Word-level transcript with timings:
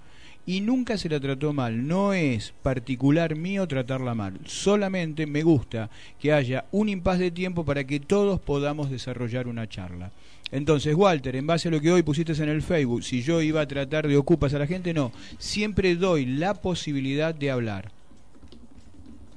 y 0.47 0.61
nunca 0.61 0.97
se 0.97 1.09
la 1.09 1.21
trató 1.21 1.53
mal. 1.53 1.87
No 1.87 2.13
es 2.13 2.55
particular 2.63 3.35
mío 3.35 3.67
tratarla 3.67 4.15
mal. 4.15 4.39
Solamente 4.47 5.27
me 5.27 5.43
gusta 5.43 5.91
que 6.21 6.33
haya 6.33 6.65
un 6.71 6.89
impas 6.89 7.19
de 7.19 7.33
tiempo 7.33 7.65
para 7.65 7.85
que 7.85 8.01
todos 8.01 8.41
podamos 8.41 8.91
desarrollar 8.91 9.49
una 9.49 9.69
charla. 9.69 10.13
Entonces, 10.53 10.95
Walter, 10.95 11.35
en 11.35 11.47
base 11.47 11.69
a 11.69 11.73
lo 11.73 11.81
que 11.81 11.91
hoy 11.91 12.05
pusiste 12.05 12.33
en 12.33 12.49
el 12.49 12.63
Facebook, 12.63 13.03
si 13.03 13.23
yo 13.23 13.43
iba 13.43 13.61
a 13.61 13.67
tratar 13.67 14.07
de 14.07 14.17
ocupas 14.17 14.55
a 14.55 14.61
la 14.61 14.67
gente, 14.69 14.95
no. 14.95 15.11
Siempre 15.39 15.97
doy 15.97 16.25
la 16.25 16.55
posibilidad 16.55 17.35
de 17.35 17.51
hablar. 17.51 17.96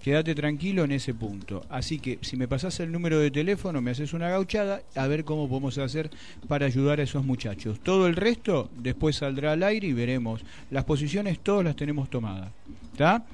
Quédate 0.02 0.34
tranquilo 0.34 0.84
en 0.86 0.92
ese 0.92 1.14
punto. 1.14 1.66
Así 1.70 2.00
que 2.00 2.20
si 2.22 2.38
me 2.38 2.48
pasas 2.48 2.80
el 2.80 2.92
número 2.92 3.20
de 3.20 3.32
teléfono, 3.32 3.82
me 3.82 3.92
haces 3.92 4.14
una 4.14 4.30
gauchada, 4.30 4.82
a 4.96 5.08
ver 5.08 5.26
cómo 5.26 5.50
podemos 5.50 5.78
hacer 5.78 6.10
para 6.48 6.66
ayudar 6.66 7.00
a 7.00 7.04
esos 7.04 7.26
muchachos. 7.26 7.80
Todo 7.82 8.08
el 8.08 8.16
resto 8.16 8.70
después 8.78 9.18
saldrá 9.18 9.52
al 9.52 9.64
aire 9.64 9.88
y 9.88 9.94
veremos. 9.94 10.42
Las 10.72 10.86
posiciones 10.86 11.40
todas 11.40 11.66
las 11.66 11.76
tenemos 11.76 12.10
tomadas. 12.10 12.52
¿Está? 12.94 13.26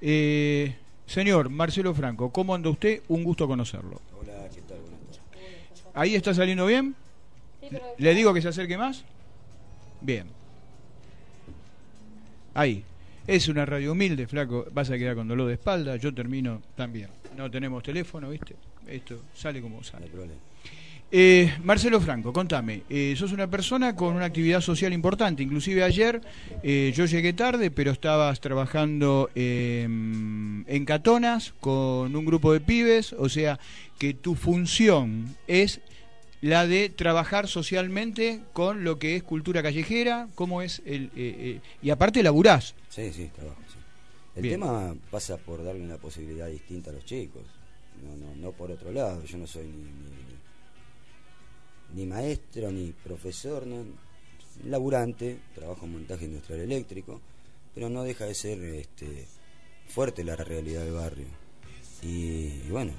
Eh, 0.00 0.74
señor 1.06 1.50
Marcelo 1.50 1.94
Franco, 1.94 2.30
¿cómo 2.30 2.54
anda 2.54 2.70
usted? 2.70 3.02
Un 3.08 3.22
gusto 3.22 3.46
conocerlo. 3.46 4.00
Hola, 4.18 4.48
¿qué 4.54 4.62
tal? 4.62 4.78
¿Ahí 5.94 6.14
está 6.14 6.32
saliendo 6.32 6.64
bien? 6.66 6.94
¿Le 7.98 8.14
digo 8.14 8.32
que 8.32 8.40
se 8.40 8.48
acerque 8.48 8.78
más? 8.78 9.04
Bien. 10.00 10.26
Ahí. 12.54 12.84
Es 13.26 13.48
una 13.48 13.64
radio 13.64 13.92
humilde, 13.92 14.26
flaco. 14.26 14.66
Vas 14.72 14.90
a 14.90 14.98
quedar 14.98 15.14
con 15.14 15.28
dolor 15.28 15.46
de 15.48 15.54
espalda. 15.54 15.96
Yo 15.96 16.12
termino 16.12 16.60
también. 16.74 17.08
No 17.36 17.50
tenemos 17.50 17.82
teléfono, 17.82 18.28
¿viste? 18.30 18.56
Esto 18.86 19.22
sale 19.34 19.62
como 19.62 19.82
sale. 19.84 20.06
Eh, 21.14 21.52
Marcelo 21.62 22.00
Franco, 22.00 22.32
contame, 22.32 22.84
eh, 22.88 23.14
sos 23.18 23.32
una 23.32 23.46
persona 23.46 23.94
con 23.94 24.16
una 24.16 24.24
actividad 24.24 24.62
social 24.62 24.94
importante, 24.94 25.42
inclusive 25.42 25.84
ayer 25.84 26.22
eh, 26.62 26.90
yo 26.96 27.04
llegué 27.04 27.34
tarde, 27.34 27.70
pero 27.70 27.90
estabas 27.90 28.40
trabajando 28.40 29.28
em, 29.34 30.66
en 30.66 30.84
Catonas 30.86 31.52
con 31.60 32.16
un 32.16 32.24
grupo 32.24 32.54
de 32.54 32.60
pibes, 32.60 33.12
o 33.12 33.28
sea 33.28 33.60
que 33.98 34.14
tu 34.14 34.34
función 34.34 35.36
es 35.46 35.82
la 36.42 36.66
de 36.66 36.90
trabajar 36.90 37.48
socialmente 37.48 38.42
con 38.52 38.84
lo 38.84 38.98
que 38.98 39.16
es 39.16 39.22
cultura 39.22 39.62
callejera, 39.62 40.28
cómo 40.34 40.60
es 40.60 40.82
el... 40.84 41.60
y 41.80 41.90
aparte 41.90 42.22
laburás. 42.22 42.74
Sí, 42.90 43.10
sí, 43.12 43.30
trabajo, 43.34 43.60
sí. 43.68 43.78
El 44.34 44.48
tema 44.48 44.94
pasa 45.10 45.38
por 45.38 45.64
darle 45.64 45.82
una 45.82 45.96
posibilidad 45.96 46.48
distinta 46.48 46.90
a 46.90 46.94
los 46.94 47.04
chicos, 47.06 47.42
no, 48.02 48.16
no, 48.16 48.36
no 48.36 48.52
por 48.52 48.70
otro 48.70 48.92
lado, 48.92 49.24
yo 49.24 49.38
no 49.38 49.46
soy 49.46 49.66
ni 49.66 50.12
ni 51.94 52.06
maestro, 52.06 52.70
ni 52.70 52.92
profesor, 52.92 53.66
no, 53.66 53.84
laburante, 54.64 55.38
trabajo 55.54 55.86
en 55.86 55.92
montaje 55.92 56.24
industrial 56.24 56.60
eléctrico, 56.60 57.20
pero 57.74 57.88
no 57.88 58.02
deja 58.02 58.24
de 58.24 58.34
ser 58.34 58.62
este, 58.64 59.26
fuerte 59.88 60.24
la 60.24 60.36
realidad 60.36 60.84
del 60.84 60.94
barrio. 60.94 61.26
Y, 62.02 62.68
bueno, 62.68 62.92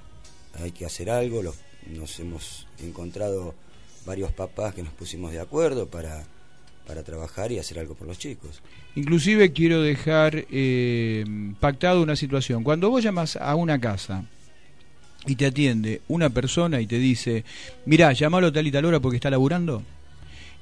hay 0.53 0.71
que 0.71 0.85
hacer 0.85 1.09
algo, 1.09 1.41
los, 1.41 1.55
nos 1.89 2.19
hemos 2.19 2.67
encontrado 2.79 3.55
varios 4.05 4.31
papás 4.31 4.73
que 4.73 4.83
nos 4.83 4.93
pusimos 4.93 5.31
de 5.31 5.39
acuerdo 5.39 5.87
para, 5.87 6.23
para 6.87 7.03
trabajar 7.03 7.51
y 7.51 7.59
hacer 7.59 7.79
algo 7.79 7.95
por 7.95 8.07
los 8.07 8.19
chicos. 8.19 8.61
Inclusive 8.95 9.53
quiero 9.53 9.81
dejar 9.81 10.45
eh, 10.51 11.25
pactado 11.59 12.01
una 12.01 12.15
situación. 12.15 12.63
Cuando 12.63 12.89
vos 12.89 13.03
llamas 13.03 13.35
a 13.37 13.55
una 13.55 13.79
casa, 13.79 14.25
y 15.25 15.35
te 15.35 15.45
atiende 15.45 16.01
una 16.07 16.29
persona 16.29 16.81
y 16.81 16.87
te 16.87 16.99
dice, 16.99 17.43
mirá, 17.85 18.11
llamalo 18.13 18.51
tal 18.51 18.67
y 18.67 18.71
tal 18.71 18.85
hora 18.85 18.99
porque 18.99 19.17
está 19.17 19.29
laburando. 19.29 19.83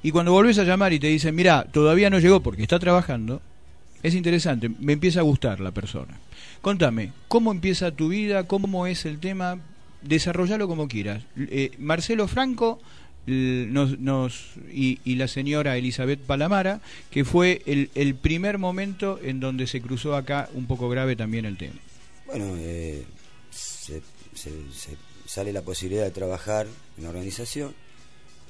Y 0.02 0.10
cuando 0.10 0.32
volvés 0.32 0.58
a 0.58 0.64
llamar 0.64 0.92
y 0.92 0.98
te 0.98 1.06
dicen, 1.08 1.34
mirá, 1.34 1.64
todavía 1.64 2.10
no 2.10 2.18
llegó 2.18 2.40
porque 2.40 2.62
está 2.62 2.78
trabajando, 2.78 3.40
es 4.02 4.14
interesante, 4.14 4.68
me 4.68 4.94
empieza 4.94 5.20
a 5.20 5.24
gustar 5.24 5.60
la 5.60 5.70
persona. 5.70 6.18
Contame, 6.60 7.12
¿cómo 7.28 7.52
empieza 7.52 7.92
tu 7.92 8.08
vida? 8.08 8.46
¿Cómo 8.46 8.86
es 8.86 9.04
el 9.04 9.18
tema? 9.18 9.58
Desarrollalo 10.02 10.68
como 10.68 10.88
quieras. 10.88 11.22
Eh, 11.36 11.72
Marcelo 11.78 12.28
Franco 12.28 12.80
nos, 13.26 13.98
nos 14.00 14.54
y, 14.72 14.98
la 15.14 15.28
señora 15.28 15.76
Elizabeth 15.76 16.20
Palamara, 16.20 16.80
que 17.10 17.24
fue 17.24 17.62
el, 17.66 17.90
el, 17.94 18.14
primer 18.14 18.58
momento 18.58 19.20
en 19.22 19.38
donde 19.38 19.66
se 19.66 19.80
cruzó 19.80 20.16
acá 20.16 20.48
un 20.54 20.66
poco 20.66 20.88
grave 20.88 21.14
también 21.14 21.44
el 21.44 21.56
tema. 21.56 21.78
Bueno, 22.26 22.54
eh, 22.58 23.04
se, 23.52 24.02
sale 25.26 25.52
la 25.52 25.62
posibilidad 25.62 26.04
de 26.04 26.10
trabajar 26.10 26.66
en 26.98 27.04
la 27.04 27.10
organización, 27.10 27.74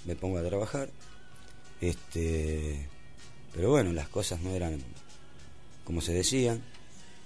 me 0.06 0.16
pongo 0.16 0.38
a 0.38 0.42
trabajar, 0.42 0.88
este, 1.80 2.86
pero 3.54 3.70
bueno, 3.70 3.92
las 3.92 4.08
cosas 4.08 4.40
no 4.40 4.50
eran 4.50 4.80
como 5.84 6.00
se 6.00 6.12
decían, 6.12 6.62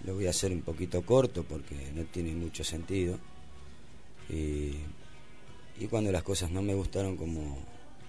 lo 0.05 0.15
voy 0.15 0.27
a 0.27 0.31
hacer 0.31 0.53
un 0.53 0.63
poquito 0.63 1.03
corto 1.03 1.45
porque 1.45 1.77
no 1.95 2.05
tiene 2.05 2.33
mucho 2.33 2.65
sentido, 2.65 3.19
y, 4.29 4.77
y 5.79 5.87
cuando 5.89 6.13
las 6.13 6.23
cosas 6.23 6.51
no 6.51 6.63
me 6.63 6.75
gustaron 6.75 7.17
como, 7.17 7.59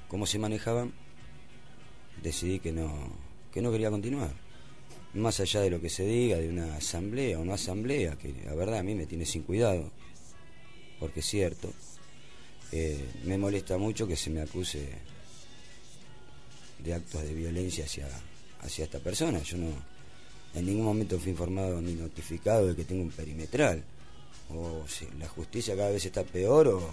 como 0.07 0.25
se 0.25 0.39
manejaban, 0.39 0.93
decidí 2.21 2.59
que 2.59 2.71
no, 2.71 3.11
que 3.51 3.61
no 3.61 3.71
quería 3.71 3.89
continuar 3.89 4.47
más 5.13 5.39
allá 5.39 5.61
de 5.61 5.69
lo 5.69 5.81
que 5.81 5.89
se 5.89 6.05
diga 6.05 6.37
de 6.37 6.49
una 6.49 6.75
asamblea 6.75 7.39
o 7.39 7.45
no 7.45 7.53
asamblea, 7.53 8.17
que 8.17 8.33
la 8.45 8.53
verdad 8.53 8.79
a 8.79 8.83
mí 8.83 8.95
me 8.95 9.05
tiene 9.05 9.25
sin 9.25 9.43
cuidado, 9.43 9.91
porque 10.99 11.21
es 11.21 11.25
cierto, 11.25 11.73
eh, 12.71 13.03
me 13.23 13.37
molesta 13.37 13.77
mucho 13.77 14.07
que 14.07 14.15
se 14.15 14.29
me 14.29 14.41
acuse 14.41 14.87
de 16.79 16.93
actos 16.93 17.23
de 17.23 17.33
violencia 17.33 17.85
hacia, 17.85 18.07
hacia 18.61 18.85
esta 18.85 18.99
persona. 18.99 19.41
Yo 19.41 19.57
no 19.57 19.67
en 20.53 20.65
ningún 20.65 20.85
momento 20.85 21.19
fui 21.19 21.31
informado 21.31 21.81
ni 21.81 21.93
notificado 21.93 22.67
de 22.67 22.75
que 22.75 22.85
tengo 22.85 23.03
un 23.03 23.11
perimetral. 23.11 23.83
O 24.49 24.85
si 24.87 25.07
la 25.19 25.27
justicia 25.27 25.75
cada 25.75 25.89
vez 25.89 26.05
está 26.05 26.23
peor 26.23 26.67
o 26.67 26.91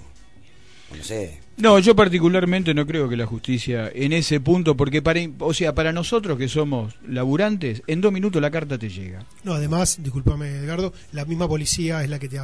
no 0.97 1.03
sé. 1.03 1.41
No, 1.57 1.79
yo 1.79 1.97
particularmente 1.97 2.75
no 2.75 2.87
creo 2.87 3.09
que 3.09 3.17
la 3.17 3.27
justicia 3.27 3.91
en 3.95 4.13
ese 4.13 4.41
punto, 4.41 4.77
porque 4.77 5.03
para, 5.03 5.21
o 5.39 5.55
sea, 5.55 5.75
para 5.75 5.93
nosotros 5.93 6.39
que 6.39 6.49
somos 6.49 6.95
laburantes, 7.09 7.83
en 7.87 8.01
dos 8.01 8.13
minutos 8.13 8.41
la 8.43 8.51
carta 8.51 8.79
te 8.79 8.89
llega. 8.89 9.25
No, 9.45 9.55
además, 9.55 9.99
discúlpame 10.01 10.49
Edgardo, 10.51 10.93
la 11.13 11.25
misma 11.25 11.49
policía 11.49 12.03
es 12.03 12.11
la 12.11 12.19
que 12.19 12.29
te, 12.29 12.39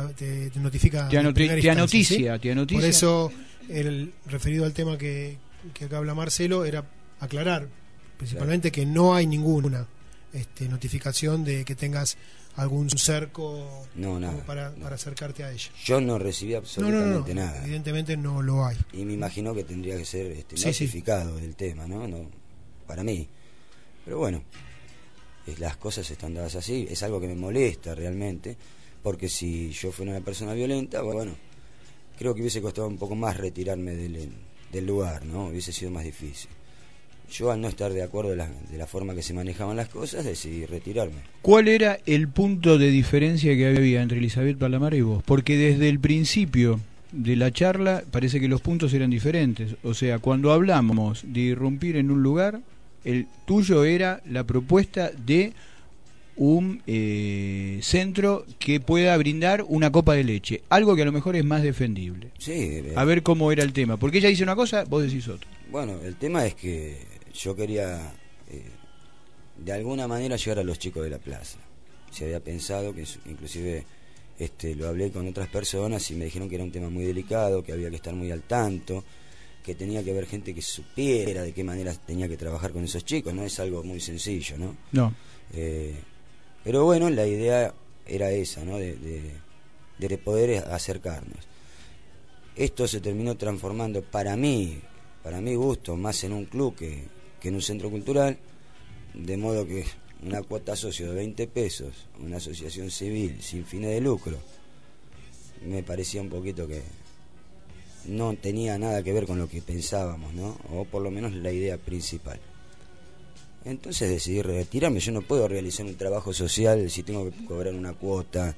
notifica. 0.58 1.08
Te, 1.08 1.22
noticia, 1.74 2.38
Por 2.38 2.84
eso, 2.84 3.32
el 3.68 4.12
referido 4.26 4.64
al 4.64 4.72
tema 4.72 4.96
que, 4.96 5.36
que 5.74 5.84
acá 5.84 5.98
habla 5.98 6.14
Marcelo, 6.14 6.64
era 6.64 6.84
aclarar 7.20 7.68
principalmente 8.16 8.70
que 8.70 8.84
no 8.84 9.14
hay 9.14 9.26
ninguna 9.26 9.86
este, 10.34 10.68
notificación 10.68 11.42
de 11.42 11.64
que 11.64 11.74
tengas 11.74 12.18
algún 12.56 12.90
cerco 12.90 13.86
No, 13.94 14.18
nada, 14.20 14.44
para, 14.44 14.70
no. 14.70 14.82
para 14.82 14.96
acercarte 14.96 15.44
a 15.44 15.52
ella. 15.52 15.70
Yo 15.84 16.00
no 16.00 16.18
recibí 16.18 16.54
absolutamente 16.54 17.34
no, 17.34 17.42
nada. 17.46 17.62
evidentemente 17.64 18.16
no 18.16 18.42
lo 18.42 18.64
hay. 18.66 18.76
Y 18.92 19.04
me 19.04 19.14
imagino 19.14 19.54
que 19.54 19.64
tendría 19.64 19.96
que 19.96 20.04
ser 20.04 20.26
este, 20.32 20.56
Sí, 20.56 21.02
del 21.40 21.54
tema, 21.56 21.86
¿no? 21.86 22.06
no 22.08 22.28
Para 22.86 23.02
mí. 23.04 23.28
Pero 24.04 24.18
bueno, 24.18 24.42
es- 25.46 25.58
las 25.60 25.76
cosas 25.76 26.10
están 26.10 26.34
dadas 26.34 26.54
así. 26.56 26.86
Es 26.90 27.02
algo 27.02 27.20
que 27.20 27.28
me 27.28 27.34
molesta 27.36 27.94
realmente, 27.94 28.56
porque 29.02 29.28
si 29.28 29.70
yo 29.72 29.92
fuera 29.92 30.12
una 30.12 30.20
persona 30.20 30.52
violenta, 30.52 31.02
bueno, 31.02 31.32
creo 32.18 32.34
que 32.34 32.40
hubiese 32.40 32.60
costado 32.60 32.88
un 32.88 32.98
poco 32.98 33.14
más 33.14 33.36
retirarme 33.36 33.92
del, 33.94 34.30
del 34.72 34.86
lugar, 34.86 35.24
¿no? 35.24 35.46
Hubiese 35.46 35.72
sido 35.72 35.90
más 35.90 36.04
difícil. 36.04 36.50
Yo 37.30 37.50
al 37.50 37.60
no 37.60 37.68
estar 37.68 37.92
de 37.92 38.02
acuerdo 38.02 38.30
de 38.30 38.36
la, 38.36 38.48
de 38.70 38.78
la 38.78 38.86
forma 38.86 39.14
que 39.14 39.22
se 39.22 39.34
manejaban 39.34 39.76
las 39.76 39.88
cosas, 39.88 40.24
decidí 40.24 40.66
retirarme. 40.66 41.20
¿Cuál 41.42 41.68
era 41.68 41.98
el 42.06 42.28
punto 42.28 42.76
de 42.76 42.90
diferencia 42.90 43.54
que 43.56 43.66
había 43.66 44.02
entre 44.02 44.18
Elizabeth 44.18 44.58
Palamara 44.58 44.96
y 44.96 45.02
vos? 45.02 45.22
Porque 45.24 45.56
desde 45.56 45.88
el 45.88 46.00
principio 46.00 46.80
de 47.12 47.36
la 47.36 47.50
charla 47.50 48.02
parece 48.10 48.40
que 48.40 48.48
los 48.48 48.60
puntos 48.60 48.92
eran 48.94 49.10
diferentes. 49.10 49.76
O 49.82 49.94
sea, 49.94 50.18
cuando 50.18 50.52
hablamos 50.52 51.22
de 51.26 51.40
irrumpir 51.40 51.96
en 51.96 52.10
un 52.10 52.22
lugar, 52.22 52.60
el 53.04 53.26
tuyo 53.46 53.84
era 53.84 54.20
la 54.28 54.44
propuesta 54.44 55.10
de 55.10 55.52
un 56.36 56.82
eh, 56.86 57.80
centro 57.82 58.46
que 58.58 58.80
pueda 58.80 59.16
brindar 59.18 59.64
una 59.68 59.92
copa 59.92 60.14
de 60.14 60.24
leche, 60.24 60.62
algo 60.70 60.96
que 60.96 61.02
a 61.02 61.04
lo 61.04 61.12
mejor 61.12 61.36
es 61.36 61.44
más 61.44 61.62
defendible. 61.62 62.30
Sí, 62.38 62.52
eh, 62.54 62.92
A 62.96 63.04
ver 63.04 63.22
cómo 63.22 63.52
era 63.52 63.62
el 63.62 63.72
tema, 63.72 63.98
porque 63.98 64.18
ella 64.18 64.30
dice 64.30 64.42
una 64.42 64.56
cosa, 64.56 64.84
vos 64.84 65.02
decís 65.02 65.28
otra. 65.28 65.48
Bueno, 65.70 65.98
el 66.02 66.16
tema 66.16 66.46
es 66.46 66.54
que 66.54 67.09
yo 67.34 67.54
quería 67.56 68.12
eh, 68.48 68.62
de 69.58 69.72
alguna 69.72 70.06
manera 70.08 70.36
llegar 70.36 70.58
a 70.60 70.64
los 70.64 70.78
chicos 70.78 71.04
de 71.04 71.10
la 71.10 71.18
plaza. 71.18 71.58
Se 72.10 72.24
había 72.24 72.40
pensado 72.40 72.94
que 72.94 73.04
inclusive 73.26 73.84
este 74.38 74.74
lo 74.74 74.88
hablé 74.88 75.10
con 75.10 75.28
otras 75.28 75.48
personas 75.48 76.10
y 76.10 76.14
me 76.14 76.24
dijeron 76.24 76.48
que 76.48 76.54
era 76.56 76.64
un 76.64 76.72
tema 76.72 76.88
muy 76.88 77.04
delicado, 77.04 77.62
que 77.62 77.72
había 77.72 77.90
que 77.90 77.96
estar 77.96 78.14
muy 78.14 78.30
al 78.30 78.42
tanto, 78.42 79.04
que 79.62 79.74
tenía 79.74 80.02
que 80.02 80.10
haber 80.10 80.26
gente 80.26 80.54
que 80.54 80.62
supiera 80.62 81.42
de 81.42 81.52
qué 81.52 81.62
manera 81.62 81.92
tenía 81.94 82.26
que 82.28 82.36
trabajar 82.38 82.72
con 82.72 82.82
esos 82.84 83.04
chicos, 83.04 83.34
no 83.34 83.44
es 83.44 83.60
algo 83.60 83.82
muy 83.84 84.00
sencillo, 84.00 84.56
¿no? 84.58 84.76
No. 84.92 85.14
Eh, 85.52 85.94
pero 86.64 86.84
bueno, 86.84 87.10
la 87.10 87.26
idea 87.26 87.72
era 88.06 88.30
esa, 88.30 88.64
¿no? 88.64 88.78
De, 88.78 88.96
de- 88.96 89.50
de 89.98 90.16
poder 90.18 90.64
acercarnos. 90.64 91.36
Esto 92.56 92.88
se 92.88 93.00
terminó 93.00 93.36
transformando 93.36 94.02
para 94.02 94.34
mí, 94.36 94.80
para 95.22 95.40
mi 95.42 95.54
gusto, 95.54 95.94
más 95.96 96.24
en 96.24 96.32
un 96.32 96.46
club 96.46 96.74
que, 96.74 97.04
que 97.40 97.48
en 97.48 97.54
un 97.56 97.62
centro 97.62 97.90
cultural, 97.90 98.38
de 99.14 99.36
modo 99.36 99.66
que 99.66 99.84
una 100.22 100.42
cuota 100.42 100.76
socio 100.76 101.08
de 101.08 101.14
20 101.14 101.46
pesos, 101.48 102.06
una 102.20 102.36
asociación 102.36 102.90
civil 102.90 103.42
sin 103.42 103.64
fines 103.64 103.90
de 103.90 104.00
lucro, 104.00 104.38
me 105.66 105.82
parecía 105.82 106.20
un 106.20 106.28
poquito 106.28 106.66
que 106.68 106.82
no 108.06 108.34
tenía 108.34 108.78
nada 108.78 109.02
que 109.02 109.12
ver 109.12 109.26
con 109.26 109.38
lo 109.38 109.48
que 109.48 109.62
pensábamos, 109.62 110.32
¿no? 110.34 110.58
O 110.72 110.84
por 110.84 111.02
lo 111.02 111.10
menos 111.10 111.32
la 111.32 111.52
idea 111.52 111.76
principal. 111.78 112.40
Entonces 113.64 114.08
decidí 114.08 114.40
retirarme. 114.40 115.00
Yo 115.00 115.12
no 115.12 115.22
puedo 115.22 115.46
realizar 115.46 115.84
un 115.84 115.96
trabajo 115.96 116.32
social 116.32 116.90
si 116.90 117.02
tengo 117.02 117.30
que 117.30 117.44
cobrar 117.44 117.74
una 117.74 117.92
cuota. 117.92 118.56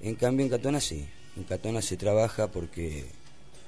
En 0.00 0.14
cambio, 0.14 0.44
en 0.44 0.50
Catona 0.50 0.80
sí. 0.80 1.06
En 1.36 1.44
Catona 1.44 1.82
se 1.82 1.96
trabaja 1.96 2.48
porque 2.48 3.04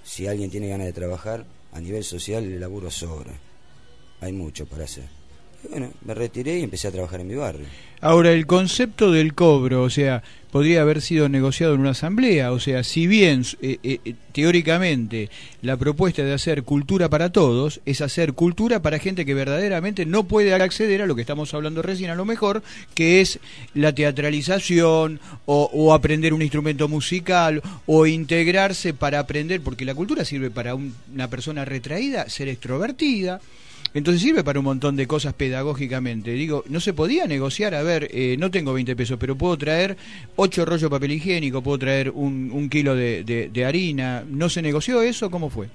si 0.04 0.26
alguien 0.26 0.50
tiene 0.50 0.68
ganas 0.68 0.86
de 0.86 0.92
trabajar, 0.92 1.44
a 1.72 1.80
nivel 1.80 2.04
social 2.04 2.44
el 2.44 2.60
laburo 2.60 2.90
sobra. 2.90 3.32
Hay 4.20 4.32
mucho 4.32 4.66
para 4.66 4.84
hacer. 4.84 5.04
Y 5.64 5.68
bueno, 5.68 5.90
me 6.06 6.14
retiré 6.14 6.58
y 6.58 6.62
empecé 6.62 6.88
a 6.88 6.90
trabajar 6.90 7.20
en 7.20 7.28
mi 7.28 7.34
barrio. 7.34 7.66
Ahora, 8.00 8.32
el 8.32 8.46
concepto 8.46 9.12
del 9.12 9.34
cobro, 9.34 9.82
o 9.82 9.90
sea, 9.90 10.22
podría 10.50 10.80
haber 10.80 11.02
sido 11.02 11.28
negociado 11.28 11.74
en 11.74 11.80
una 11.80 11.90
asamblea, 11.90 12.50
o 12.52 12.58
sea, 12.58 12.82
si 12.82 13.06
bien 13.06 13.44
eh, 13.60 13.76
eh, 13.82 14.14
teóricamente 14.32 15.28
la 15.60 15.76
propuesta 15.76 16.22
de 16.24 16.32
hacer 16.32 16.62
cultura 16.62 17.10
para 17.10 17.30
todos 17.30 17.80
es 17.84 18.00
hacer 18.00 18.32
cultura 18.32 18.80
para 18.80 18.98
gente 18.98 19.26
que 19.26 19.34
verdaderamente 19.34 20.06
no 20.06 20.24
puede 20.24 20.54
acceder 20.54 21.02
a 21.02 21.06
lo 21.06 21.14
que 21.14 21.20
estamos 21.20 21.52
hablando 21.52 21.82
recién 21.82 22.08
a 22.08 22.14
lo 22.14 22.24
mejor, 22.24 22.62
que 22.94 23.20
es 23.20 23.38
la 23.74 23.94
teatralización 23.94 25.20
o, 25.44 25.68
o 25.70 25.92
aprender 25.92 26.32
un 26.32 26.40
instrumento 26.40 26.88
musical 26.88 27.60
o 27.84 28.06
integrarse 28.06 28.94
para 28.94 29.18
aprender, 29.18 29.60
porque 29.60 29.84
la 29.84 29.94
cultura 29.94 30.24
sirve 30.24 30.50
para 30.50 30.74
un- 30.74 30.94
una 31.12 31.28
persona 31.28 31.66
retraída 31.66 32.30
ser 32.30 32.48
extrovertida. 32.48 33.42
Entonces 33.92 34.22
sirve 34.22 34.44
para 34.44 34.58
un 34.60 34.64
montón 34.66 34.94
de 34.96 35.06
cosas 35.08 35.34
pedagógicamente. 35.34 36.30
Digo, 36.32 36.62
no 36.68 36.78
se 36.80 36.92
podía 36.92 37.26
negociar, 37.26 37.74
a 37.74 37.82
ver, 37.82 38.08
eh, 38.12 38.36
no 38.38 38.50
tengo 38.50 38.72
20 38.72 38.94
pesos, 38.94 39.16
pero 39.18 39.36
puedo 39.36 39.58
traer 39.58 39.96
8 40.36 40.64
rollos 40.64 40.82
de 40.82 40.90
papel 40.90 41.12
higiénico, 41.12 41.60
puedo 41.62 41.78
traer 41.78 42.10
un, 42.10 42.50
un 42.52 42.68
kilo 42.70 42.94
de, 42.94 43.24
de- 43.24 43.48
de 43.48 43.64
harina. 43.64 44.24
¿No 44.28 44.48
se 44.48 44.62
negoció 44.62 45.02
eso? 45.02 45.30
¿Cómo 45.30 45.50
fue? 45.50 45.68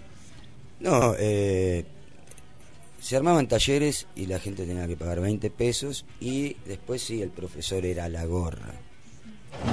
No, 0.79 1.13
eh, 1.19 1.84
se 3.01 3.17
armaban 3.17 3.48
talleres 3.48 4.07
y 4.15 4.27
la 4.27 4.39
gente 4.39 4.65
tenía 4.65 4.88
que 4.88 4.95
pagar 4.95 5.19
20 5.19 5.50
pesos 5.50 6.05
y 6.22 6.55
después 6.65 7.01
sí, 7.01 7.22
el 7.22 7.29
profesor 7.29 7.86
era 7.86 8.07
la 8.10 8.25
gorra. 8.25 8.74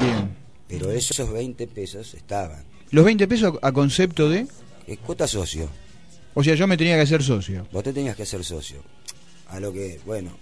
Bien. 0.00 0.30
Pero 0.68 0.90
esos 0.90 1.32
20 1.32 1.66
pesos 1.68 2.14
estaban. 2.14 2.64
Los 2.90 3.04
20 3.04 3.28
pesos 3.28 3.54
a 3.62 3.72
concepto 3.72 4.28
de... 4.28 4.46
Eh, 4.86 4.96
cuota 4.96 5.26
socio. 5.28 5.68
O 6.34 6.42
sea, 6.42 6.54
yo 6.54 6.66
me 6.66 6.76
tenía 6.76 6.96
que 6.96 7.02
hacer 7.02 7.22
socio. 7.22 7.66
Vos 7.72 7.84
te 7.84 7.92
tenías 7.92 8.16
que 8.16 8.22
hacer 8.22 8.44
socio. 8.44 8.82
A 9.48 9.60
lo 9.60 9.72
que, 9.72 10.00
bueno, 10.06 10.36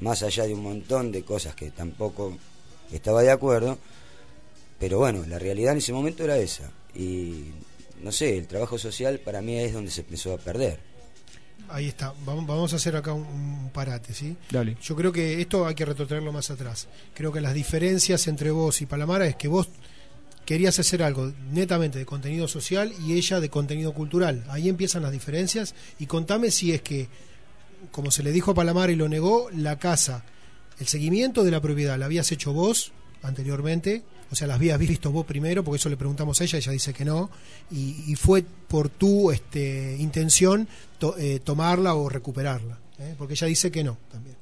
más 0.00 0.22
allá 0.22 0.44
de 0.44 0.54
un 0.54 0.62
montón 0.62 1.12
de 1.12 1.22
cosas 1.22 1.54
que 1.54 1.70
tampoco 1.70 2.36
estaba 2.90 3.22
de 3.22 3.30
acuerdo, 3.30 3.78
pero 4.78 4.98
bueno, 4.98 5.24
la 5.26 5.38
realidad 5.38 5.72
en 5.72 5.78
ese 5.78 5.92
momento 5.92 6.24
era 6.24 6.38
esa. 6.38 6.70
Y 6.94 7.50
no 8.02 8.12
sé, 8.12 8.38
el 8.38 8.46
trabajo 8.46 8.78
social 8.78 9.18
para 9.18 9.42
mí 9.42 9.58
es 9.58 9.72
donde 9.72 9.90
se 9.90 10.00
empezó 10.00 10.32
a 10.32 10.38
perder. 10.38 10.80
Ahí 11.68 11.88
está. 11.88 12.14
Vamos, 12.24 12.46
vamos 12.46 12.72
a 12.72 12.76
hacer 12.76 12.94
acá 12.96 13.12
un, 13.12 13.26
un 13.26 13.70
parate, 13.70 14.14
¿sí? 14.14 14.36
Dale. 14.50 14.76
Yo 14.80 14.94
creo 14.94 15.12
que 15.12 15.40
esto 15.40 15.66
hay 15.66 15.74
que 15.74 15.84
retrotraerlo 15.84 16.32
más 16.32 16.50
atrás. 16.50 16.86
Creo 17.12 17.32
que 17.32 17.40
las 17.40 17.54
diferencias 17.54 18.26
entre 18.28 18.50
vos 18.50 18.80
y 18.82 18.86
Palamara 18.86 19.26
es 19.26 19.36
que 19.36 19.48
vos 19.48 19.68
querías 20.46 20.78
hacer 20.78 21.02
algo 21.02 21.32
netamente 21.52 21.98
de 21.98 22.06
contenido 22.06 22.48
social 22.48 22.92
y 23.04 23.14
ella 23.14 23.40
de 23.40 23.50
contenido 23.50 23.92
cultural. 23.92 24.44
Ahí 24.48 24.68
empiezan 24.70 25.02
las 25.02 25.12
diferencias 25.12 25.74
y 25.98 26.06
contame 26.06 26.50
si 26.50 26.72
es 26.72 26.80
que, 26.80 27.08
como 27.90 28.10
se 28.10 28.22
le 28.22 28.32
dijo 28.32 28.52
a 28.52 28.54
Palamara 28.54 28.92
y 28.92 28.96
lo 28.96 29.08
negó, 29.08 29.50
la 29.50 29.78
casa, 29.78 30.24
el 30.78 30.86
seguimiento 30.86 31.44
de 31.44 31.50
la 31.50 31.60
propiedad, 31.60 31.98
¿la 31.98 32.06
habías 32.06 32.30
hecho 32.32 32.52
vos 32.52 32.92
anteriormente? 33.22 34.04
O 34.30 34.36
sea, 34.36 34.46
las 34.46 34.56
habías 34.56 34.78
visto 34.78 35.10
vos 35.10 35.26
primero, 35.26 35.62
porque 35.64 35.76
eso 35.76 35.88
le 35.88 35.96
preguntamos 35.96 36.40
a 36.40 36.44
ella, 36.44 36.58
ella 36.58 36.72
dice 36.72 36.94
que 36.94 37.04
no, 37.04 37.30
y, 37.70 38.14
fue 38.16 38.44
por 38.68 38.88
tu 38.88 39.30
este, 39.30 39.96
intención 39.98 40.68
eh, 41.18 41.40
tomarla 41.42 41.94
o 41.94 42.08
recuperarla, 42.08 42.78
¿eh? 42.98 43.14
porque 43.18 43.34
ella 43.34 43.46
dice 43.48 43.70
que 43.70 43.84
no 43.84 43.98
también. 44.10 44.36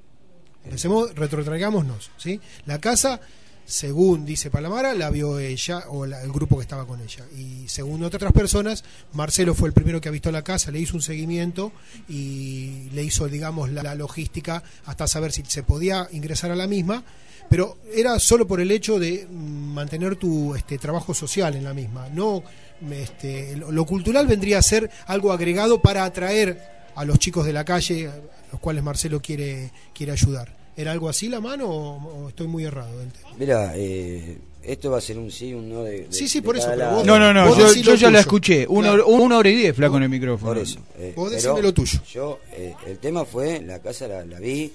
Empecemos, 0.64 1.14
retrotraigámonos, 1.14 2.10
¿sí? 2.16 2.40
La 2.64 2.78
casa, 2.80 3.20
según 3.66 4.26
dice 4.26 4.50
Palamara, 4.50 4.94
la 4.94 5.10
vio 5.10 5.38
ella 5.38 5.84
o 5.88 6.06
la- 6.06 6.22
el 6.22 6.30
grupo 6.32 6.56
que 6.56 6.62
estaba 6.62 6.86
con 6.86 7.00
ella. 7.00 7.24
Y 7.36 7.66
según 7.68 8.02
otras 8.04 8.32
personas, 8.32 8.84
Marcelo 9.12 9.54
fue 9.54 9.68
el 9.68 9.74
primero 9.74 10.00
que 10.00 10.08
ha 10.08 10.12
visto 10.12 10.30
la 10.30 10.42
casa, 10.44 10.70
le 10.70 10.80
hizo 10.80 10.94
un 10.96 11.02
seguimiento 11.02 11.72
y 12.08 12.88
le 12.92 13.02
hizo, 13.04 13.26
digamos, 13.28 13.70
la, 13.70 13.82
la 13.82 13.94
logística 13.94 14.62
hasta 14.84 15.06
saber 15.06 15.32
si 15.32 15.42
se 15.46 15.62
podía 15.62 16.08
ingresar 16.12 16.50
a 16.50 16.56
la 16.56 16.66
misma. 16.66 17.04
Pero 17.50 17.76
era 17.94 18.18
solo 18.20 18.46
por 18.46 18.60
el 18.60 18.70
hecho 18.70 18.98
de 18.98 19.26
mm, 19.30 19.34
mantener 19.74 20.16
tu 20.16 20.54
este, 20.54 20.78
trabajo 20.78 21.12
social 21.14 21.54
en 21.54 21.64
la 21.64 21.74
misma. 21.74 22.08
No, 22.08 22.42
este, 22.90 23.56
lo, 23.56 23.84
cultural 23.86 24.26
vendría 24.26 24.58
a 24.58 24.62
ser 24.62 24.90
algo 25.06 25.32
agregado 25.32 25.80
para 25.80 26.04
atraer 26.04 26.60
a 26.94 27.04
los 27.04 27.18
chicos 27.18 27.44
de 27.44 27.52
la 27.52 27.64
calle, 27.64 28.08
a 28.08 28.14
los 28.52 28.60
cuales 28.60 28.82
Marcelo 28.82 29.20
quiere, 29.20 29.72
quiere 29.94 30.12
ayudar. 30.12 30.63
¿Era 30.76 30.92
algo 30.92 31.08
así 31.08 31.28
la 31.28 31.40
mano 31.40 31.66
o, 31.68 32.24
o 32.24 32.28
estoy 32.28 32.46
muy 32.46 32.64
errado 32.64 32.98
del 32.98 33.12
tema? 33.12 33.28
Mira, 33.38 33.72
eh, 33.76 34.38
esto 34.62 34.90
va 34.90 34.98
a 34.98 35.00
ser 35.00 35.18
un 35.18 35.30
sí, 35.30 35.54
un 35.54 35.68
no 35.68 35.82
de. 35.84 36.06
de- 36.06 36.12
Sí, 36.12 36.26
sí, 36.28 36.40
de 36.40 36.46
por 36.46 36.56
eso, 36.56 36.68
pero 36.74 36.90
vos- 36.96 37.06
No, 37.06 37.18
no, 37.18 37.32
no, 37.32 37.46
Vos 37.48 37.76
yo, 37.76 37.94
ya 37.94 38.10
la 38.10 38.20
escuché. 38.20 38.66
Una, 38.68 38.88
Claro. 38.88 39.06
hora- 39.08 39.22
una 39.24 39.38
hora 39.38 39.50
y 39.50 39.54
diez, 39.56 39.76
flaco, 39.76 39.96
en 39.98 40.02
el 40.04 40.08
micrófono. 40.08 40.52
Por 40.52 40.58
eso. 40.62 40.80
eh, 40.98 41.12
Vos 41.14 41.30
decime 41.30 41.62
lo 41.62 41.72
tuyo. 41.72 42.00
Yo, 42.12 42.40
eh, 42.52 42.74
el 42.86 42.98
tema 42.98 43.24
fue, 43.24 43.60
la 43.60 43.80
casa 43.80 44.08
la, 44.08 44.24
la 44.24 44.40
vi, 44.40 44.72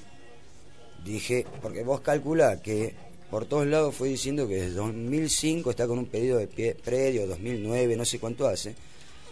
dije, 1.05 1.45
porque 1.61 1.83
vos 1.83 2.01
calculá 2.01 2.61
que 2.61 2.93
por 3.29 3.45
todos 3.45 3.67
lados 3.67 3.93
fue 3.95 4.09
diciendo 4.09 4.47
que 4.47 4.55
desde 4.55 4.75
2005 4.75 5.69
está 5.69 5.85
con 5.87 5.99
un 5.99 6.05
pedido 6.05 6.37
de 6.37 6.49
pie- 6.49 6.75
predio, 6.75 7.27
2009, 7.27 7.95
no 7.95 8.05
sé 8.05 8.19
cuánto 8.19 8.47
hace, 8.47 8.73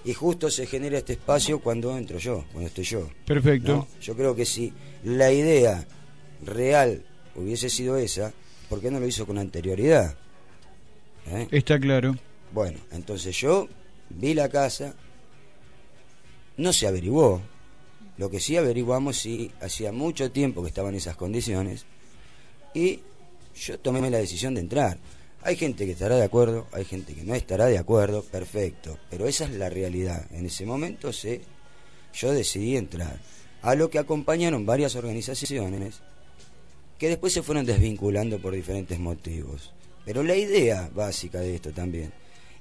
y 0.06 0.14
justo 0.14 0.50
se 0.52 0.68
genera 0.68 0.98
este 1.00 1.14
espacio 1.14 1.60
cuando 1.60 1.98
entro 1.98 2.18
yo, 2.20 2.46
cuando 2.52 2.68
estoy 2.68 2.84
yo. 2.84 3.10
Perfecto. 3.26 3.72
¿no? 3.74 3.88
Yo 4.02 4.16
creo 4.16 4.36
que 4.36 4.46
si 4.46 4.72
la 5.04 5.32
idea 5.32 5.86
real 6.44 7.04
hubiese 7.36 7.70
sido 7.70 7.98
esa, 7.98 8.34
¿por 8.70 8.82
qué 8.82 8.92
no 8.92 9.00
lo 9.00 9.08
hizo 9.08 9.26
con 9.26 9.38
anterioridad? 9.38 10.16
¿Eh? 11.28 11.48
Está 11.52 11.80
claro. 11.80 12.16
Bueno, 12.52 12.80
entonces 12.92 13.36
yo 13.38 13.68
vi 14.10 14.34
la 14.34 14.50
casa, 14.50 14.96
no 16.58 16.74
se 16.74 16.88
averiguó, 16.88 17.42
lo 18.18 18.30
que 18.30 18.40
sí 18.40 18.58
averiguamos 18.58 19.18
si 19.18 19.52
hacía 19.62 19.92
mucho 19.92 20.32
tiempo 20.32 20.62
que 20.62 20.70
estaba 20.70 20.90
en 20.90 20.96
esas 20.96 21.16
condiciones 21.16 21.86
y 22.74 23.02
yo 23.56 23.80
tomé 23.80 24.10
la 24.10 24.18
decisión 24.18 24.54
de 24.56 24.62
entrar. 24.62 24.98
Hay 25.44 25.56
gente 25.56 25.86
que 25.86 25.92
estará 25.92 26.16
de 26.16 26.24
acuerdo, 26.24 26.68
hay 26.72 26.84
gente 26.84 27.14
que 27.14 27.24
no 27.24 27.36
estará 27.36 27.68
de 27.68 27.78
acuerdo, 27.78 28.24
perfecto, 28.24 28.98
pero 29.10 29.28
esa 29.28 29.46
es 29.46 29.52
la 29.52 29.70
realidad. 29.70 30.26
En 30.32 30.46
ese 30.46 30.66
momento 30.66 31.14
se, 31.14 31.42
yo 32.14 32.34
decidí 32.34 32.76
entrar, 32.76 33.20
a 33.62 33.76
lo 33.76 33.90
que 33.90 34.00
acompañaron 34.00 34.66
varias 34.66 34.96
organizaciones 34.96 36.02
que 36.98 37.10
después 37.10 37.34
se 37.34 37.44
fueron 37.44 37.66
desvinculando 37.66 38.40
por 38.40 38.54
diferentes 38.54 39.00
motivos. 39.00 39.74
Pero 40.06 40.24
la 40.24 40.36
idea 40.36 40.90
básica 40.94 41.40
de 41.40 41.56
esto 41.56 41.72
también 41.72 42.12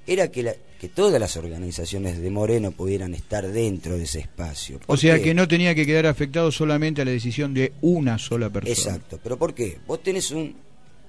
era 0.05 0.31
que, 0.31 0.43
la, 0.43 0.53
que 0.79 0.87
todas 0.87 1.19
las 1.19 1.35
organizaciones 1.35 2.19
de 2.19 2.29
Moreno 2.29 2.71
pudieran 2.71 3.13
estar 3.13 3.45
dentro 3.47 3.97
de 3.97 4.03
ese 4.03 4.19
espacio. 4.19 4.79
O 4.87 4.95
sea 4.95 5.21
que 5.21 5.33
no 5.33 5.47
tenía 5.47 5.75
que 5.75 5.85
quedar 5.85 6.05
afectado 6.05 6.51
solamente 6.51 7.01
a 7.01 7.05
la 7.05 7.11
decisión 7.11 7.53
de 7.53 7.73
una 7.81 8.17
sola 8.17 8.49
persona. 8.49 8.73
Exacto, 8.73 9.19
pero 9.21 9.37
¿por 9.37 9.53
qué? 9.53 9.79
Vos 9.85 10.01
tenés 10.01 10.31
un, 10.31 10.55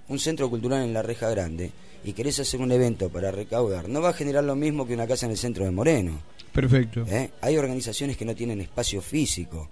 un 0.08 0.18
centro 0.18 0.50
cultural 0.50 0.82
en 0.82 0.92
la 0.92 1.02
Reja 1.02 1.30
Grande 1.30 1.70
y 2.04 2.12
querés 2.12 2.40
hacer 2.40 2.60
un 2.60 2.72
evento 2.72 3.08
para 3.08 3.30
recaudar, 3.30 3.88
no 3.88 4.00
va 4.00 4.10
a 4.10 4.14
generar 4.14 4.44
lo 4.44 4.56
mismo 4.56 4.86
que 4.86 4.94
una 4.94 5.06
casa 5.06 5.26
en 5.26 5.32
el 5.32 5.38
centro 5.38 5.64
de 5.64 5.70
Moreno. 5.70 6.20
Perfecto. 6.52 7.04
¿Eh? 7.08 7.30
Hay 7.40 7.56
organizaciones 7.56 8.16
que 8.16 8.24
no 8.24 8.34
tienen 8.34 8.60
espacio 8.60 9.00
físico 9.00 9.68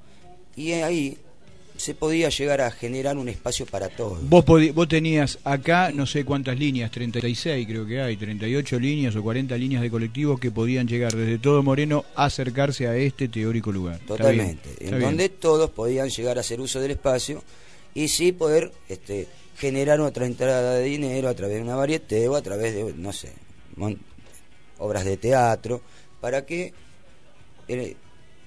y 0.54 0.72
ahí 0.72 1.18
se 1.76 1.94
podía 1.94 2.28
llegar 2.28 2.60
a 2.60 2.70
generar 2.70 3.16
un 3.16 3.28
espacio 3.28 3.66
para 3.66 3.88
todos. 3.88 4.18
Vos, 4.28 4.44
vos 4.44 4.88
tenías 4.88 5.38
acá 5.44 5.90
no 5.92 6.06
sé 6.06 6.24
cuántas 6.24 6.58
líneas, 6.58 6.90
36 6.90 7.66
creo 7.66 7.86
que 7.86 8.00
hay, 8.00 8.16
38 8.16 8.78
líneas 8.78 9.16
o 9.16 9.22
40 9.22 9.56
líneas 9.56 9.82
de 9.82 9.90
colectivos 9.90 10.40
que 10.40 10.50
podían 10.50 10.86
llegar 10.86 11.14
desde 11.14 11.38
todo 11.38 11.62
Moreno 11.62 12.04
a 12.14 12.26
acercarse 12.26 12.86
a 12.86 12.96
este 12.96 13.28
teórico 13.28 13.72
lugar. 13.72 13.98
Totalmente, 14.00 14.70
en 14.80 15.00
donde 15.00 15.28
todos 15.28 15.70
podían 15.70 16.08
llegar 16.08 16.38
a 16.38 16.40
hacer 16.40 16.60
uso 16.60 16.80
del 16.80 16.92
espacio 16.92 17.42
y 17.94 18.08
sí 18.08 18.32
poder 18.32 18.72
este, 18.88 19.26
generar 19.56 20.00
otra 20.00 20.26
entrada 20.26 20.74
de 20.74 20.84
dinero 20.84 21.28
a 21.28 21.34
través 21.34 21.56
de 21.56 21.62
una 21.62 21.76
varieté 21.76 22.28
o 22.28 22.36
a 22.36 22.42
través 22.42 22.74
de, 22.74 22.92
no 22.94 23.12
sé, 23.12 23.32
obras 24.78 25.04
de 25.04 25.16
teatro, 25.16 25.80
para 26.20 26.44
que 26.44 26.72
eh, 27.68 27.96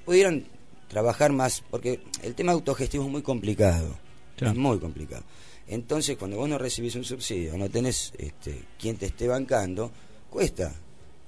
pudieran 0.05 0.45
trabajar 0.89 1.31
más, 1.31 1.63
porque 1.69 2.01
el 2.23 2.35
tema 2.35 2.51
autogestivo 2.51 3.05
es 3.05 3.09
muy 3.09 3.21
complicado, 3.21 3.95
es 4.37 4.55
muy 4.55 4.79
complicado. 4.79 5.23
Entonces, 5.67 6.17
cuando 6.17 6.37
vos 6.37 6.49
no 6.49 6.57
recibís 6.57 6.95
un 6.95 7.05
subsidio, 7.05 7.55
no 7.55 7.69
tenés 7.69 8.11
este, 8.17 8.63
quien 8.79 8.97
te 8.97 9.05
esté 9.05 9.27
bancando, 9.27 9.91
cuesta. 10.29 10.73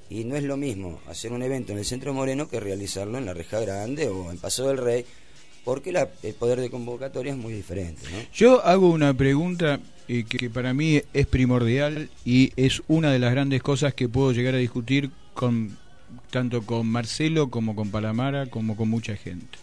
Y 0.10 0.26
no 0.26 0.36
es 0.36 0.44
lo 0.44 0.58
mismo 0.58 1.00
hacer 1.08 1.32
un 1.32 1.42
evento 1.42 1.72
en 1.72 1.78
el 1.78 1.86
Centro 1.86 2.14
Moreno 2.14 2.50
que 2.50 2.60
realizarlo 2.60 3.18
en 3.18 3.26
la 3.26 3.34
Reja 3.34 3.62
Grande 3.62 4.10
o 4.10 4.30
en 4.32 4.40
Paso 4.40 4.68
del 4.68 4.78
Rey, 4.78 5.06
porque 5.64 5.92
el 6.24 6.34
poder 6.34 6.60
de 6.60 6.70
convocatoria 6.70 7.32
es 7.32 7.38
muy 7.38 7.54
diferente. 7.54 8.02
Yo 8.34 8.66
hago 8.66 8.90
una 8.90 9.14
pregunta 9.14 9.80
eh, 10.08 10.26
que, 10.28 10.38
que, 10.38 10.50
para 10.50 10.74
mí 10.74 11.02
es 11.14 11.28
primordial 11.28 12.10
y 12.26 12.52
es 12.56 12.82
una 12.88 13.12
de 13.12 13.20
las 13.20 13.32
grandes 13.32 13.62
cosas 13.62 13.94
que 13.94 14.10
puedo 14.10 14.34
llegar 14.34 14.56
a 14.56 14.58
discutir 14.58 15.12
con 15.34 15.78
tanto 16.32 16.64
con 16.64 16.88
Marcelo 16.88 17.50
como 17.50 17.76
con 17.76 17.92
Palamara, 17.92 18.48
como 18.48 18.76
con 18.76 18.90
mucha 18.90 19.16
gente. 19.16 19.60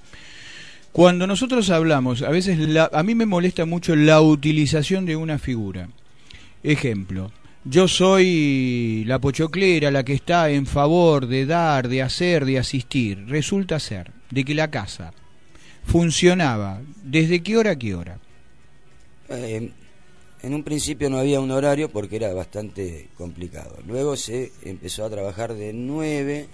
Cuando 0.92 1.26
nosotros 1.26 1.70
hablamos, 1.70 2.22
a 2.22 2.30
veces 2.30 2.58
a 2.92 3.02
mí 3.02 3.14
me 3.14 3.26
molesta 3.26 3.64
mucho 3.64 3.96
la 3.96 4.20
utilización 4.20 5.04
de 5.04 5.16
una 5.16 5.38
figura. 5.38 5.88
Ejemplo, 6.62 7.32
yo 7.64 7.88
soy 7.88 9.04
la 9.06 9.18
pochoclera, 9.18 9.90
la 9.90 10.04
que 10.04 10.14
está 10.14 10.50
en 10.50 10.66
favor 10.66 11.26
de 11.26 11.46
dar, 11.46 11.88
de 11.88 12.02
hacer, 12.02 12.44
de 12.44 12.58
asistir. 12.58 13.26
Resulta 13.26 13.78
ser 13.78 14.12
de 14.30 14.44
que 14.44 14.54
la 14.54 14.70
casa 14.70 15.12
funcionaba 15.84 16.80
desde 17.02 17.42
qué 17.42 17.56
hora 17.56 17.72
a 17.72 17.76
qué 17.76 17.94
hora. 17.94 18.18
Eh, 19.28 19.70
en 20.42 20.54
un 20.54 20.62
principio 20.62 21.10
no 21.10 21.18
había 21.18 21.40
un 21.40 21.50
horario 21.50 21.88
porque 21.88 22.16
era 22.16 22.32
bastante 22.32 23.08
complicado. 23.16 23.76
Luego 23.86 24.16
se 24.16 24.52
empezó 24.64 25.04
a 25.04 25.10
trabajar 25.10 25.54
de 25.54 25.72
9 25.72 26.46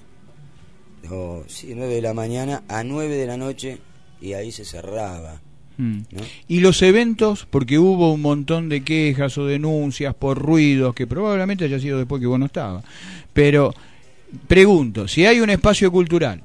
o 1.10 1.44
sí, 1.46 1.72
9 1.74 1.94
de 1.94 2.02
la 2.02 2.14
mañana 2.14 2.62
a 2.68 2.82
9 2.82 3.14
de 3.14 3.26
la 3.26 3.36
noche 3.36 3.78
y 4.20 4.32
ahí 4.32 4.52
se 4.52 4.64
cerraba. 4.64 5.40
Hmm. 5.76 6.02
Y 6.48 6.60
los 6.60 6.80
eventos, 6.82 7.46
porque 7.50 7.78
hubo 7.78 8.12
un 8.12 8.22
montón 8.22 8.68
de 8.68 8.84
quejas 8.84 9.36
o 9.38 9.46
denuncias 9.46 10.14
por 10.14 10.38
ruidos, 10.38 10.94
que 10.94 11.06
probablemente 11.06 11.64
haya 11.64 11.80
sido 11.80 11.98
después 11.98 12.20
que 12.20 12.26
vos 12.26 12.38
no 12.38 12.46
estabas. 12.46 12.84
Pero 13.32 13.74
pregunto, 14.46 15.08
si 15.08 15.26
hay 15.26 15.40
un 15.40 15.50
espacio 15.50 15.90
cultural, 15.90 16.42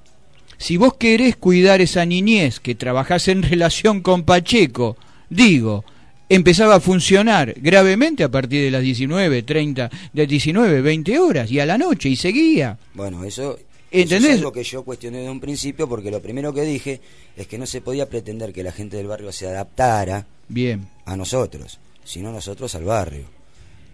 si 0.58 0.78
vos 0.78 0.96
querés 0.96 1.38
cuidar 1.38 1.80
esa 1.80 2.06
niñez 2.06 2.60
que 2.60 2.76
trabajás 2.76 3.28
en 3.28 3.44
relación 3.50 4.02
con 4.02 4.24
Pacheco, 4.24 4.98
digo, 5.30 5.86
empezaba 6.30 6.76
a 6.76 6.80
funcionar 6.80 7.54
gravemente 7.58 8.24
a 8.24 8.30
partir 8.30 8.64
de 8.64 8.72
las 8.72 8.84
19, 8.84 9.44
30, 9.44 9.90
de 10.14 10.28
19, 10.28 10.82
20 10.82 11.20
horas 11.20 11.52
y 11.52 11.60
a 11.60 11.66
la 11.66 11.78
noche 11.78 12.10
y 12.10 12.16
seguía. 12.16 12.78
Bueno, 12.94 13.24
eso 13.24 13.58
¿Entendés? 13.92 14.36
es 14.36 14.42
lo 14.42 14.54
que 14.54 14.64
yo 14.64 14.84
cuestioné 14.84 15.20
de 15.20 15.30
un 15.30 15.40
principio 15.40 15.90
porque 15.90 16.12
lo 16.12 16.22
primero 16.22 16.54
que 16.54 16.62
dije 16.62 17.02
es 17.36 17.48
que 17.48 17.58
no 17.58 17.66
se 17.66 17.82
podía 17.82 18.08
pretender 18.08 18.54
que 18.54 18.64
la 18.64 18.72
gente 18.72 18.98
del 18.98 19.08
barrio 19.08 19.32
se 19.32 19.48
adaptara 19.48 20.28
Bien. 20.48 20.88
a 21.06 21.18
nosotros, 21.18 21.80
sino 22.04 22.32
nosotros 22.32 22.74
al 22.76 22.84
barrio. 22.84 23.26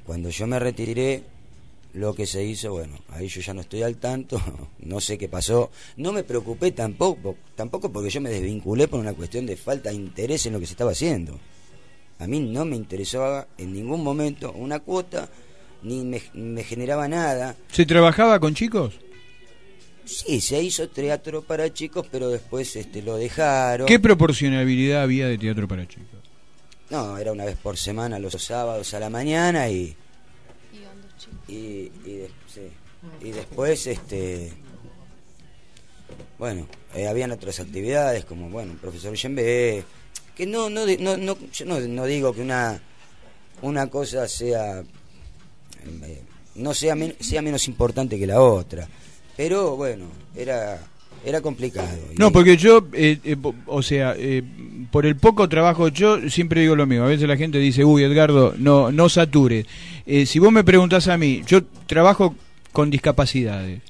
Cuando 0.06 0.30
yo 0.30 0.46
me 0.46 0.60
retiré, 0.60 1.24
lo 1.96 2.14
que 2.14 2.26
se 2.26 2.44
hizo, 2.44 2.72
bueno, 2.72 3.00
ahí 3.10 3.28
yo 3.30 3.40
ya 3.40 3.54
no 3.54 3.62
estoy 3.62 3.82
al 3.82 3.96
tanto, 3.96 4.42
no 4.80 5.00
sé 5.00 5.18
qué 5.18 5.30
pasó. 5.30 5.72
No 5.96 6.12
me 6.12 6.24
preocupé 6.24 6.72
tampoco, 6.72 7.38
tampoco 7.56 7.90
porque 7.90 8.10
yo 8.10 8.20
me 8.22 8.30
desvinculé 8.30 8.88
por 8.88 9.00
una 9.00 9.14
cuestión 9.14 9.46
de 9.46 9.56
falta 9.56 9.90
de 9.90 9.96
interés 9.96 10.46
en 10.46 10.54
lo 10.54 10.60
que 10.60 10.66
se 10.66 10.74
estaba 10.74 10.92
haciendo. 10.92 11.40
A 12.20 12.28
mí 12.28 12.40
no 12.40 12.66
me 12.66 12.76
interesaba 12.76 13.48
en 13.58 13.74
ningún 13.74 14.04
momento 14.04 14.52
una 14.54 14.80
cuota, 14.80 15.30
ni 15.84 16.04
me, 16.04 16.22
me 16.34 16.64
generaba 16.64 17.08
nada. 17.08 17.56
¿Se 17.72 17.86
trabajaba 17.86 18.40
con 18.40 18.56
chicos? 18.56 18.94
Sí, 20.06 20.40
se 20.40 20.62
hizo 20.62 20.88
teatro 20.88 21.42
para 21.42 21.74
chicos, 21.74 22.08
pero 22.12 22.30
después 22.30 22.76
este, 22.76 23.02
lo 23.02 23.18
dejaron. 23.18 23.88
¿Qué 23.88 24.00
proporcionabilidad 24.00 25.02
había 25.02 25.28
de 25.28 25.38
teatro 25.38 25.68
para 25.68 25.88
chicos? 25.88 26.20
No, 26.92 27.18
era 27.18 27.32
una 27.32 27.46
vez 27.46 27.58
por 27.58 27.76
semana, 27.78 28.20
los 28.20 28.34
sábados 28.34 28.94
a 28.94 29.00
la 29.00 29.10
mañana 29.10 29.68
y. 29.70 29.96
Y, 31.48 31.54
y, 31.54 32.28
y, 33.22 33.32
después, 33.32 33.88
este. 33.88 34.54
Bueno, 36.38 36.68
eh, 36.94 37.08
habían 37.08 37.32
otras 37.32 37.60
actividades 37.60 38.26
como, 38.26 38.50
bueno, 38.50 38.74
el 38.74 38.78
profesor 38.78 39.16
Yembe, 39.16 39.84
que 40.36 40.46
no, 40.46 40.70
no, 40.70 40.86
no, 41.00 41.18
no, 41.18 41.38
yo 41.52 41.66
no, 41.66 41.80
no 41.80 42.06
digo 42.06 42.34
que 42.34 42.42
una, 42.42 42.80
una 43.62 43.88
cosa 43.88 44.28
sea. 44.28 44.82
Eh, 44.82 46.22
no 46.56 46.74
sea, 46.74 46.96
sea 47.20 47.42
menos 47.42 47.68
importante 47.68 48.18
que 48.18 48.26
la 48.26 48.42
otra 48.42 48.88
pero 49.36 49.76
bueno, 49.76 50.06
era 50.36 50.80
era 51.26 51.42
complicado. 51.42 51.90
No, 52.18 52.32
porque 52.32 52.56
yo, 52.56 52.86
eh, 52.94 53.18
eh, 53.24 53.36
o 53.66 53.82
sea, 53.82 54.14
eh, 54.16 54.44
por 54.92 55.08
el 55.08 55.16
poco 55.16 55.50
trabajo, 55.50 55.88
yo 55.88 56.30
siempre 56.30 56.62
digo 56.62 56.76
lo 56.76 56.86
mismo. 56.86 57.06
A 57.06 57.08
veces 57.08 57.28
la 57.28 57.36
gente 57.36 57.58
dice, 57.58 57.84
uy, 57.84 58.04
Edgardo, 58.04 58.54
no, 58.60 58.92
no 58.92 59.10
satures. 59.10 59.66
si 60.26 60.38
vos 60.38 60.52
me 60.52 60.64
preguntás 60.64 61.08
a 61.08 61.18
mí, 61.18 61.42
yo 61.48 61.64
trabajo 61.88 62.36
con 62.72 62.92
discapacidades 62.92 63.82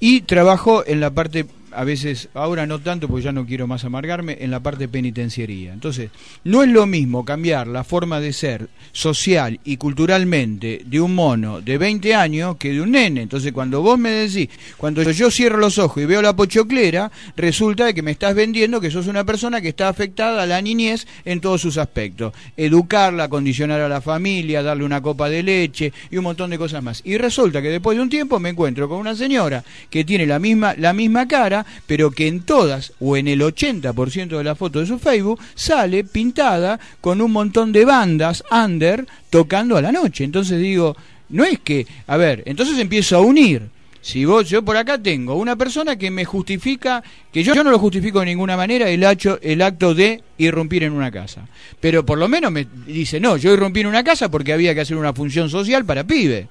y 0.00 0.22
trabajo 0.22 0.84
en 0.84 0.98
la 0.98 1.12
parte 1.12 1.46
a 1.74 1.84
veces, 1.84 2.28
ahora 2.34 2.66
no 2.66 2.80
tanto 2.80 3.08
porque 3.08 3.24
ya 3.24 3.32
no 3.32 3.46
quiero 3.46 3.66
más 3.66 3.84
amargarme, 3.84 4.38
en 4.40 4.50
la 4.50 4.60
parte 4.60 4.88
penitenciaría. 4.88 5.72
Entonces, 5.72 6.10
no 6.44 6.62
es 6.62 6.68
lo 6.68 6.86
mismo 6.86 7.24
cambiar 7.24 7.66
la 7.66 7.84
forma 7.84 8.20
de 8.20 8.32
ser 8.32 8.68
social 8.92 9.60
y 9.64 9.76
culturalmente 9.76 10.82
de 10.84 11.00
un 11.00 11.14
mono 11.14 11.60
de 11.60 11.78
20 11.78 12.14
años 12.14 12.56
que 12.56 12.72
de 12.72 12.80
un 12.80 12.92
nene. 12.92 13.22
Entonces, 13.22 13.52
cuando 13.52 13.82
vos 13.82 13.98
me 13.98 14.10
decís, 14.10 14.48
cuando 14.76 15.02
yo 15.02 15.30
cierro 15.30 15.58
los 15.58 15.78
ojos 15.78 16.02
y 16.02 16.06
veo 16.06 16.22
la 16.22 16.36
pochoclera, 16.36 17.10
resulta 17.36 17.86
de 17.86 17.94
que 17.94 18.02
me 18.02 18.12
estás 18.12 18.34
vendiendo 18.34 18.80
que 18.80 18.90
sos 18.90 19.06
una 19.06 19.24
persona 19.24 19.60
que 19.60 19.68
está 19.68 19.88
afectada 19.88 20.42
a 20.42 20.46
la 20.46 20.62
niñez 20.62 21.06
en 21.24 21.40
todos 21.40 21.60
sus 21.60 21.78
aspectos. 21.78 22.32
Educarla, 22.56 23.28
condicionar 23.28 23.80
a 23.80 23.88
la 23.88 24.00
familia, 24.00 24.62
darle 24.62 24.84
una 24.84 25.02
copa 25.02 25.28
de 25.28 25.42
leche 25.42 25.92
y 26.10 26.16
un 26.16 26.24
montón 26.24 26.50
de 26.50 26.58
cosas 26.58 26.82
más. 26.82 27.02
Y 27.04 27.18
resulta 27.18 27.62
que 27.62 27.68
después 27.68 27.96
de 27.96 28.02
un 28.02 28.10
tiempo 28.10 28.38
me 28.38 28.50
encuentro 28.50 28.88
con 28.88 28.98
una 28.98 29.14
señora 29.14 29.64
que 29.90 30.04
tiene 30.04 30.26
la 30.26 30.38
misma, 30.38 30.74
la 30.76 30.92
misma 30.92 31.26
cara, 31.28 31.63
pero 31.86 32.10
que 32.10 32.26
en 32.26 32.40
todas 32.42 32.92
o 33.00 33.16
en 33.16 33.28
el 33.28 33.40
80% 33.40 34.36
de 34.38 34.44
las 34.44 34.58
fotos 34.58 34.82
de 34.82 34.94
su 34.94 34.98
Facebook 34.98 35.40
sale 35.54 36.04
pintada 36.04 36.78
con 37.00 37.20
un 37.20 37.32
montón 37.32 37.72
de 37.72 37.84
bandas 37.84 38.44
under 38.50 39.06
tocando 39.30 39.76
a 39.76 39.82
la 39.82 39.92
noche. 39.92 40.24
Entonces 40.24 40.60
digo, 40.60 40.96
no 41.28 41.44
es 41.44 41.58
que, 41.60 41.86
a 42.06 42.16
ver, 42.16 42.42
entonces 42.46 42.78
empiezo 42.78 43.16
a 43.16 43.20
unir. 43.20 43.74
Si 44.04 44.26
vos, 44.26 44.50
yo 44.50 44.62
por 44.62 44.76
acá 44.76 44.98
tengo 44.98 45.34
una 45.34 45.56
persona 45.56 45.96
que 45.96 46.10
me 46.10 46.26
justifica, 46.26 47.02
que 47.32 47.42
yo, 47.42 47.54
yo 47.54 47.64
no 47.64 47.70
lo 47.70 47.78
justifico 47.78 48.20
de 48.20 48.26
ninguna 48.26 48.54
manera, 48.54 48.90
el, 48.90 49.02
el 49.40 49.62
acto 49.62 49.94
de 49.94 50.22
irrumpir 50.36 50.82
en 50.82 50.92
una 50.92 51.10
casa. 51.10 51.48
Pero 51.80 52.04
por 52.04 52.18
lo 52.18 52.28
menos 52.28 52.52
me 52.52 52.66
dice, 52.86 53.18
no, 53.18 53.38
yo 53.38 53.54
irrumpí 53.54 53.80
en 53.80 53.86
una 53.86 54.04
casa 54.04 54.30
porque 54.30 54.52
había 54.52 54.74
que 54.74 54.82
hacer 54.82 54.98
una 54.98 55.14
función 55.14 55.48
social 55.48 55.86
para 55.86 56.04
pibe. 56.04 56.48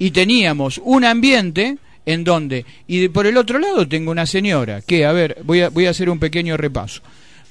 Y 0.00 0.10
teníamos 0.10 0.80
un 0.82 1.04
ambiente 1.04 1.78
en 2.06 2.24
donde, 2.24 2.64
y 2.86 3.08
por 3.08 3.26
el 3.26 3.36
otro 3.36 3.58
lado 3.58 3.86
tengo 3.86 4.10
una 4.10 4.26
señora 4.26 4.80
que, 4.82 5.04
a 5.04 5.12
ver, 5.12 5.38
voy 5.44 5.60
a, 5.60 5.68
voy 5.70 5.86
a 5.86 5.90
hacer 5.90 6.10
un 6.10 6.18
pequeño 6.18 6.56
repaso. 6.56 7.00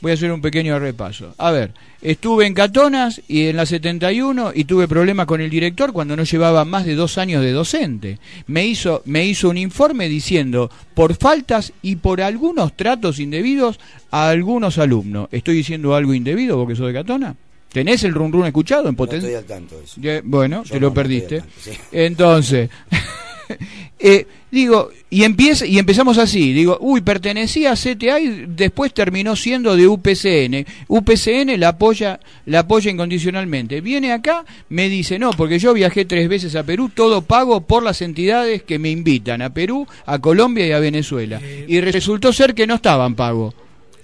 voy 0.01 0.11
a 0.11 0.15
hacer 0.15 0.31
un 0.31 0.41
pequeño 0.41 0.77
repaso. 0.79 1.33
A 1.37 1.51
ver, 1.51 1.73
estuve 2.01 2.47
en 2.47 2.53
Catonas 2.55 3.21
y 3.27 3.47
en 3.47 3.55
la 3.57 3.65
71 3.67 4.51
y 4.55 4.63
tuve 4.65 4.87
problemas 4.87 5.27
con 5.27 5.41
el 5.41 5.49
director 5.51 5.93
cuando 5.93 6.15
no 6.15 6.23
llevaba 6.23 6.65
más 6.65 6.85
de 6.85 6.95
dos 6.95 7.17
años 7.19 7.43
de 7.43 7.51
docente. 7.51 8.17
Me 8.47 8.65
hizo, 8.65 9.03
me 9.05 9.25
hizo 9.25 9.49
un 9.49 9.57
informe 9.59 10.09
diciendo 10.09 10.71
por 10.95 11.15
faltas 11.15 11.71
y 11.83 11.97
por 11.97 12.19
algunos 12.19 12.75
tratos 12.75 13.19
indebidos 13.19 13.79
a 14.09 14.29
algunos 14.29 14.79
alumnos. 14.79 15.27
¿Estoy 15.31 15.55
diciendo 15.57 15.93
algo 15.95 16.13
indebido 16.15 16.57
porque 16.57 16.75
soy 16.75 16.87
de 16.93 16.99
Catona? 16.99 17.35
¿Tenés 17.71 18.03
el 18.03 18.13
run 18.13 18.33
run 18.33 18.47
escuchado 18.47 18.89
en 18.89 18.95
potencia? 18.95 19.29
No 19.29 19.37
estoy 19.37 19.55
al 19.55 19.61
tanto 19.61 19.77
de 19.77 19.83
eso. 19.85 20.21
Bueno, 20.25 20.63
Yo 20.63 20.71
te 20.73 20.79
no, 20.79 20.87
lo 20.87 20.93
perdiste. 20.93 21.39
tanto, 21.39 21.53
sí. 21.61 21.71
Entonces, 21.91 22.69
eh, 23.99 24.25
digo, 24.51 24.91
y 25.09 25.23
empieza 25.23 25.65
y 25.65 25.79
empezamos 25.79 26.17
así, 26.17 26.53
digo, 26.53 26.77
uy, 26.81 27.01
pertenecía 27.01 27.71
a 27.71 27.75
CTA 27.75 28.19
y 28.19 28.45
después 28.47 28.93
terminó 28.93 29.35
siendo 29.35 29.75
de 29.75 29.87
UPCN. 29.87 30.65
UPCN 30.87 31.59
la 31.59 31.69
apoya, 31.69 32.19
la 32.45 32.59
apoya 32.59 32.91
incondicionalmente. 32.91 33.81
Viene 33.81 34.11
acá, 34.11 34.45
me 34.69 34.89
dice, 34.89 35.19
no, 35.19 35.31
porque 35.31 35.59
yo 35.59 35.73
viajé 35.73 36.05
tres 36.05 36.27
veces 36.29 36.55
a 36.55 36.63
Perú, 36.63 36.89
todo 36.93 37.21
pago 37.21 37.61
por 37.61 37.83
las 37.83 38.01
entidades 38.01 38.63
que 38.63 38.79
me 38.79 38.89
invitan 38.89 39.41
a 39.41 39.53
Perú, 39.53 39.87
a 40.05 40.19
Colombia 40.19 40.67
y 40.67 40.71
a 40.71 40.79
Venezuela. 40.79 41.39
Eh, 41.41 41.65
Y 41.67 41.81
resultó 41.81 42.33
ser 42.33 42.53
que 42.53 42.67
no 42.67 42.75
estaban 42.75 43.15
pagos. 43.15 43.53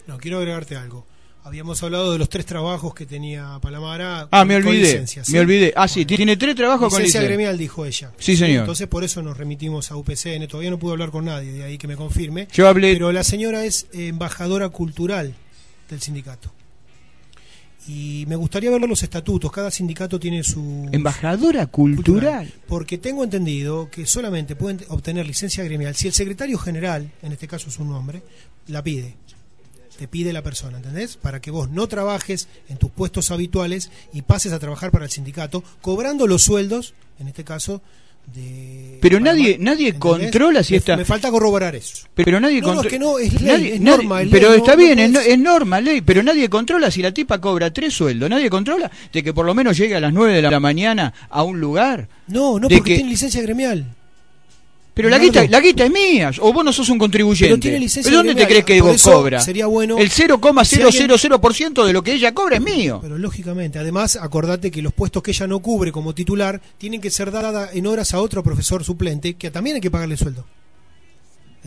No, 0.07 0.17
quiero 0.17 0.37
agregarte 0.37 0.75
algo. 0.75 1.06
Habíamos 1.47 1.81
hablado 1.81 2.11
de 2.11 2.17
los 2.19 2.27
tres 2.27 2.45
trabajos 2.45 2.93
que 2.93 3.05
tenía 3.05 3.57
Palamara. 3.61 4.27
Ah, 4.31 4.39
con- 4.39 4.47
me 4.49 4.57
olvidé, 4.57 4.79
licencia, 4.81 5.23
¿sí? 5.23 5.31
me 5.31 5.39
olvidé. 5.39 5.71
Ah, 5.77 5.87
sí, 5.87 6.01
Bueno. 6.03 6.17
tiene 6.17 6.35
tres 6.37 6.55
trabajos 6.55 6.89
con 6.89 6.99
Licencia 7.01 7.21
licencia. 7.21 7.27
gremial, 7.37 7.57
dijo 7.57 7.85
ella. 7.85 8.11
Sí, 8.17 8.35
señor. 8.35 8.59
Entonces, 8.61 8.87
por 8.87 9.05
eso 9.05 9.21
nos 9.21 9.37
remitimos 9.37 9.89
a 9.89 9.95
UPCN. 9.95 10.45
Todavía 10.49 10.69
no 10.71 10.77
pude 10.77 10.91
hablar 10.91 11.09
con 11.09 11.23
nadie, 11.23 11.53
de 11.53 11.63
ahí 11.63 11.77
que 11.77 11.87
me 11.87 11.95
confirme. 11.95 12.49
Yo 12.51 12.67
hablé, 12.67 12.91
Pero 12.93 13.13
la 13.13 13.23
señora 13.23 13.63
es 13.63 13.87
embajadora 13.93 14.67
cultural 14.69 15.35
del 15.89 16.01
sindicato. 16.01 16.51
Y 17.87 18.25
me 18.27 18.35
gustaría 18.35 18.69
ver 18.69 18.81
los 18.81 19.01
estatutos. 19.01 19.49
Cada 19.49 19.71
sindicato 19.71 20.19
tiene 20.19 20.43
su. 20.43 20.89
embajadora 20.91 21.67
cultural. 21.67 22.51
Porque 22.67 22.97
tengo 22.97 23.23
entendido 23.23 23.89
que 23.89 24.05
solamente 24.05 24.57
pueden 24.57 24.81
obtener 24.89 25.25
licencia 25.25 25.63
gremial 25.63 25.95
si 25.95 26.07
el 26.07 26.13
secretario 26.13 26.57
general, 26.57 27.09
en 27.21 27.31
este 27.31 27.47
caso 27.47 27.69
es 27.69 27.79
un 27.79 27.93
hombre, 27.93 28.21
la 28.67 28.83
pide. 28.83 29.15
Te 29.97 30.07
pide 30.07 30.31
la 30.31 30.43
persona, 30.43 30.77
¿entendés? 30.77 31.17
Para 31.17 31.41
que 31.41 31.49
vos 31.51 31.69
no 31.69 31.87
trabajes 31.87 32.47
en 32.69 32.77
tus 32.77 32.91
puestos 32.91 33.31
habituales 33.31 33.89
y 34.13 34.21
pases 34.21 34.51
a 34.53 34.59
trabajar 34.59 34.91
para 34.91 35.05
el 35.05 35.11
sindicato, 35.11 35.63
cobrando 35.81 36.27
los 36.27 36.43
sueldos, 36.43 36.93
en 37.19 37.27
este 37.27 37.43
caso, 37.43 37.81
de. 38.35 38.99
Pero 39.01 39.17
Panamá, 39.17 39.31
nadie- 39.37 39.57
nadie 39.57 39.87
¿entendés? 39.89 39.99
controla 39.99 40.61
si 40.61 40.73
Me- 40.73 40.77
esta- 40.77 40.97
Me 40.97 41.05
falta 41.05 41.31
corroborar 41.31 41.75
eso. 41.75 42.07
Pero 42.13 42.39
nadie 42.39 42.61
No, 42.61 42.75
no, 42.75 42.81
es 42.81 42.87
que 42.87 42.99
no, 42.99 43.17
es 43.17 43.33
ley, 43.41 43.43
nadie- 43.47 43.73
es 43.75 43.81
nadie- 43.81 43.97
norma, 43.97 44.21
es 44.21 44.29
pero 44.29 44.53
está 44.53 44.71
no- 44.73 44.77
bien, 44.77 44.99
es, 44.99 45.15
es 45.25 45.39
norma, 45.39 45.79
ley, 45.81 46.01
pero 46.01 46.21
nadie 46.21 46.49
controla 46.49 46.91
si 46.91 47.01
la 47.01 47.11
tipa 47.13 47.39
cobra 47.39 47.71
tres 47.71 47.93
sueldos, 47.93 48.29
nadie 48.29 48.49
controla 48.49 48.91
de 49.13 49.23
que 49.23 49.33
por 49.33 49.45
lo 49.45 49.55
menos 49.55 49.77
llegue 49.77 49.95
a 49.95 49.99
las 49.99 50.13
nueve 50.13 50.33
de 50.33 50.41
la 50.43 50.59
mañana 50.59 51.13
a 51.29 51.43
un 51.43 51.59
lugar. 51.59 52.07
No, 52.27 52.59
no, 52.59 52.67
de 52.67 52.77
porque 52.77 52.91
que- 52.91 52.95
tiene 52.97 53.09
licencia 53.11 53.41
gremial. 53.41 53.95
Pero 54.97 55.09
la 55.09 55.17
guita, 55.19 55.45
la 55.47 55.61
guita 55.61 55.85
es 55.85 55.91
mía, 55.91 56.31
o 56.41 56.51
vos 56.51 56.65
no 56.65 56.73
sos 56.73 56.89
un 56.89 56.97
contribuyente. 56.97 57.47
Pero 57.47 57.59
tiene 57.61 57.79
licencia 57.79 58.09
¿Pero 58.09 58.17
dónde 58.17 58.35
te 58.35 58.45
crees 58.47 58.65
que 58.65 58.79
por 58.79 58.91
vos 58.91 59.01
cobra? 59.03 59.39
sería 59.39 59.67
bueno 59.67 59.97
El 59.97 60.09
si 60.09 60.23
alguien- 60.23 60.41
0,000% 60.41 61.85
de 61.85 61.93
lo 61.93 62.03
que 62.03 62.13
ella 62.13 62.33
cobra 62.33 62.57
es 62.57 62.61
mío. 62.61 62.99
Pero 63.01 63.17
lógicamente, 63.17 63.79
además, 63.79 64.17
acordate 64.17 64.71
que 64.71 64.81
los 64.81 64.91
puestos 64.91 65.23
que 65.23 65.31
ella 65.31 65.47
no 65.47 65.59
cubre 65.59 65.91
como 65.93 66.13
titular 66.13 66.59
tienen 66.77 66.99
que 66.99 67.11
ser 67.11 67.31
dadas 67.31 67.69
en 67.75 67.87
horas 67.87 68.13
a 68.13 68.19
otro 68.19 68.43
profesor 68.43 68.83
suplente 68.83 69.35
que 69.35 69.51
también 69.51 69.75
hay 69.75 69.81
que 69.81 69.91
pagarle 69.91 70.17
sueldo. 70.17 70.45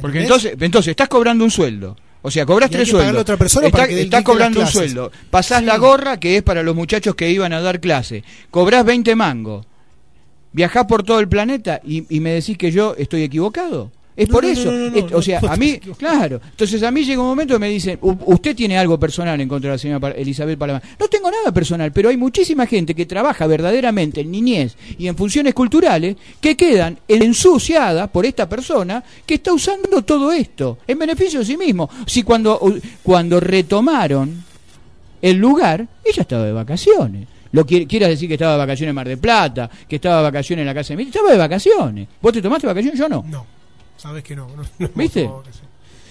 Porque 0.01 0.21
entonces, 0.23 0.55
entonces 0.61 0.90
estás 0.90 1.09
cobrando 1.09 1.45
un 1.45 1.51
sueldo. 1.51 1.97
O 2.23 2.31
sea, 2.31 2.45
cobras 2.45 2.69
tres 2.71 2.88
sueldos. 2.88 3.16
a 3.16 3.21
otra 3.21 3.37
persona 3.37 3.66
Está- 3.69 3.79
para 3.79 3.88
que 3.88 4.25
cobrando 4.25 4.61
un 4.61 4.66
sueldo. 4.66 5.11
Pasás 5.31 5.61
Sí. 5.61 5.64
la 5.64 5.79
gorra, 5.79 6.21
que 6.21 6.37
es 6.37 6.43
para 6.43 6.62
los 6.62 6.75
muchachos 6.77 7.14
que 7.14 7.31
iban 7.31 7.53
a 7.55 7.61
dar 7.61 7.81
clase. 7.81 8.23
Cobrás 8.51 8.85
20 8.85 9.14
mangos. 9.14 9.64
Viajás 10.53 10.87
por 10.87 11.03
todo 11.03 11.21
el 11.21 11.29
planeta 11.29 11.81
y, 11.85 12.05
y 12.15 12.21
me 12.21 12.31
decís 12.33 12.59
que 12.59 12.71
yo 12.73 12.95
estoy 12.99 13.23
equivocado. 13.23 13.91
Es 14.17 14.29
No, 14.29 14.33
por 14.35 14.45
no, 14.45 14.51
eso. 14.51 14.71
no, 14.73 14.95
Es- 14.97 15.13
o 15.13 15.23
sea, 15.23 15.41
a 15.49 15.57
mí, 15.57 15.79
claro. 15.97 16.41
Entonces 16.51 16.83
a 16.83 16.91
mí 16.91 17.05
llega 17.05 17.23
un 17.23 17.29
momento 17.29 17.55
que 17.55 17.61
me 17.61 17.69
dicen, 17.71 17.97
"U- 18.03 18.17
usted 18.27 18.55
tiene 18.55 18.77
algo 18.77 18.99
personal 19.01 19.41
en 19.41 19.49
contra 19.49 19.71
de 19.71 19.75
la 19.77 19.79
señora 19.79 20.11
Elizabeth 20.11 20.59
Palamar. 20.59 20.83
No 20.99 21.09
tengo 21.09 21.31
nada 21.31 21.53
personal, 21.55 21.91
pero 21.93 22.11
hay 22.11 22.17
muchísima 22.19 22.67
gente 22.67 22.95
que 22.95 23.07
trabaja 23.07 23.47
verdaderamente 23.47 24.21
en 24.21 24.31
niñez 24.31 24.77
y 24.99 25.07
en 25.07 25.17
funciones 25.17 25.55
culturales 25.55 26.17
que 26.41 26.57
quedan 26.57 26.99
ensuciadas 27.09 28.11
por 28.11 28.27
esta 28.27 28.47
persona 28.49 29.03
que 29.25 29.35
está 29.35 29.53
usando 29.55 30.03
todo 30.03 30.33
esto 30.33 30.79
en 30.87 30.99
beneficio 30.99 31.39
de 31.39 31.47
sí 31.47 31.57
mismo. 31.57 31.89
Si 32.07 32.23
cuando, 32.25 32.61
cuando 33.03 33.41
retomaron 33.41 34.45
el 35.23 35.37
lugar, 35.37 35.87
ella 36.05 36.23
estaba 36.23 36.45
de 36.45 36.53
vacaciones. 36.53 37.27
Lo 37.53 37.67
quieras 37.67 38.09
decir 38.11 38.29
que 38.29 38.35
estaba 38.35 38.53
de 38.53 38.59
vacaciones 38.59 38.91
en 38.91 38.95
Mar 38.95 39.09
del 39.09 39.19
Plata, 39.19 39.69
que 39.89 39.97
estaba 39.97 40.19
de 40.19 40.23
vacaciones 40.23 40.63
en 40.63 40.67
la 40.67 40.75
casa 40.75 40.95
de 40.95 40.97
mi 40.99 41.03
estaba 41.05 41.31
de 41.33 41.37
vacaciones. 41.39 42.09
¿Vos 42.23 42.33
te 42.33 42.41
tomaste 42.43 42.67
vacaciones? 42.67 42.99
Yo 42.99 43.09
no. 43.09 43.25
No, 43.29 43.45
sabes 43.97 44.23
que 44.23 44.37
no. 44.37 44.47
no, 44.57 44.63
no, 44.79 44.89
por 44.89 44.97
¿Viste? 45.03 45.29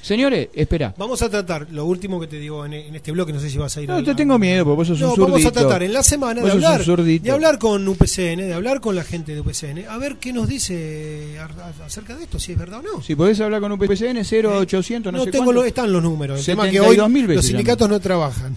Señores, 0.02 0.47
espera. 0.54 0.93
Vamos 0.97 1.21
a 1.21 1.30
tratar 1.30 1.67
lo 1.71 1.86
último 1.86 2.19
que 2.21 2.28
te 2.28 2.38
digo 2.39 2.65
en, 2.65 2.73
en 2.73 2.95
este 2.95 3.12
bloque, 3.12 3.34
no 3.34 3.39
sé 3.39 3.49
si 3.49 3.58
vas 3.58 3.75
a 3.75 3.82
ir 3.82 3.89
No, 3.89 3.95
a 3.97 4.04
te 4.04 4.15
tengo 4.15 4.39
miedo, 4.39 4.63
porque 4.63 4.78
vos 4.78 4.88
sos 4.88 4.99
No, 4.99 5.13
un 5.13 5.19
vamos 5.19 5.39
a 5.39 5.43
zurdito. 5.43 5.52
tratar 5.62 5.84
en 5.84 5.91
la 5.93 6.02
semana 6.04 6.41
de 6.41 6.52
hablar, 6.52 6.84
zurdito. 6.84 7.25
de 7.25 7.32
hablar 7.32 7.60
con 7.60 7.86
UPCN, 7.88 8.38
de 8.38 8.54
hablar 8.54 8.80
con 8.80 8.95
la 8.95 9.04
gente 9.04 9.34
de 9.36 9.41
UPCN, 9.41 9.86
a 9.89 9.97
ver 9.97 10.15
qué 10.15 10.32
nos 10.32 10.47
dice 10.47 11.38
acerca 11.86 12.15
de 12.15 12.23
esto, 12.23 12.39
si 12.39 12.54
es 12.54 12.58
verdad 12.58 12.80
o 12.80 12.97
no. 12.97 13.02
Si 13.04 13.13
podés 13.13 13.39
hablar 13.41 13.60
con 13.60 13.73
un 13.73 13.78
PPCN 13.78 14.23
0800, 14.23 15.12
no, 15.12 15.19
no 15.19 15.25
sé 15.25 15.32
tengo 15.32 15.52
lo- 15.52 15.65
están 15.65 15.91
los 15.91 16.02
números. 16.02 16.39
El 16.39 16.45
tema 16.45 16.69
que 16.69 16.80
hoy 16.80 16.95
72.000 16.95 17.13
veces 17.28 17.36
los 17.36 17.45
sindicatos 17.45 17.89
no 17.89 17.99
trabajan. 17.99 18.56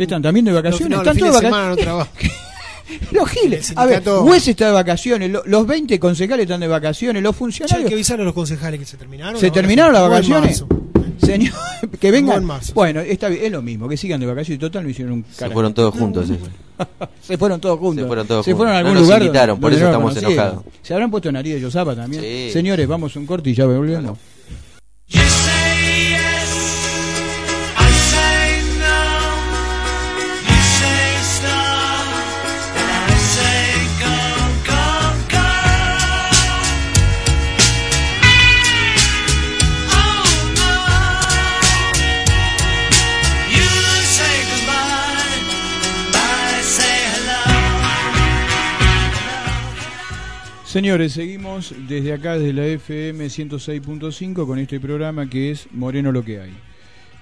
¿Qué 0.00 0.04
¿Están 0.04 0.22
también 0.22 0.46
de 0.46 0.52
vacaciones? 0.52 0.88
No, 0.88 0.96
no, 0.96 1.02
¿Están 1.02 1.18
todos 1.18 1.34
de 1.34 1.46
semana 1.46 1.68
vacaciones? 1.74 2.06
no. 2.08 3.10
Los 3.20 3.28
giles. 3.28 3.72
A 3.76 3.84
ver, 3.84 4.02
Wes 4.22 4.48
está 4.48 4.68
de 4.68 4.72
vacaciones, 4.72 5.30
lo- 5.30 5.42
los 5.44 5.66
20 5.66 6.00
concejales 6.00 6.44
están 6.44 6.58
de 6.60 6.68
vacaciones, 6.68 7.22
los 7.22 7.32
Che, 7.32 7.36
hay 7.36 7.38
funcionarios... 7.38 7.88
que 7.90 7.94
avisar 7.96 8.18
a 8.18 8.24
los 8.24 8.32
concejales 8.32 8.80
que 8.80 8.86
se 8.86 8.96
terminaron. 8.96 9.38
¿Se 9.38 9.50
terminaron 9.50 9.92
las 9.92 10.08
vacaciones? 10.08 10.64
Señor, 11.18 11.52
que 12.00 12.10
vengan. 12.10 12.38
en 12.38 12.44
marzo. 12.46 12.72
Bueno, 12.72 13.00
está 13.00 13.28
bien, 13.28 13.44
es 13.44 13.52
lo 13.52 13.60
mismo, 13.60 13.90
que 13.90 13.98
sigan 13.98 14.18
de 14.20 14.26
vacaciones. 14.26 14.58
Total, 14.58 14.82
no 14.84 14.88
hicieron 14.88 15.12
un 15.12 15.24
Se 15.30 15.36
carajo. 15.36 15.52
fueron 15.52 15.74
todos 15.74 15.94
juntos. 15.94 16.28
sí. 16.28 16.38
Se 17.20 17.36
fueron 17.36 17.60
todos 17.60 17.78
juntos. 17.78 18.02
Se 18.04 18.06
fueron 18.08 18.26
todos 18.26 18.44
Se 18.46 18.54
fueron 18.56 18.74
a 18.74 18.78
algún 18.78 18.94
No 18.94 19.00
nos 19.00 19.06
lugar. 19.08 19.20
invitaron, 19.22 19.60
por 19.60 19.70
eso 19.70 19.84
estamos 19.84 20.16
enojados. 20.16 20.64
Se 20.80 20.94
habrán 20.94 21.10
puesto 21.10 21.30
nariz 21.30 21.52
de 21.52 21.60
Yosapa 21.60 21.94
también. 21.94 22.22
Sí. 22.22 22.48
Señores, 22.54 22.88
vamos 22.88 23.14
un 23.16 23.26
corte 23.26 23.50
y 23.50 23.54
ya 23.54 23.66
volvemos. 23.66 24.02
You 24.02 24.16
Señores, 50.70 51.14
seguimos 51.14 51.74
desde 51.88 52.12
acá, 52.12 52.38
desde 52.38 52.52
la 52.52 52.64
FM 52.64 53.26
106.5, 53.26 54.46
con 54.46 54.60
este 54.60 54.78
programa 54.78 55.28
que 55.28 55.50
es 55.50 55.66
Moreno 55.72 56.12
lo 56.12 56.24
que 56.24 56.40
hay. 56.40 56.52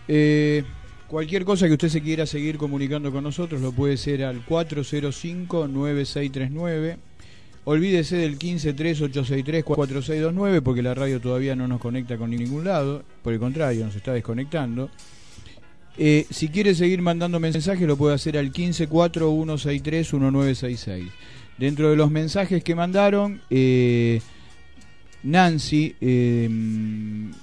Eh, 0.06 0.64
cualquier 1.06 1.46
cosa 1.46 1.66
que 1.66 1.72
usted 1.72 1.88
se 1.88 2.02
quiera 2.02 2.26
seguir 2.26 2.58
comunicando 2.58 3.10
con 3.10 3.24
nosotros 3.24 3.62
lo 3.62 3.72
puede 3.72 3.96
ser 3.96 4.22
al 4.22 4.44
405-9639. 4.44 6.98
Olvídese 7.64 8.16
del 8.16 8.38
153863-4629 8.38 10.62
porque 10.62 10.82
la 10.82 10.92
radio 10.92 11.18
todavía 11.18 11.56
no 11.56 11.66
nos 11.66 11.80
conecta 11.80 12.18
con 12.18 12.28
ningún 12.28 12.64
lado, 12.64 13.02
por 13.22 13.32
el 13.32 13.38
contrario, 13.38 13.86
nos 13.86 13.96
está 13.96 14.12
desconectando. 14.12 14.90
Eh, 15.96 16.26
si 16.28 16.50
quiere 16.50 16.74
seguir 16.74 17.00
mandando 17.00 17.40
mensajes 17.40 17.88
lo 17.88 17.96
puede 17.96 18.14
hacer 18.14 18.36
al 18.36 18.52
1541631966. 18.52 21.08
Dentro 21.58 21.90
de 21.90 21.96
los 21.96 22.10
mensajes 22.10 22.62
que 22.62 22.74
mandaron, 22.76 23.40
eh, 23.50 24.20
Nancy, 25.24 25.96
eh, 26.00 26.48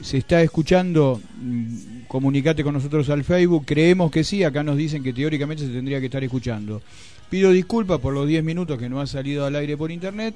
se 0.01 0.17
está 0.17 0.41
escuchando, 0.41 1.21
mm, 1.37 2.05
comunicate 2.07 2.63
con 2.63 2.73
nosotros 2.73 3.09
al 3.09 3.25
Facebook, 3.25 3.65
creemos 3.65 4.09
que 4.09 4.23
sí, 4.23 4.43
acá 4.43 4.63
nos 4.63 4.77
dicen 4.77 5.03
que 5.03 5.11
teóricamente 5.11 5.65
se 5.67 5.73
tendría 5.73 5.99
que 5.99 6.05
estar 6.05 6.23
escuchando. 6.23 6.81
Pido 7.29 7.51
disculpas 7.51 7.99
por 7.99 8.13
los 8.13 8.25
10 8.25 8.43
minutos 8.43 8.79
que 8.79 8.87
no 8.87 9.01
ha 9.01 9.07
salido 9.07 9.45
al 9.45 9.55
aire 9.57 9.75
por 9.75 9.91
internet, 9.91 10.33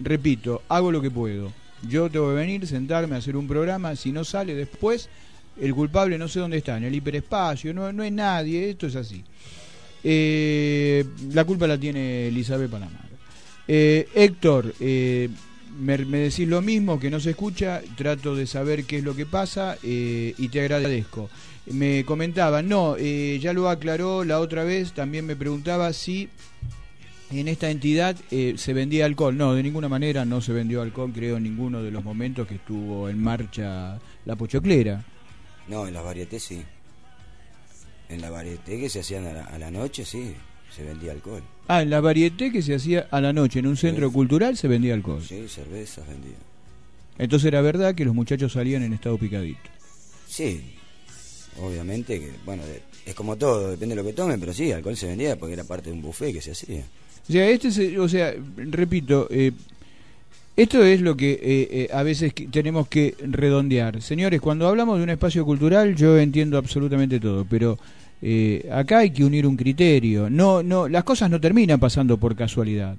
repito, 0.00 0.62
hago 0.68 0.90
lo 0.90 1.00
que 1.00 1.10
puedo. 1.10 1.52
Yo 1.88 2.10
tengo 2.10 2.30
que 2.30 2.34
venir, 2.34 2.66
sentarme, 2.66 3.14
hacer 3.14 3.36
un 3.36 3.46
programa, 3.46 3.94
si 3.94 4.10
no 4.10 4.24
sale 4.24 4.54
después, 4.56 5.08
el 5.60 5.72
culpable 5.72 6.18
no 6.18 6.26
sé 6.26 6.40
dónde 6.40 6.58
está, 6.58 6.76
en 6.76 6.84
el 6.84 6.94
hiperespacio, 6.94 7.72
no, 7.72 7.92
no 7.92 8.02
es 8.02 8.12
nadie, 8.12 8.70
esto 8.70 8.88
es 8.88 8.96
así. 8.96 9.22
Eh, 10.02 11.04
la 11.32 11.44
culpa 11.44 11.68
la 11.68 11.78
tiene 11.78 12.28
Elizabeth 12.28 12.70
Panamá. 12.70 13.09
Eh, 13.72 14.08
Héctor, 14.16 14.74
eh, 14.80 15.28
me, 15.78 15.96
decís 15.96 16.48
lo 16.48 16.60
mismo, 16.60 16.98
que 16.98 17.08
no 17.08 17.20
se 17.20 17.30
escucha, 17.30 17.82
trato 17.96 18.34
de 18.34 18.48
saber 18.48 18.82
qué 18.82 18.98
es 18.98 19.04
lo 19.04 19.14
que 19.14 19.26
pasa 19.26 19.78
eh, 19.84 20.34
y 20.36 20.48
te 20.48 20.60
agradezco. 20.60 21.30
Me 21.66 22.04
comentaba, 22.04 22.62
no, 22.62 22.96
eh, 22.98 23.38
ya 23.40 23.52
lo 23.52 23.68
aclaró 23.68 24.24
la 24.24 24.40
otra 24.40 24.64
vez, 24.64 24.92
también 24.92 25.24
me 25.24 25.36
preguntaba 25.36 25.92
si 25.92 26.28
en 27.30 27.46
esta 27.46 27.70
entidad 27.70 28.16
eh, 28.32 28.54
se 28.56 28.72
vendía 28.72 29.04
alcohol. 29.04 29.36
No, 29.36 29.54
de 29.54 29.62
ninguna 29.62 29.88
manera 29.88 30.24
no 30.24 30.40
se 30.40 30.52
vendió 30.52 30.82
alcohol, 30.82 31.12
creo, 31.14 31.36
en 31.36 31.44
ninguno 31.44 31.80
de 31.80 31.92
los 31.92 32.02
momentos 32.02 32.48
que 32.48 32.56
estuvo 32.56 33.08
en 33.08 33.22
marcha 33.22 34.00
la 34.24 34.34
pochoclera. 34.34 35.04
No, 35.68 35.86
en 35.86 35.94
las 35.94 36.02
varietés 36.02 36.42
sí. 36.42 36.64
En 38.08 38.20
la 38.20 38.30
varieté 38.30 38.80
que 38.80 38.88
se 38.88 38.98
hacían 38.98 39.28
a 39.28 39.32
la, 39.32 39.44
a 39.44 39.58
la 39.60 39.70
noche, 39.70 40.04
sí, 40.04 40.34
se 40.74 40.82
vendía 40.82 41.12
alcohol. 41.12 41.44
Ah, 41.72 41.82
en 41.82 41.90
la 41.90 42.00
varieté 42.00 42.50
que 42.50 42.62
se 42.62 42.74
hacía 42.74 43.06
a 43.12 43.20
la 43.20 43.32
noche 43.32 43.60
en 43.60 43.68
un 43.68 43.76
centro 43.76 44.08
Sí. 44.08 44.12
cultural 44.14 44.56
se 44.56 44.66
vendía 44.66 44.92
alcohol. 44.94 45.22
Sí, 45.24 45.46
cervezas 45.48 46.04
vendían. 46.08 46.34
Entonces 47.16 47.46
era 47.46 47.60
verdad 47.60 47.94
que 47.94 48.04
los 48.04 48.12
muchachos 48.14 48.52
salían 48.54 48.82
en 48.82 48.92
estado 48.92 49.16
picadito. 49.18 49.60
Sí, 50.26 50.62
obviamente 51.62 52.18
que, 52.18 52.30
bueno, 52.44 52.62
es 53.06 53.14
como 53.14 53.36
todo, 53.36 53.70
depende 53.70 53.94
de 53.94 54.02
lo 54.02 54.06
que 54.08 54.14
tomen, 54.14 54.40
pero 54.40 54.52
sí, 54.52 54.72
alcohol 54.72 54.96
se 54.96 55.06
vendía 55.06 55.36
porque 55.38 55.52
era 55.54 55.62
parte 55.64 55.90
de 55.90 55.96
un 55.96 56.02
buffet 56.02 56.32
que 56.32 56.40
se 56.42 56.50
hacía. 56.52 56.82
O 57.28 57.32
sea, 57.32 57.46
este 57.48 57.70
se- 57.70 57.98
o 58.00 58.08
sea, 58.08 58.34
repito, 58.56 59.28
eh, 59.30 59.52
esto 60.56 60.84
es 60.84 61.00
lo 61.00 61.16
que 61.16 61.32
eh, 61.34 61.38
eh, 61.70 61.88
a 61.92 62.02
veces 62.02 62.32
tenemos 62.50 62.88
que 62.88 63.14
redondear. 63.20 64.02
Señores, 64.02 64.40
cuando 64.40 64.66
hablamos 64.66 64.98
de 64.98 65.04
un 65.04 65.10
espacio 65.10 65.44
cultural, 65.44 65.94
yo 65.94 66.18
entiendo 66.18 66.58
absolutamente 66.58 67.20
todo, 67.20 67.46
pero 67.48 67.78
eh, 68.22 68.68
acá 68.72 68.98
hay 68.98 69.10
que 69.10 69.24
unir 69.24 69.46
un 69.46 69.56
criterio. 69.56 70.28
No, 70.28 70.62
no, 70.62 70.88
las 70.88 71.04
cosas 71.04 71.30
no 71.30 71.40
terminan 71.40 71.80
pasando 71.80 72.18
por 72.18 72.36
casualidad. 72.36 72.96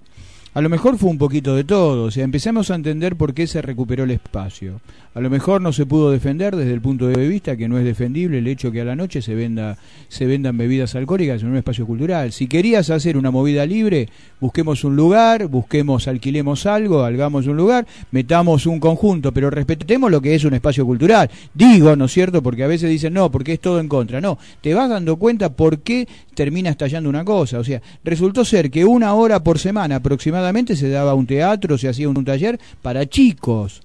A 0.53 0.59
lo 0.59 0.67
mejor 0.67 0.97
fue 0.97 1.09
un 1.09 1.17
poquito 1.17 1.55
de 1.55 1.63
todo, 1.63 2.03
o 2.03 2.11
sea, 2.11 2.25
empecemos 2.25 2.71
a 2.71 2.75
entender 2.75 3.15
por 3.15 3.33
qué 3.33 3.47
se 3.47 3.61
recuperó 3.61 4.03
el 4.03 4.11
espacio. 4.11 4.81
A 5.13 5.21
lo 5.21 5.29
mejor 5.29 5.61
no 5.61 5.71
se 5.71 5.85
pudo 5.85 6.11
defender 6.11 6.57
desde 6.57 6.73
el 6.73 6.81
punto 6.81 7.07
de 7.07 7.25
vista 7.27 7.55
que 7.55 7.69
no 7.69 7.77
es 7.77 7.85
defendible 7.85 8.39
el 8.39 8.47
hecho 8.47 8.71
que 8.71 8.81
a 8.81 8.85
la 8.85 8.95
noche 8.95 9.21
se 9.21 9.33
venda 9.35 9.77
se 10.09 10.25
vendan 10.25 10.57
bebidas 10.57 10.95
alcohólicas 10.95 11.41
en 11.41 11.49
un 11.49 11.57
espacio 11.57 11.85
cultural. 11.85 12.33
Si 12.33 12.47
querías 12.47 12.89
hacer 12.89 13.17
una 13.17 13.31
movida 13.31 13.65
libre, 13.65 14.09
busquemos 14.41 14.83
un 14.83 14.97
lugar, 14.97 15.47
busquemos, 15.47 16.09
alquilemos 16.09 16.65
algo, 16.65 17.03
hagamos 17.03 17.47
un 17.47 17.55
lugar, 17.55 17.87
metamos 18.11 18.65
un 18.65 18.81
conjunto, 18.81 19.33
pero 19.33 19.49
respetemos 19.49 20.11
lo 20.11 20.21
que 20.21 20.35
es 20.35 20.43
un 20.43 20.53
espacio 20.53 20.85
cultural. 20.85 21.29
Digo, 21.53 21.95
¿no 21.95 22.05
es 22.05 22.11
cierto? 22.11 22.43
Porque 22.43 22.65
a 22.65 22.67
veces 22.67 22.89
dicen, 22.89 23.13
no, 23.13 23.31
porque 23.31 23.53
es 23.53 23.59
todo 23.61 23.79
en 23.79 23.87
contra. 23.87 24.19
No, 24.19 24.37
te 24.59 24.73
vas 24.73 24.89
dando 24.89 25.15
cuenta 25.15 25.53
por 25.53 25.79
qué 25.79 26.07
termina 26.33 26.69
estallando 26.69 27.09
una 27.09 27.23
cosa. 27.23 27.59
O 27.59 27.63
sea, 27.63 27.81
resultó 28.03 28.43
ser 28.43 28.69
que 28.69 28.83
una 28.83 29.13
hora 29.13 29.43
por 29.43 29.59
semana 29.59 29.97
aproximadamente 29.97 30.40
se 30.75 30.89
daba 30.89 31.13
un 31.13 31.27
teatro, 31.27 31.77
se 31.77 31.89
hacía 31.89 32.09
un 32.09 32.25
taller 32.25 32.59
para 32.81 33.05
chicos. 33.07 33.81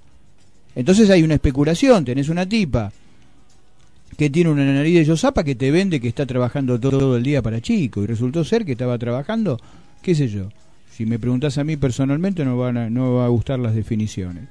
Entonces 0.74 1.08
hay 1.10 1.22
una 1.22 1.34
especulación, 1.34 2.04
tenés 2.04 2.28
una 2.28 2.46
tipa 2.46 2.92
que 4.16 4.30
tiene 4.30 4.50
una 4.50 4.64
nariz 4.64 4.94
de 4.94 5.04
Yosapa 5.04 5.44
que 5.44 5.54
te 5.54 5.70
vende 5.70 6.00
que 6.00 6.08
está 6.08 6.26
trabajando 6.26 6.80
todo, 6.80 7.16
el 7.16 7.22
día 7.22 7.42
para 7.42 7.60
chicos 7.60 8.04
y 8.04 8.06
resultó 8.06 8.44
ser 8.44 8.64
que 8.64 8.72
estaba 8.72 8.98
trabajando, 8.98 9.60
qué 10.02 10.14
sé 10.14 10.28
yo. 10.28 10.48
Si 10.90 11.04
me 11.04 11.18
preguntás 11.18 11.58
a 11.58 11.64
mí 11.64 11.76
personalmente 11.76 12.44
no 12.44 12.56
van 12.56 12.76
a, 12.76 12.90
no 12.90 13.14
va 13.14 13.26
a 13.26 13.28
gustar 13.28 13.58
las 13.58 13.74
definiciones. 13.74 14.44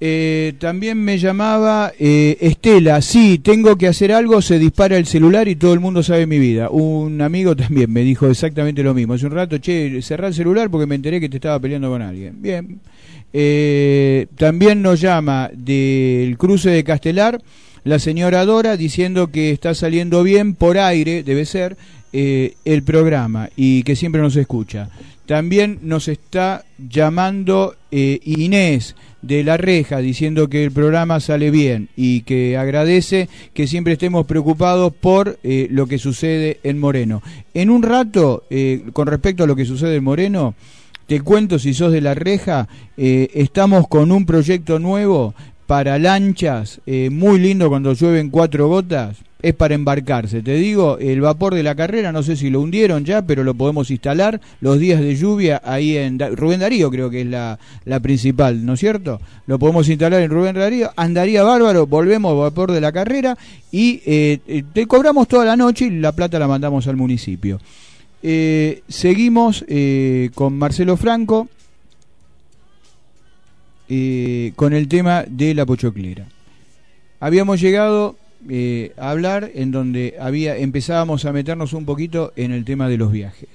Eh, 0.00 0.54
también 0.60 1.02
me 1.02 1.18
llamaba 1.18 1.92
eh, 1.98 2.36
Estela, 2.40 3.02
sí, 3.02 3.40
tengo 3.40 3.76
que 3.76 3.88
hacer 3.88 4.12
algo, 4.12 4.40
se 4.40 4.60
dispara 4.60 4.96
el 4.96 5.06
celular 5.06 5.48
y 5.48 5.56
todo 5.56 5.74
el 5.74 5.80
mundo 5.80 6.02
sabe 6.02 6.26
mi 6.26 6.38
vida. 6.38 6.70
Un 6.70 7.20
amigo 7.20 7.56
también 7.56 7.92
me 7.92 8.02
dijo 8.02 8.28
exactamente 8.28 8.82
lo 8.82 8.94
mismo. 8.94 9.14
Hace 9.14 9.26
un 9.26 9.32
rato, 9.32 9.58
che, 9.58 10.00
cerrá 10.02 10.28
el 10.28 10.34
celular 10.34 10.70
porque 10.70 10.86
me 10.86 10.94
enteré 10.94 11.20
que 11.20 11.28
te 11.28 11.38
estaba 11.38 11.58
peleando 11.58 11.90
con 11.90 12.02
alguien. 12.02 12.40
Bien. 12.40 12.80
Eh, 13.32 14.26
también 14.36 14.82
nos 14.82 15.00
llama 15.00 15.50
del 15.52 16.38
cruce 16.38 16.70
de 16.70 16.82
Castelar 16.84 17.42
la 17.84 17.98
señora 17.98 18.44
Dora 18.44 18.76
diciendo 18.76 19.30
que 19.30 19.50
está 19.50 19.74
saliendo 19.74 20.22
bien 20.22 20.54
por 20.54 20.78
aire, 20.78 21.22
debe 21.22 21.44
ser, 21.44 21.76
el 22.10 22.82
programa 22.84 23.50
y 23.54 23.82
que 23.82 23.94
siempre 23.94 24.22
nos 24.22 24.34
escucha. 24.36 24.88
También 25.26 25.80
nos 25.82 26.08
está 26.08 26.64
llamando 26.78 27.74
eh, 27.90 28.20
Inés 28.24 28.96
de 29.22 29.42
la 29.42 29.56
reja 29.56 29.98
diciendo 29.98 30.48
que 30.48 30.64
el 30.64 30.72
programa 30.72 31.20
sale 31.20 31.50
bien 31.50 31.88
y 31.96 32.20
que 32.22 32.56
agradece 32.56 33.28
que 33.54 33.66
siempre 33.66 33.94
estemos 33.94 34.26
preocupados 34.26 34.92
por 34.92 35.38
eh, 35.42 35.68
lo 35.70 35.86
que 35.86 35.98
sucede 35.98 36.60
en 36.62 36.78
Moreno. 36.78 37.22
En 37.54 37.70
un 37.70 37.82
rato, 37.82 38.44
eh, 38.50 38.84
con 38.92 39.06
respecto 39.06 39.44
a 39.44 39.46
lo 39.46 39.56
que 39.56 39.64
sucede 39.64 39.96
en 39.96 40.04
Moreno, 40.04 40.54
te 41.06 41.20
cuento 41.20 41.58
si 41.58 41.72
sos 41.72 41.90
de 41.90 42.02
la 42.02 42.12
reja, 42.12 42.68
estamos 42.98 43.88
con 43.88 44.12
un 44.12 44.26
proyecto 44.26 44.78
nuevo 44.78 45.34
para 45.66 45.98
lanchas, 45.98 46.82
muy 47.10 47.38
lindo 47.38 47.70
cuando 47.70 47.94
llueven 47.94 48.28
cuatro 48.28 48.68
gotas, 48.68 49.16
es 49.40 49.54
para 49.54 49.74
embarcarse. 49.74 50.42
Te 50.42 50.54
digo, 50.54 50.98
el 50.98 51.20
vapor 51.20 51.54
de 51.54 51.62
la 51.62 51.74
carrera, 51.74 52.10
no 52.10 52.22
sé 52.22 52.36
si 52.36 52.50
lo 52.50 52.60
hundieron 52.60 53.04
ya, 53.04 53.22
pero 53.22 53.44
lo 53.44 53.54
podemos 53.54 53.90
instalar 53.90 54.40
los 54.60 54.78
días 54.78 55.00
de 55.00 55.14
lluvia 55.14 55.60
ahí 55.64 55.96
en 55.96 56.18
Rubén 56.36 56.60
Darío, 56.60 56.90
creo 56.90 57.08
que 57.08 57.20
es 57.20 57.26
la, 57.26 57.58
la 57.84 58.00
principal, 58.00 58.64
¿no 58.66 58.74
es 58.74 58.80
cierto? 58.80 59.20
Lo 59.46 59.58
podemos 59.58 59.88
instalar 59.88 60.22
en 60.22 60.30
Rubén 60.30 60.56
Darío, 60.56 60.90
andaría 60.96 61.42
bárbaro, 61.42 61.86
volvemos 61.86 62.32
al 62.32 62.38
vapor 62.38 62.72
de 62.72 62.80
la 62.80 62.90
carrera 62.90 63.38
y 63.70 64.02
eh, 64.06 64.40
eh, 64.46 64.64
te 64.72 64.86
cobramos 64.86 65.28
toda 65.28 65.44
la 65.44 65.56
noche 65.56 65.86
y 65.86 65.90
la 65.90 66.12
plata 66.12 66.38
la 66.38 66.48
mandamos 66.48 66.86
al 66.88 66.96
municipio. 66.96 67.60
Eh, 68.20 68.82
seguimos 68.88 69.64
con 70.34 70.58
Marcelo 70.58 70.96
Franco 70.96 71.48
con 74.56 74.72
el 74.72 74.88
tema 74.88 75.24
de 75.26 75.54
la 75.54 75.64
pochoclera. 75.64 76.26
Habíamos 77.20 77.60
llegado 77.60 78.16
eh, 78.48 78.92
hablar 78.96 79.50
en 79.54 79.70
donde 79.70 80.16
había 80.20 80.56
empezábamos 80.56 81.24
a 81.24 81.32
meternos 81.32 81.72
un 81.72 81.84
poquito 81.84 82.32
en 82.36 82.52
el 82.52 82.64
tema 82.64 82.88
de 82.88 82.96
los 82.98 83.10
viajes. 83.12 83.48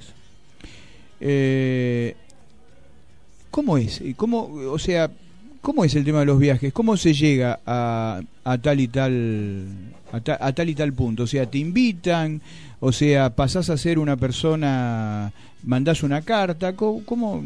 Eh, 1.22 2.15
¿Cómo 3.52 3.78
es? 3.78 4.02
¿Cómo, 4.15 4.46
o 4.72 4.80
sea, 4.80 5.12
cómo 5.62 5.86
es 5.86 5.96
el 5.96 6.04
tema 6.04 6.19
de 6.22 6.26
los 6.26 6.39
viajes? 6.39 6.74
¿Cómo 6.74 6.98
se 6.98 7.13
llega 7.13 7.60
a, 7.65 8.22
a 8.43 8.58
tal 8.58 8.80
y 8.80 8.88
tal 8.88 9.67
a, 10.12 10.19
ta- 10.22 10.38
a 10.41 10.52
tal 10.54 10.69
y 10.69 10.76
tal 10.76 10.91
punto? 10.93 11.24
O 11.24 11.28
sea, 11.28 11.46
te 11.50 11.60
invitan, 11.60 12.41
o 12.80 12.91
sea, 12.91 13.30
pasás 13.36 13.69
a 13.69 13.78
ser 13.78 14.00
una 14.00 14.17
persona, 14.17 15.32
mandás 15.63 16.02
una 16.04 16.22
carta, 16.24 16.76
¿cómo? 16.76 17.41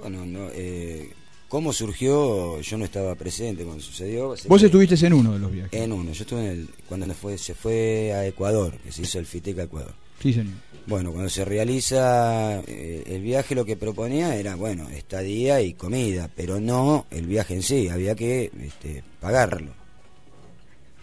Bueno, 0.00 0.26
no, 0.26 0.48
eh, 0.52 1.08
¿cómo 1.48 1.72
surgió? 1.72 2.60
Yo 2.60 2.78
no 2.78 2.84
estaba 2.84 3.14
presente 3.14 3.64
cuando 3.64 3.82
sucedió. 3.82 4.34
Vos 4.46 4.62
estuviste 4.62 4.94
en 5.06 5.12
uno 5.12 5.32
de 5.32 5.38
los 5.38 5.52
viajes. 5.52 5.72
En 5.72 5.92
uno, 5.92 6.12
yo 6.12 6.22
estuve 6.22 6.40
en 6.40 6.46
el, 6.46 6.68
cuando 6.88 7.12
fue, 7.14 7.38
se 7.38 7.54
fue 7.54 8.12
a 8.12 8.26
Ecuador, 8.26 8.76
que 8.78 8.92
se 8.92 9.02
hizo 9.02 9.18
el 9.18 9.26
FITEC 9.26 9.58
a 9.58 9.62
Ecuador. 9.64 9.94
Sí, 10.20 10.32
señor. 10.32 10.54
Bueno, 10.86 11.10
cuando 11.10 11.28
se 11.28 11.44
realiza 11.44 12.60
eh, 12.60 13.02
el 13.06 13.20
viaje, 13.20 13.56
lo 13.56 13.64
que 13.64 13.76
proponía 13.76 14.36
era, 14.36 14.54
bueno, 14.54 14.88
estadía 14.88 15.60
y 15.60 15.74
comida, 15.74 16.30
pero 16.34 16.60
no 16.60 17.06
el 17.10 17.26
viaje 17.26 17.54
en 17.54 17.62
sí, 17.62 17.88
había 17.88 18.14
que 18.14 18.52
este, 18.62 19.02
pagarlo. 19.20 19.72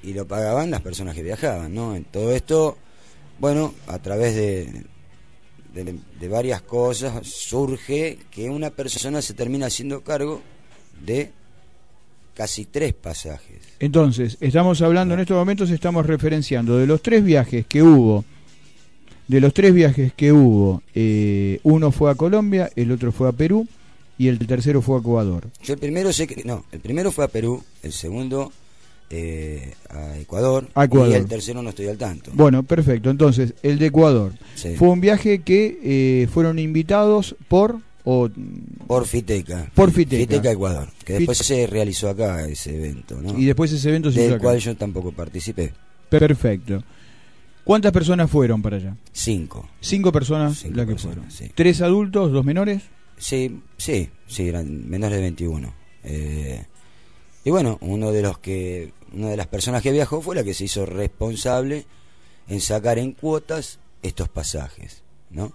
Y 0.02 0.14
lo 0.14 0.26
pagaban 0.26 0.72
las 0.72 0.82
personas 0.82 1.16
que 1.16 1.24
viajaban, 1.24 1.74
¿no? 1.74 1.96
En 1.96 2.06
todo 2.06 2.32
esto, 2.32 2.78
bueno, 3.40 3.74
a 3.88 4.00
través 4.00 4.36
de, 4.36 4.84
de, 5.74 5.96
de 6.20 6.28
varias 6.28 6.62
cosas 6.62 7.26
surge 7.28 8.18
que 8.32 8.50
una 8.50 8.70
persona 8.70 9.22
se 9.22 9.34
termina 9.34 9.68
haciendo 9.68 10.02
cargo 10.02 10.42
de 11.06 11.32
casi 12.34 12.66
tres 12.66 12.94
pasajes. 12.94 13.60
Entonces, 13.80 14.38
estamos 14.40 14.82
hablando 14.82 15.14
en 15.14 15.22
estos 15.22 15.38
momentos, 15.38 15.70
estamos 15.70 16.06
referenciando 16.06 16.78
de 16.78 16.88
los 16.88 17.02
tres 17.02 17.24
viajes 17.24 17.66
que 17.66 17.84
hubo, 17.84 18.26
de 19.28 19.42
los 19.42 19.54
tres 19.54 19.74
viajes 19.74 20.14
que 20.14 20.32
hubo, 20.32 20.82
eh, 20.94 21.60
uno 21.64 21.92
fue 21.92 22.12
a 22.12 22.16
Colombia, 22.16 22.70
el 22.76 22.92
otro 22.92 23.12
fue 23.12 23.30
a 23.30 23.32
Perú 23.32 23.68
y 24.18 24.28
el 24.28 24.40
tercero 24.40 24.82
fue 24.82 24.98
a 24.98 25.00
Ecuador. 25.00 25.50
Yo 25.64 25.74
el 25.74 25.80
primero 25.80 26.12
sé 26.14 26.28
que, 26.28 26.44
no, 26.44 26.66
el 26.72 26.80
primero 26.80 27.12
fue 27.12 27.26
a 27.26 27.28
Perú, 27.28 27.64
el 27.84 27.94
segundo 27.94 28.52
eh, 29.16 29.74
a 29.92 30.18
Ecuador, 30.18 30.68
A 30.74 30.86
Ecuador. 30.86 31.10
y 31.12 31.14
el 31.14 31.26
tercero 31.28 31.62
no 31.62 31.70
estoy 31.70 31.88
al 31.88 31.98
tanto. 31.98 32.32
Bueno, 32.34 32.64
perfecto. 32.64 33.12
Entonces, 33.12 33.54
el 33.62 33.78
de 33.78 33.86
Ecuador 33.88 34.34
Sí. 34.56 34.76
fue 34.76 34.90
un 34.90 35.02
viaje 35.02 35.44
que 35.44 35.80
eh, 35.84 36.28
fueron 36.34 36.58
invitados 36.58 37.36
por 37.48 37.78
o 38.06 38.28
Por 38.88 39.06
Fiteca. 39.06 39.70
Por 39.76 39.92
Fiteca. 39.92 40.52
Ecuador. 40.52 40.90
Que 41.06 41.14
después 41.14 41.38
se 41.38 41.68
realizó 41.68 42.10
acá 42.10 42.46
ese 42.48 42.76
evento, 42.76 43.22
¿no? 43.22 43.38
y 43.38 43.46
después 43.46 43.72
ese 43.72 43.90
evento 43.90 44.12
se 44.12 44.16
hizo 44.20 44.24
Del 44.26 44.34
acá. 44.36 44.44
cual 44.44 44.58
yo 44.60 44.76
tampoco 44.76 45.12
participé. 45.12 45.74
Perfecto. 46.10 46.84
¿Cuántas 47.64 47.92
personas 47.94 48.30
fueron 48.30 48.62
para 48.62 48.76
allá? 48.78 48.98
Cinco. 49.14 49.70
Cinco 49.80 50.12
personas 50.12 50.58
Cinco 50.58 50.76
las 50.76 50.86
que 50.86 50.92
personas, 50.94 51.16
fueron. 51.18 51.32
sí. 51.32 51.52
Tres 51.56 51.82
adultos, 51.82 52.32
dos 52.34 52.44
menores. 52.44 52.82
Sí, 53.18 53.62
sí, 53.78 54.10
sí, 54.28 54.48
eran 54.50 54.90
menores 54.90 55.16
de 55.18 55.22
21. 55.22 55.74
Eh, 56.04 56.66
y 57.46 57.50
bueno, 57.52 57.78
uno 57.82 58.12
de 58.12 58.22
los 58.22 58.38
que, 58.40 58.92
una 59.14 59.30
de 59.30 59.38
las 59.38 59.48
personas 59.48 59.82
que 59.82 59.92
viajó 59.92 60.22
fue 60.22 60.36
la 60.36 60.44
que 60.44 60.54
se 60.54 60.66
hizo 60.66 60.86
responsable 60.86 61.86
en 62.48 62.60
sacar 62.62 62.98
en 63.00 63.14
cuotas 63.14 63.80
estos 64.02 64.28
pasajes, 64.30 65.04
¿no? 65.30 65.54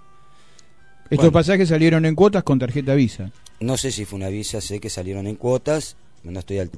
Estos 1.11 1.19
Bueno. 1.19 1.33
pasajes 1.33 1.69
salieron 1.69 2.05
en 2.07 2.15
cuotas 2.15 2.43
con 2.45 2.59
tarjeta 2.59 2.95
Visa. 2.95 3.31
No 3.61 3.77
sé 3.77 3.91
si 3.91 4.05
fue 4.05 4.19
una 4.19 4.29
visa, 4.29 4.61
sé 4.61 4.79
que 4.79 4.89
salieron 4.91 5.27
en 5.27 5.37
cuotas, 5.37 5.97
no 6.23 6.39
estoy 6.39 6.59
al... 6.59 6.71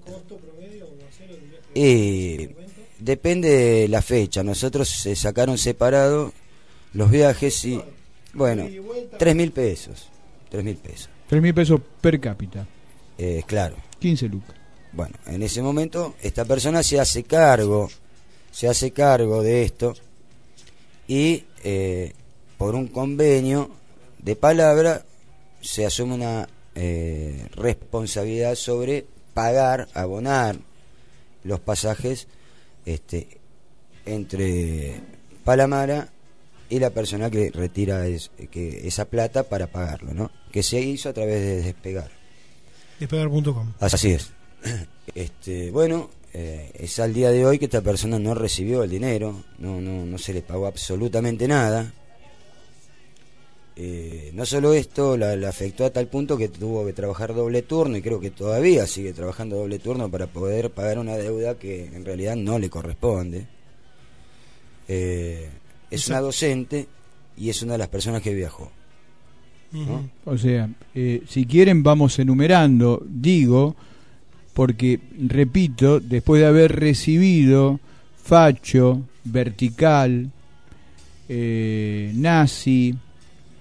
Eh, 1.74 2.54
depende 2.98 3.48
de 3.48 3.88
la 3.88 4.02
fecha. 4.02 4.42
Nosotros 4.42 4.88
se 4.88 5.14
sacaron 5.16 5.58
separados 5.58 6.32
los 6.92 7.10
viajes 7.10 7.64
y, 7.64 7.80
bueno, 8.34 8.66
tres 9.18 9.36
mil 9.36 9.52
pesos. 9.52 10.08
Tres 10.48 10.64
mil 10.64 10.76
pesos. 10.76 11.08
3 11.28 11.40
mil 11.40 11.54
pesos 11.54 11.80
per 12.00 12.18
cápita. 12.18 12.66
Eh, 13.16 13.44
claro. 13.46 13.76
15 14.00 14.28
lucas. 14.28 14.56
Bueno, 14.92 15.14
en 15.26 15.42
ese 15.42 15.62
momento 15.62 16.14
esta 16.22 16.44
persona 16.44 16.82
se 16.82 16.98
hace 16.98 17.22
cargo, 17.24 17.88
se 18.50 18.68
hace 18.68 18.90
cargo 18.90 19.42
de 19.42 19.62
esto 19.62 19.94
y 21.06 21.44
eh, 21.64 22.12
por 22.58 22.74
un 22.74 22.88
convenio 22.88 23.70
de 24.18 24.36
palabra 24.36 25.04
se 25.60 25.86
asume 25.86 26.14
una 26.14 26.48
eh, 26.74 27.46
responsabilidad 27.54 28.54
sobre 28.54 29.06
pagar, 29.34 29.88
abonar 29.94 30.56
los 31.44 31.60
pasajes 31.60 32.26
este, 32.84 33.38
entre 34.06 35.00
Palamara 35.44 36.08
y 36.68 36.78
la 36.78 36.90
persona 36.90 37.30
que 37.30 37.50
retira 37.50 38.06
es- 38.06 38.30
que 38.50 38.86
esa 38.86 39.04
plata 39.04 39.44
para 39.44 39.66
pagarlo, 39.68 40.14
¿no? 40.14 40.30
Que 40.52 40.62
se 40.62 40.80
hizo 40.80 41.08
a 41.08 41.12
través 41.12 41.40
de 41.40 41.62
despegar. 41.62 42.10
Despegar.com. 42.98 43.72
Así 43.80 44.12
es. 44.12 44.30
Este, 45.14 45.72
bueno, 45.72 46.08
eh, 46.32 46.70
es 46.74 47.00
al 47.00 47.12
día 47.12 47.30
de 47.30 47.44
hoy 47.44 47.58
que 47.58 47.64
esta 47.64 47.80
persona 47.80 48.18
no 48.18 48.34
recibió 48.34 48.84
el 48.84 48.90
dinero, 48.90 49.44
no, 49.58 49.80
no, 49.80 50.06
no 50.06 50.18
se 50.18 50.32
le 50.32 50.42
pagó 50.42 50.66
absolutamente 50.66 51.48
nada. 51.48 51.92
Eh, 53.74 54.30
no 54.34 54.44
solo 54.44 54.74
esto, 54.74 55.16
la, 55.16 55.34
la 55.36 55.48
afectó 55.48 55.84
a 55.84 55.90
tal 55.90 56.06
punto 56.06 56.36
que 56.36 56.48
tuvo 56.48 56.84
que 56.84 56.92
trabajar 56.92 57.34
doble 57.34 57.62
turno 57.62 57.96
y 57.96 58.02
creo 58.02 58.20
que 58.20 58.30
todavía 58.30 58.86
sigue 58.86 59.12
trabajando 59.12 59.56
doble 59.56 59.78
turno 59.78 60.10
para 60.10 60.26
poder 60.26 60.70
pagar 60.70 60.98
una 60.98 61.16
deuda 61.16 61.58
que 61.58 61.86
en 61.86 62.04
realidad 62.04 62.36
no 62.36 62.58
le 62.58 62.68
corresponde. 62.68 63.46
Eh, 64.86 65.48
es 65.90 66.08
una 66.08 66.20
docente 66.20 66.86
y 67.36 67.48
es 67.48 67.62
una 67.62 67.72
de 67.72 67.78
las 67.78 67.88
personas 67.88 68.22
que 68.22 68.34
viajó. 68.34 68.70
¿no? 69.72 70.10
O 70.24 70.36
sea, 70.36 70.68
si 70.94 71.46
quieren 71.46 71.82
vamos 71.82 72.18
enumerando, 72.18 73.02
digo, 73.06 73.76
porque, 74.60 75.00
repito, 75.18 76.00
después 76.00 76.42
de 76.42 76.46
haber 76.46 76.78
recibido 76.78 77.80
facho, 78.22 79.04
vertical, 79.24 80.28
eh, 81.30 82.12
nazi, 82.14 82.94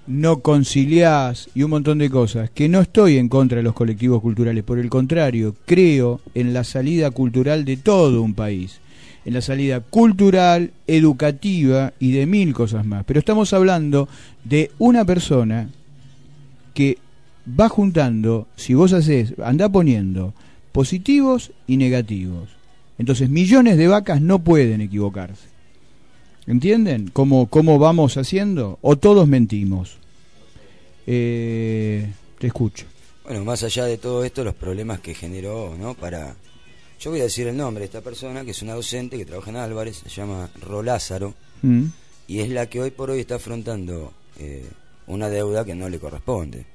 no 0.07 0.39
conciliás 0.39 1.47
y 1.55 1.63
un 1.63 1.69
montón 1.69 1.99
de 1.99 2.09
cosas, 2.09 2.49
que 2.49 2.67
no 2.67 2.81
estoy 2.81 3.15
en 3.15 3.29
contra 3.29 3.59
de 3.59 3.63
los 3.63 3.75
colectivos 3.75 4.21
culturales, 4.21 4.61
por 4.65 4.77
el 4.77 4.89
contrario, 4.89 5.55
creo 5.65 6.19
en 6.35 6.53
la 6.53 6.65
salida 6.65 7.11
cultural 7.11 7.63
de 7.63 7.77
todo 7.77 8.21
un 8.21 8.33
país, 8.33 8.81
en 9.23 9.35
la 9.35 9.41
salida 9.41 9.79
cultural, 9.79 10.73
educativa 10.85 11.93
y 11.97 12.11
de 12.11 12.25
mil 12.25 12.53
cosas 12.53 12.85
más. 12.85 13.05
Pero 13.05 13.19
estamos 13.21 13.53
hablando 13.53 14.09
de 14.43 14.69
una 14.79 15.05
persona 15.05 15.69
que 16.73 16.97
va 17.57 17.69
juntando, 17.69 18.49
si 18.57 18.73
vos 18.73 18.91
haces, 18.91 19.33
anda 19.41 19.69
poniendo 19.69 20.33
positivos 20.71 21.51
y 21.67 21.77
negativos. 21.77 22.49
Entonces 22.97 23.29
millones 23.29 23.77
de 23.77 23.87
vacas 23.87 24.21
no 24.21 24.39
pueden 24.39 24.81
equivocarse. 24.81 25.47
¿Entienden 26.47 27.09
cómo, 27.13 27.47
cómo 27.47 27.77
vamos 27.77 28.17
haciendo? 28.17 28.79
¿O 28.81 28.95
todos 28.97 29.27
mentimos? 29.27 29.97
Eh, 31.05 32.11
te 32.39 32.47
escucho. 32.47 32.85
Bueno, 33.23 33.45
más 33.45 33.63
allá 33.63 33.85
de 33.85 33.97
todo 33.97 34.23
esto, 34.23 34.43
los 34.43 34.55
problemas 34.55 34.99
que 34.99 35.13
generó, 35.13 35.75
¿no? 35.79 35.93
Para. 35.93 36.35
Yo 36.99 37.11
voy 37.11 37.19
a 37.19 37.23
decir 37.23 37.47
el 37.47 37.55
nombre 37.55 37.81
de 37.81 37.85
esta 37.85 38.01
persona, 38.01 38.43
que 38.43 38.51
es 38.51 38.61
una 38.63 38.73
docente 38.73 39.17
que 39.17 39.25
trabaja 39.25 39.51
en 39.51 39.57
Álvarez, 39.57 39.97
se 39.97 40.09
llama 40.09 40.49
Rolázaro, 40.59 41.35
¿Mm? 41.61 41.85
y 42.27 42.39
es 42.39 42.49
la 42.49 42.65
que 42.65 42.81
hoy 42.81 42.91
por 42.91 43.11
hoy 43.11 43.19
está 43.19 43.35
afrontando 43.35 44.11
eh, 44.39 44.65
una 45.07 45.29
deuda 45.29 45.63
que 45.63 45.75
no 45.75 45.87
le 45.87 45.99
corresponde. 45.99 46.65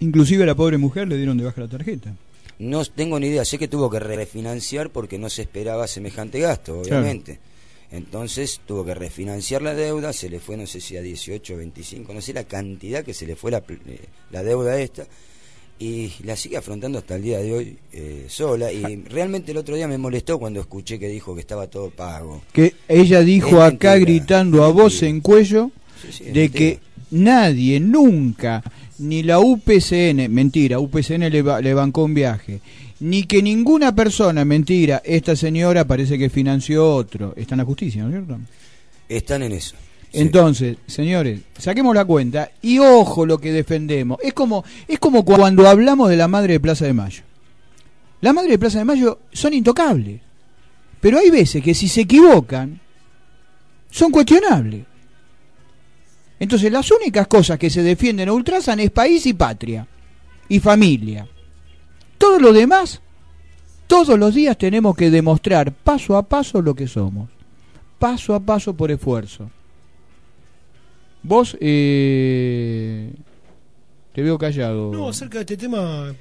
Inclusive 0.00 0.44
a 0.44 0.46
la 0.46 0.54
pobre 0.54 0.78
mujer 0.78 1.06
le 1.06 1.18
dieron 1.18 1.36
de 1.36 1.44
baja 1.44 1.60
la 1.60 1.68
tarjeta. 1.68 2.14
No 2.60 2.84
tengo 2.84 3.18
ni 3.18 3.28
idea, 3.28 3.44
sé 3.46 3.56
que 3.58 3.68
tuvo 3.68 3.88
que 3.88 3.98
refinanciar 3.98 4.90
porque 4.90 5.18
no 5.18 5.30
se 5.30 5.42
esperaba 5.42 5.86
semejante 5.86 6.40
gasto, 6.40 6.80
obviamente. 6.80 7.38
Entonces 7.90 8.60
tuvo 8.66 8.84
que 8.84 8.94
refinanciar 8.94 9.62
la 9.62 9.74
deuda, 9.74 10.12
se 10.12 10.28
le 10.28 10.40
fue 10.40 10.58
no 10.58 10.66
sé 10.66 10.80
si 10.80 10.94
a 10.96 11.00
18, 11.00 11.56
25, 11.56 12.12
no 12.12 12.20
sé 12.20 12.34
la 12.34 12.44
cantidad 12.44 13.02
que 13.02 13.14
se 13.14 13.26
le 13.26 13.34
fue 13.34 13.50
la, 13.50 13.64
eh, 13.68 14.00
la 14.30 14.42
deuda 14.42 14.78
esta, 14.78 15.06
y 15.78 16.12
la 16.24 16.36
sigue 16.36 16.58
afrontando 16.58 16.98
hasta 16.98 17.16
el 17.16 17.22
día 17.22 17.38
de 17.38 17.52
hoy 17.54 17.78
eh, 17.92 18.26
sola. 18.28 18.70
Y 18.70 19.04
realmente 19.04 19.52
el 19.52 19.56
otro 19.56 19.74
día 19.74 19.88
me 19.88 19.96
molestó 19.96 20.38
cuando 20.38 20.60
escuché 20.60 20.98
que 20.98 21.08
dijo 21.08 21.34
que 21.34 21.40
estaba 21.40 21.66
todo 21.66 21.88
pago. 21.88 22.42
Que 22.52 22.74
ella 22.86 23.22
dijo 23.22 23.56
Es 23.56 23.72
acá 23.72 23.92
mentira, 23.92 23.98
gritando 23.98 24.64
a 24.64 24.68
voz 24.68 25.02
en 25.02 25.20
cuello 25.22 25.70
Sí, 26.02 26.12
sí, 26.12 26.24
es 26.26 26.34
de 26.34 26.40
mentira. 26.42 26.58
que 26.58 26.80
nadie, 27.10 27.80
nunca, 27.80 28.62
ni 28.98 29.22
la 29.22 29.40
UPCN, 29.40 30.30
mentira, 30.30 30.78
UPCN 30.78 31.30
le, 31.30 31.42
le 31.62 31.74
bancó 31.74 32.04
un 32.04 32.14
viaje, 32.14 32.60
ni 33.00 33.24
que 33.24 33.42
ninguna 33.42 33.94
persona, 33.94 34.44
mentira, 34.44 35.02
esta 35.04 35.34
señora 35.34 35.86
parece 35.86 36.18
que 36.18 36.28
financió 36.28 36.94
otro. 36.94 37.34
Está 37.36 37.54
en 37.54 37.58
la 37.58 37.64
justicia, 37.64 38.02
¿no 38.02 38.08
es 38.08 38.14
cierto? 38.14 38.38
Están 39.08 39.42
en 39.42 39.52
eso. 39.52 39.74
Sí. 40.12 40.18
Entonces, 40.20 40.76
señores, 40.86 41.40
saquemos 41.56 41.94
la 41.94 42.04
cuenta 42.04 42.50
y 42.62 42.78
ojo 42.78 43.24
lo 43.24 43.38
que 43.38 43.52
defendemos. 43.52 44.18
Es 44.22 44.34
como, 44.34 44.64
es 44.88 44.98
como 44.98 45.24
cuando 45.24 45.68
hablamos 45.68 46.10
de 46.10 46.16
la 46.16 46.28
madre 46.28 46.54
de 46.54 46.60
Plaza 46.60 46.84
de 46.84 46.92
Mayo. 46.92 47.22
La 48.20 48.32
madre 48.32 48.50
de 48.50 48.58
Plaza 48.58 48.78
de 48.78 48.84
Mayo 48.84 49.20
son 49.32 49.54
intocables. 49.54 50.20
Pero 51.00 51.18
hay 51.18 51.30
veces 51.30 51.62
que 51.62 51.74
si 51.74 51.88
se 51.88 52.02
equivocan, 52.02 52.80
son 53.90 54.10
cuestionables. 54.10 54.84
Entonces, 56.40 56.72
las 56.72 56.90
únicas 56.90 57.26
cosas 57.28 57.58
que 57.58 57.70
se 57.70 57.82
defienden 57.82 58.28
a 58.28 58.32
ultrazan 58.32 58.80
es 58.80 58.90
país 58.90 59.24
y 59.26 59.34
patria. 59.34 59.86
Y 60.48 60.58
familia. 60.58 61.28
Todo 62.18 62.40
lo 62.40 62.52
demás, 62.52 63.00
todos 63.86 64.18
los 64.18 64.34
días 64.34 64.58
tenemos 64.58 64.96
que 64.96 65.10
demostrar 65.10 65.70
paso 65.72 66.16
a 66.16 66.22
paso 66.22 66.60
lo 66.60 66.74
que 66.74 66.88
somos. 66.88 67.28
Paso 67.98 68.34
a 68.34 68.40
paso 68.40 68.74
por 68.74 68.90
esfuerzo. 68.90 69.50
Vos, 71.22 71.56
eh, 71.60 73.12
te 74.14 74.22
veo 74.22 74.38
callado. 74.38 74.90
No, 74.90 75.08
acerca 75.10 75.38
de 75.38 75.42
este 75.42 75.56
tema, 75.58 76.14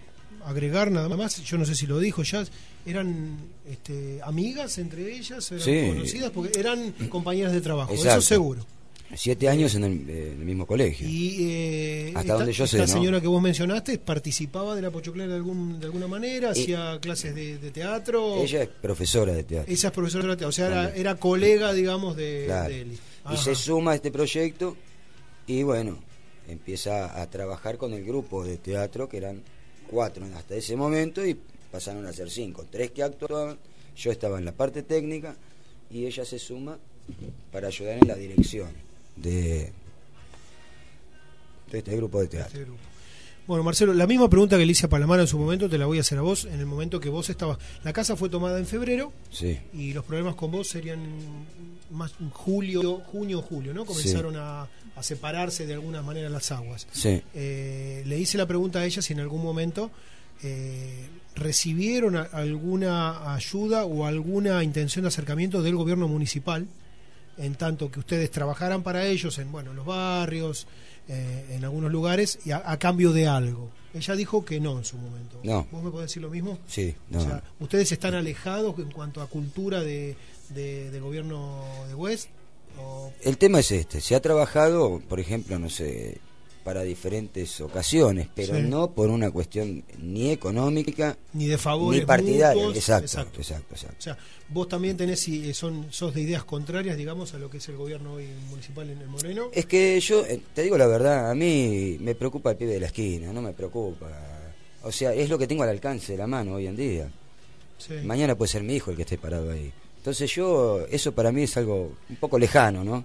agregar 0.46 0.92
nada 0.92 1.16
más, 1.16 1.42
yo 1.44 1.58
no 1.58 1.64
sé 1.66 1.74
si 1.76 1.88
lo 1.88 1.98
dijo 2.00 2.22
ya, 2.24 2.44
eran 2.86 3.38
este, 3.66 4.20
amigas 4.24 4.78
entre 4.78 5.16
ellas, 5.16 5.50
eran 5.52 5.64
Sí. 5.64 5.88
conocidas, 5.94 6.32
porque 6.32 6.60
eran 6.60 6.92
compañeras 7.10 7.54
de 7.54 7.62
trabajo, 7.62 7.94
Exacto. 7.94 8.20
eso 8.20 8.28
seguro. 8.28 8.66
Siete 9.16 9.50
años 9.50 9.74
en 9.76 9.84
el, 9.84 10.10
eh, 10.10 10.32
en 10.34 10.40
el 10.40 10.46
mismo 10.46 10.68
colegio. 10.68 11.08
Y 11.10 11.38
eh, 11.42 12.14
Hasta 12.16 12.34
donde 12.36 12.54
yo 12.54 12.68
sé, 12.68 12.78
¿no? 12.78 12.88
señora 12.88 13.20
que 13.20 13.28
vos 13.28 13.42
mencionaste 13.42 13.98
participaba 13.98 14.76
de 14.76 14.84
la 14.84 14.92
Pochoclera 14.92 15.30
de, 15.30 15.36
algún, 15.36 15.80
de 15.80 15.88
alguna 15.88 16.08
manera, 16.08 16.50
Y- 16.56 16.62
hacía 16.62 17.00
clases 17.02 17.34
de, 17.34 17.58
de 17.58 17.72
teatro. 17.72 18.36
Ella 18.44 18.62
es 18.64 18.70
profesora 18.70 19.34
de 19.34 19.44
teatro. 19.44 19.74
Esa 19.74 19.88
es 19.88 19.94
profesora 19.94 20.24
de 20.26 20.30
teatro, 20.30 20.48
o 20.50 20.52
sea, 20.52 20.90
era, 20.96 21.16
colega, 21.16 21.74
digamos, 21.74 22.16
de, 22.16 22.44
Claro. 22.46 22.70
de 22.70 22.82
él. 22.82 23.00
Y 23.34 23.38
se 23.38 23.56
suma 23.56 23.92
a 23.92 23.96
este 23.96 24.12
proyecto 24.12 24.78
y 25.48 25.64
bueno, 25.64 25.98
empieza 26.48 27.20
a 27.22 27.28
trabajar 27.30 27.78
con 27.78 27.94
el 27.94 28.04
grupo 28.06 28.44
de 28.46 28.58
teatro 28.58 29.10
que 29.10 29.18
eran 29.18 29.42
cuatro 29.90 30.26
hasta 30.36 30.56
ese 30.56 30.76
momento 30.76 31.26
y 31.26 31.36
pasaron 31.72 32.06
a 32.06 32.14
ser 32.14 32.30
cinco. 32.30 32.66
Tres 32.72 32.92
que 32.92 33.02
actuaban, 33.04 33.58
yo 33.96 34.12
estaba 34.12 34.38
en 34.38 34.46
la 34.46 34.52
parte 34.52 34.84
técnica 34.84 35.36
y 35.92 36.06
ella 36.06 36.26
se 36.26 36.38
suma 36.40 36.78
para 37.52 37.68
ayudar 37.70 37.98
en 38.02 38.08
la 38.08 38.16
dirección 38.16 38.70
de, 39.22 39.72
de 41.72 41.78
este 41.78 41.96
grupo 41.96 42.20
de 42.22 42.28
teatro. 42.28 42.48
Este 42.60 42.66
grupo. 42.66 42.80
Bueno, 43.48 43.64
Marcelo, 43.64 43.94
la 43.96 44.06
misma 44.06 44.30
pregunta 44.30 44.58
que 44.60 44.66
le 44.66 44.72
hice 44.74 44.86
a 44.86 44.90
Palamara 44.90 45.24
en 45.24 45.28
su 45.28 45.40
momento 45.40 45.68
te 45.68 45.80
la 45.80 45.88
voy 45.88 45.98
a 45.98 46.02
hacer 46.02 46.20
a 46.20 46.22
vos 46.22 46.46
en 46.46 46.60
el 46.60 46.68
momento 46.68 47.00
que 47.00 47.10
vos 47.10 47.30
estabas. 47.32 47.58
La 47.84 47.94
casa 47.94 48.16
fue 48.16 48.30
tomada 48.30 48.60
en 48.60 48.68
febrero 48.68 49.12
Sí, 49.32 49.58
y 49.74 49.92
los 49.94 50.06
problemas 50.06 50.36
con 50.36 50.52
vos 50.52 50.68
serían 50.68 51.00
más 51.90 52.14
julio, 52.32 52.98
junio, 53.12 53.42
julio, 53.42 53.74
¿no? 53.74 53.86
Comenzaron 53.86 54.36
a, 54.36 54.68
a 54.96 55.04
separarse 55.04 55.66
de 55.66 55.74
alguna 55.74 56.04
manera 56.04 56.30
las 56.30 56.52
aguas. 56.52 56.86
sí. 56.92 57.24
Eh, 57.34 58.04
le 58.06 58.20
hice 58.20 58.38
la 58.38 58.46
pregunta 58.46 58.80
a 58.80 58.86
ella 58.86 59.02
si 59.02 59.14
en 59.14 59.20
algún 59.20 59.42
momento 59.42 59.90
eh, 60.44 61.08
recibieron 61.34 62.18
a- 62.18 62.30
alguna 62.32 63.34
ayuda 63.34 63.84
o 63.86 64.06
alguna 64.06 64.64
intención 64.64 65.02
de 65.04 65.08
acercamiento 65.08 65.64
del 65.64 65.76
gobierno 65.76 66.08
municipal, 66.08 66.68
en 67.40 67.56
tanto 67.56 67.90
que 67.90 68.00
ustedes 68.00 68.30
trabajaran 68.30 68.84
para 68.84 69.06
ellos 69.08 69.38
en 69.40 69.52
bueno, 69.52 69.74
los 69.74 69.86
barrios, 69.86 70.68
eh, 71.08 71.48
en 71.52 71.64
algunos 71.64 71.92
lugares, 71.92 72.38
y 72.46 72.52
a, 72.52 72.62
a 72.64 72.78
cambio 72.78 73.12
de 73.14 73.28
algo. 73.28 73.70
Ella 73.94 74.16
dijo 74.16 74.46
que 74.46 74.60
no 74.60 74.78
en 74.78 74.86
su 74.86 74.98
momento. 74.98 75.40
No. 75.44 75.66
¿Vos 75.72 75.82
me 75.84 75.90
podés 75.90 76.10
decir 76.12 76.22
lo 76.22 76.30
mismo? 76.30 76.60
Sí, 76.68 76.94
no. 77.10 77.18
O 77.20 77.22
sea, 77.24 77.42
¿ustedes 77.60 77.92
están 77.92 78.14
alejados 78.14 78.78
en 78.78 78.92
cuanto 78.92 79.20
a 79.22 79.28
cultura 79.28 79.82
de, 79.82 80.16
de- 80.50 80.92
del 80.92 81.02
gobierno 81.02 81.64
de 81.88 81.96
West? 81.96 82.28
O- 82.80 83.12
El 83.22 83.38
tema 83.40 83.60
es 83.62 83.72
este, 83.72 84.00
se 84.00 84.14
ha 84.16 84.22
trabajado, 84.22 85.02
por 85.10 85.20
ejemplo, 85.20 85.58
no 85.58 85.70
sé, 85.72 86.20
para 86.70 86.84
diferentes 86.84 87.60
ocasiones, 87.62 88.28
pero 88.36 88.54
Sí. 88.56 88.62
no 88.62 88.92
por 88.92 89.10
una 89.10 89.32
cuestión 89.32 89.84
ni 89.98 90.30
económica 90.30 91.18
Ni 91.34 91.48
de 91.48 91.58
favores 91.58 92.02
ni 92.02 92.06
partidaria. 92.06 92.54
mutuos. 92.54 92.78
Exacto, 92.78 93.06
Exacto. 93.06 93.40
exacto, 93.42 93.74
exacto. 93.74 93.96
O 93.98 94.02
sea, 94.04 94.18
vos 94.50 94.70
también 94.70 94.96
tenés, 94.96 95.28
y, 95.30 95.50
eh, 95.50 95.54
son, 95.56 95.88
sos 95.90 96.14
de 96.14 96.22
ideas 96.22 96.44
contrarias, 96.44 96.96
digamos, 96.96 97.34
a 97.34 97.40
lo 97.40 97.50
que 97.50 97.58
es 97.58 97.68
el 97.70 97.76
gobierno 97.76 98.14
hoy 98.14 98.28
municipal 98.52 98.88
en 98.88 99.00
el 99.02 99.08
Moreno. 99.08 99.50
Es 99.52 99.66
que 99.66 100.00
yo, 100.00 100.24
eh, 100.28 100.40
te 100.54 100.62
digo 100.62 100.78
la 100.78 100.86
verdad, 100.86 101.32
a 101.32 101.34
mí 101.34 101.98
me 102.02 102.14
preocupa 102.14 102.52
el 102.52 102.58
pibe 102.58 102.74
de 102.74 102.82
la 102.82 102.86
esquina, 102.86 103.34
no 103.34 103.42
me 103.42 103.54
preocupa. 103.54 104.08
O 104.84 104.92
sea, 104.92 105.12
es 105.12 105.28
lo 105.28 105.40
que 105.40 105.48
tengo 105.48 105.64
al 105.64 105.70
alcance 105.70 106.12
de 106.12 106.20
la 106.20 106.28
mano 106.28 106.54
hoy 106.54 106.68
en 106.68 106.76
día. 106.76 107.10
Sí. 107.80 107.96
Mañana 108.04 108.36
puede 108.36 108.52
ser 108.52 108.62
mi 108.62 108.76
hijo 108.76 108.92
el 108.92 108.96
que 108.96 109.02
esté 109.04 109.18
parado 109.18 109.50
ahí. 109.50 109.74
Entonces 109.98 110.32
yo, 110.36 110.86
eso 110.92 111.14
para 111.14 111.32
mí 111.32 111.42
es 111.42 111.58
algo 111.58 111.94
un 112.08 112.16
poco 112.18 112.38
lejano, 112.38 112.84
¿no? 112.84 113.04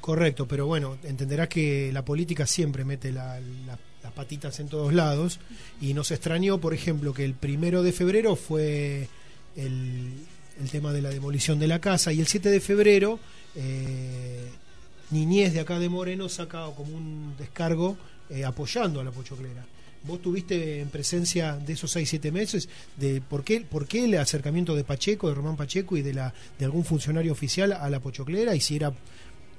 Correcto, 0.00 0.46
pero 0.46 0.66
bueno, 0.66 0.96
entenderás 1.04 1.48
que 1.48 1.90
la 1.92 2.04
política 2.04 2.46
siempre 2.46 2.84
mete 2.84 3.12
la- 3.12 3.40
la- 3.66 3.78
las 4.02 4.12
patitas 4.12 4.58
en 4.60 4.68
todos 4.68 4.92
lados. 4.94 5.38
Y 5.80 5.92
nos 5.94 6.10
extrañó, 6.10 6.58
por 6.58 6.72
ejemplo, 6.72 7.12
que 7.12 7.24
el 7.24 7.34
primero 7.34 7.82
de 7.82 7.92
febrero 7.92 8.36
fue 8.36 9.08
el, 9.56 10.12
el 10.60 10.70
tema 10.70 10.92
de 10.92 11.02
la 11.02 11.10
demolición 11.10 11.58
de 11.58 11.66
la 11.66 11.80
casa. 11.80 12.12
Y 12.12 12.20
el 12.20 12.26
7 12.26 12.48
de 12.50 12.60
febrero 12.60 13.18
eh, 13.56 14.48
Niñez 15.10 15.52
de 15.52 15.60
acá 15.60 15.78
de 15.78 15.88
Moreno 15.88 16.28
saca 16.28 16.66
como 16.76 16.96
un 16.96 17.34
descargo 17.38 17.96
eh, 18.30 18.44
apoyando 18.44 19.00
a 19.00 19.04
la 19.04 19.10
Pochoclera. 19.10 19.64
¿Vos 20.04 20.22
tuviste 20.22 20.80
en 20.80 20.90
presencia 20.90 21.56
de 21.56 21.72
esos 21.72 21.94
6-7 21.96 22.30
meses 22.30 22.68
de 22.96 23.20
por 23.20 23.42
qué, 23.42 23.62
por 23.62 23.88
qué 23.88 24.04
el 24.04 24.16
acercamiento 24.16 24.76
de 24.76 24.84
Pacheco, 24.84 25.28
de 25.28 25.34
Román 25.34 25.56
Pacheco 25.56 25.96
y 25.96 26.02
de, 26.02 26.14
la, 26.14 26.32
de 26.56 26.64
algún 26.64 26.84
funcionario 26.84 27.32
oficial 27.32 27.72
a 27.72 27.90
la 27.90 27.98
Pochoclera 27.98 28.54
y 28.54 28.60
si 28.60 28.76
era 28.76 28.92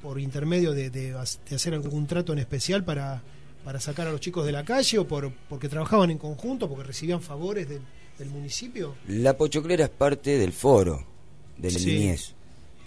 por 0.02 0.20
intermedio 0.20 0.72
de, 0.74 0.90
de- 0.90 1.12
de 1.14 1.56
hacer 1.56 1.74
algún 1.74 2.08
trato 2.08 2.34
en 2.34 2.40
especial 2.40 2.84
para, 2.84 3.22
para 3.64 3.80
sacar 3.80 4.08
a 4.08 4.12
los 4.12 4.22
chicos 4.22 4.46
de 4.46 4.52
la 4.52 4.64
calle 4.64 4.98
o 5.00 5.08
por, 5.08 5.32
porque 5.50 5.68
trabajaban 5.70 6.10
en 6.12 6.18
conjunto, 6.18 6.68
porque 6.70 6.84
recibían 6.86 7.22
favores 7.22 7.68
del, 7.68 7.82
del 8.18 8.30
municipio? 8.30 8.96
La 9.08 9.36
pochoclera 9.38 9.86
es 9.86 9.90
parte 9.92 10.38
del 10.38 10.54
foro 10.54 11.04
de 11.58 11.72
la 11.72 11.80
Sí. 11.80 11.86
niñez. 11.94 12.34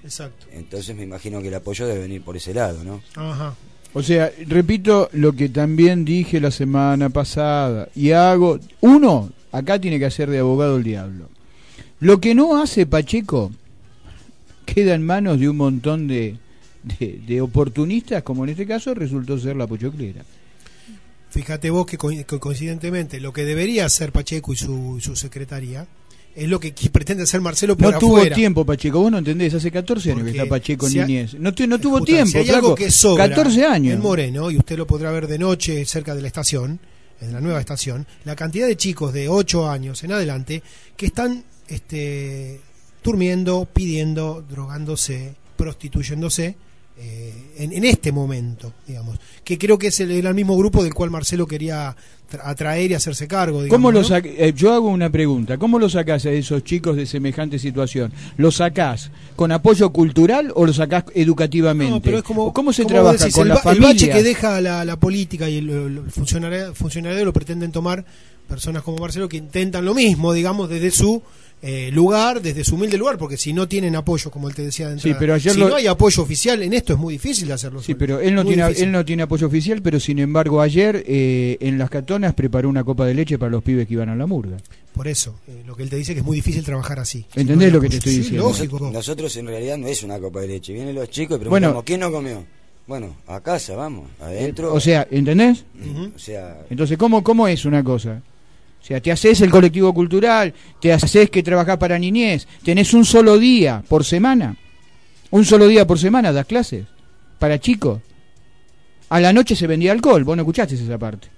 Exacto. 0.05 0.47
Entonces 0.53 0.97
me 0.97 1.03
imagino 1.05 1.41
que 1.43 1.49
el 1.49 1.55
apoyo 1.55 1.87
debe 1.87 2.01
venir 2.01 2.23
por 2.23 2.37
ese 2.37 2.53
lado, 2.55 2.83
¿no? 2.83 3.03
Ajá. 3.15 3.55
O 3.95 4.03
sea, 4.03 4.33
repito 4.49 5.11
lo 5.13 5.35
que 5.35 5.51
también 5.51 6.05
dije 6.05 6.41
la 6.41 6.51
semana 6.51 7.11
pasada 7.11 7.89
y 7.95 8.13
hago. 8.13 8.59
Uno, 8.81 9.31
acá 9.53 9.79
tiene 9.79 9.99
que 9.99 10.07
hacer 10.07 10.31
de 10.31 10.39
abogado 10.39 10.79
el 10.79 10.83
diablo. 10.83 11.29
Lo 12.01 12.19
que 12.19 12.35
no 12.35 12.61
hace 12.61 12.87
Pacheco 12.87 13.53
queda 14.65 14.95
en 14.95 15.05
manos 15.05 15.39
de 15.39 15.49
un 15.49 15.57
montón 15.59 16.09
de, 16.09 16.37
de, 16.83 17.21
de 17.27 17.41
oportunistas, 17.41 18.23
como 18.23 18.45
en 18.45 18.51
este 18.51 18.67
caso 18.67 18.95
resultó 18.95 19.39
ser 19.39 19.57
la 19.57 19.67
pochoclera. 19.67 20.23
Fíjate 21.31 21.71
vos 21.71 21.87
que, 21.87 21.97
co- 21.97 22.11
que 22.11 22.25
coincidentemente 22.39 23.19
lo 23.21 23.33
que 23.33 23.45
debería 23.45 23.87
hacer 23.87 24.13
Pacheco 24.13 24.53
y 24.53 24.57
su, 24.57 24.99
su 25.01 25.17
secretaría 25.17 25.87
es 26.35 26.49
lo 26.49 26.61
que 26.61 26.73
pretende 26.91 27.23
hacer 27.25 27.41
Marcelo 27.41 27.77
por 27.77 27.93
No 27.93 27.99
tuvo 27.99 28.17
afuera. 28.19 28.35
tiempo 28.35 28.65
Pacheco, 28.67 29.01
vos 29.01 29.11
no 29.13 29.19
entendés, 29.19 29.55
hace 29.55 29.71
14 29.71 30.13
años 30.13 30.25
que 30.25 30.31
está 30.33 30.47
Pacheco 30.47 30.87
en 30.87 30.93
si 30.93 31.01
ha- 31.01 31.07
niñez. 31.07 31.35
No, 31.35 31.55
tu- 31.55 31.67
no 31.67 31.79
tuvo 31.79 31.97
Escuta, 31.99 32.13
tiempo, 32.13 32.31
si 32.33 32.39
hay 32.39 32.51
algo 32.51 32.75
que 32.75 32.91
sobra 32.91 33.29
14 33.29 33.65
años. 33.65 33.95
En 33.95 34.01
Moreno, 34.01 34.51
y 34.51 34.57
usted 34.59 34.77
lo 34.77 34.87
podrá 34.87 35.11
ver 35.11 35.27
de 35.27 35.39
noche 35.39 35.85
cerca 35.87 36.15
de 36.15 36.21
la 36.23 36.29
estación, 36.29 36.81
en 37.21 37.33
la 37.33 37.41
nueva 37.41 37.61
estación, 37.61 38.07
la 38.25 38.35
cantidad 38.37 38.67
de 38.67 38.77
chicos 38.77 39.13
de 39.13 39.29
8 39.29 39.71
años 39.71 40.03
en 40.05 40.13
adelante 40.13 40.63
que 40.97 41.07
están 41.07 41.45
este, 41.69 42.61
durmiendo, 43.05 43.67
pidiendo, 43.73 44.45
drogándose, 44.51 45.35
prostituyéndose 45.57 46.57
eh, 47.05 47.33
en, 47.59 47.73
en 47.73 47.85
este 47.85 48.13
momento, 48.13 48.73
digamos. 48.87 49.19
Que 49.43 49.59
creo 49.59 49.77
que 49.77 49.89
es 49.89 49.99
el, 50.01 50.11
el 50.13 50.35
mismo 50.35 50.57
grupo 50.57 50.85
del 50.85 50.95
cual 50.95 51.11
Marcelo 51.11 51.47
quería 51.49 51.97
tra- 52.31 52.41
atraer 52.45 52.93
y 52.93 52.95
hacerse 52.95 53.27
cargo. 53.27 53.63
Digamos, 53.63 53.77
¿Cómo 53.77 53.91
lo 53.93 54.17
eh, 54.25 54.53
yo 54.57 54.73
hago 54.73 54.89
una 54.89 55.11
pregunta, 55.11 55.59
¿cómo 55.59 55.79
lo 55.81 55.89
sacás 55.89 56.25
a 56.27 56.31
esos 56.31 56.63
chicos 56.63 56.97
de 56.97 57.07
semejante 57.07 57.59
situación? 57.59 58.13
¿Lo 58.37 58.53
sacás 58.53 59.11
con 59.35 59.51
apoyo 59.51 59.91
cultural 59.93 60.53
o 60.55 60.65
lo 60.65 60.73
sacás 60.73 61.05
educativamente? 61.15 61.93
No, 61.93 62.01
pero 62.01 62.19
es 62.19 62.23
como, 62.23 62.45
¿O 62.47 62.53
¿Cómo 62.53 62.73
se 62.73 62.85
como 62.85 62.95
trabaja 62.95 63.19
decís, 63.19 63.35
con 63.35 63.43
el, 63.43 63.49
la 63.49 63.55
ba- 63.57 63.73
el 63.73 63.81
bache 63.81 63.95
familia? 63.99 64.15
que 64.15 64.23
deja 64.23 64.61
la, 64.61 64.85
la 64.85 64.97
política 64.97 65.49
y 65.51 65.59
el, 65.59 65.69
el 65.71 66.11
funcionario, 66.11 66.73
funcionario 66.75 67.25
lo 67.25 67.33
pretenden 67.33 67.73
tomar 67.73 68.05
personas 68.49 68.83
como 68.83 68.99
Marcelo 68.99 69.29
que 69.29 69.39
intentan 69.39 69.85
lo 69.85 69.95
mismo, 69.95 70.33
digamos, 70.33 70.69
desde 70.69 70.91
su 70.91 71.21
eh, 71.65 71.91
lugar, 71.93 72.43
desde 72.43 72.65
su 72.65 72.75
humilde 72.75 72.99
lugar, 72.99 73.17
porque 73.19 73.37
si 73.37 73.53
no 73.53 73.69
tienen 73.69 73.95
apoyo, 73.95 74.31
como 74.33 74.49
él 74.49 74.55
te 74.55 74.63
decía 74.63 74.89
de 74.91 74.99
Sí, 74.99 75.15
pero 75.19 75.35
ayer 75.35 75.53
si 75.55 75.61
lo- 75.61 75.69
no 75.69 75.77
hay 75.77 75.87
apoyo 75.87 76.23
oficial 76.23 76.61
en 76.63 76.73
esto 76.73 76.93
es 76.95 76.99
muy 76.99 77.15
difícil 77.15 77.47
de 77.49 77.55
hacerlo. 77.55 77.81
Sí, 77.81 77.87
solo. 77.93 77.99
pero 77.99 78.21
él 78.21 78.35
no, 78.35 78.43
Muy 78.43 78.55
tiene, 78.55 78.69
difícil. 78.69 78.85
él 78.87 78.93
no 78.93 79.05
tiene 79.05 79.23
apoyo 79.23 79.47
oficial, 79.47 79.81
pero 79.81 80.01
sin 80.01 80.19
embargo 80.19 80.61
ayer 80.61 81.05
eh, 81.07 81.57
en 81.61 81.79
las 81.79 81.89
catonas 81.89 82.35
preparó 82.35 82.69
una 82.69 82.83
copa 82.85 83.07
de 83.07 83.15
leche 83.15 83.39
para 83.39 83.51
los 83.53 83.63
pibes 83.63 83.87
que 83.87 83.95
iban 83.95 84.09
a 84.09 84.17
la 84.17 84.27
murga. 84.27 84.57
Por 84.93 85.07
eso, 85.09 85.39
eh, 85.47 85.63
lo 85.67 85.75
que 85.77 85.85
él 85.85 85.89
te 85.91 85.97
dice 85.97 86.15
que 86.15 86.21
es 86.21 86.27
muy 86.27 86.37
difícil 86.37 86.65
trabajar 86.65 86.99
así. 86.99 87.25
Si 87.33 87.41
¿Entendés 87.41 87.69
no 87.71 87.77
lo 87.77 87.81
que 87.81 87.89
te 87.91 87.97
estoy 87.99 88.13
Sí, 88.13 88.19
diciendo? 88.19 88.43
lógico. 88.49 88.75
Nosotros, 88.77 88.93
nosotros 88.93 89.37
en 89.37 89.47
realidad 89.47 89.79
no 89.79 89.87
es 89.87 90.03
una 90.03 90.19
copa 90.19 90.41
de 90.41 90.49
leche. 90.49 90.73
Vienen 90.73 90.95
los 90.97 91.09
chicos 91.11 91.37
y 91.41 91.45
Bueno. 91.45 91.51
preguntamos, 91.69 91.85
¿quién 91.85 92.01
no 92.01 92.11
comió? 92.11 92.45
Bueno, 92.89 93.17
a 93.29 93.41
casa, 93.41 93.77
vamos, 93.77 94.11
adentro. 94.21 94.75
O 94.75 94.81
sea, 94.81 95.07
¿entendés? 95.11 95.65
Mm, 95.75 95.91
Ujú. 95.91 96.13
o 96.17 96.19
sea, 96.19 96.59
Entonces, 96.69 96.99
¿cómo, 96.99 97.23
¿cómo 97.23 97.47
es 97.47 97.65
una 97.65 97.85
cosa? 97.85 98.21
O 98.83 98.85
sea, 98.85 99.01
te 99.01 99.13
haces 99.13 99.41
el 99.41 99.51
colectivo 99.51 99.95
cultural, 99.95 100.53
te 100.81 100.93
haces 100.93 101.31
que 101.31 101.43
trabajás 101.43 101.77
para 101.77 101.99
niñez, 101.99 102.49
tenés 102.65 102.93
un 102.95 103.05
solo 103.05 103.39
día 103.39 103.83
por 103.89 104.05
semana, 104.05 104.57
un 105.31 105.45
solo 105.45 105.69
día 105.69 105.87
por 105.87 106.01
semana 106.01 106.33
das 106.33 106.47
clases 106.47 106.87
para 107.39 107.61
chicos. 107.61 108.03
A 109.09 109.21
la 109.21 109.33
noche 109.33 109.55
se 109.55 109.69
vendía 109.69 109.93
alcohol, 109.93 110.25
vos 110.25 110.37
no 110.37 110.43
escuchaste 110.43 110.75
esa 110.75 110.99
parte. 110.99 111.29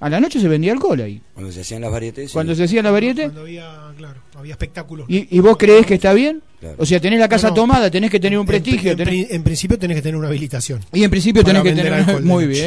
A 0.00 0.10
la 0.10 0.20
noche 0.20 0.38
se 0.40 0.48
vendía 0.48 0.72
alcohol 0.72 1.00
ahí. 1.00 1.20
cuando 1.32 1.50
se 1.52 1.60
hacían 1.62 1.80
las 1.80 1.90
varietés. 1.90 2.28
sí, 2.30 2.34
Cuando 2.34 2.54
se 2.54 2.64
hacía 2.64 2.82
la 2.82 2.90
variete, 2.90 3.22
Cuando 3.22 3.40
había, 3.42 3.70
claro, 3.96 4.20
había 4.36 4.52
espectáculos. 4.52 5.06
¿y, 5.08 5.34
y 5.34 5.40
vos 5.40 5.56
creés 5.56 5.86
que 5.86 5.94
está 5.94 6.12
bien? 6.12 6.42
claro. 6.60 6.76
O 6.78 6.84
sea, 6.84 7.00
tenés 7.00 7.18
la 7.20 7.28
casa 7.28 7.48
No, 7.48 7.50
no. 7.50 7.54
tomada, 7.62 7.90
tenés 7.90 8.10
que 8.10 8.18
tener 8.20 8.38
un 8.38 8.42
En- 8.42 8.46
prestigio. 8.48 8.92
En, 8.92 8.98
tenés- 8.98 9.04
pri- 9.08 9.26
en 9.30 9.42
principio 9.42 9.78
tenés 9.78 9.96
que 9.96 10.02
tener 10.02 10.16
una 10.16 10.28
habilitación. 10.28 10.80
y 10.92 11.04
en 11.04 11.10
principio 11.10 11.42
tenés 11.44 11.62
que 11.62 11.72
tener... 11.72 11.92
alcohol 11.92 12.22
Muy 12.22 12.46
noche. 12.46 12.60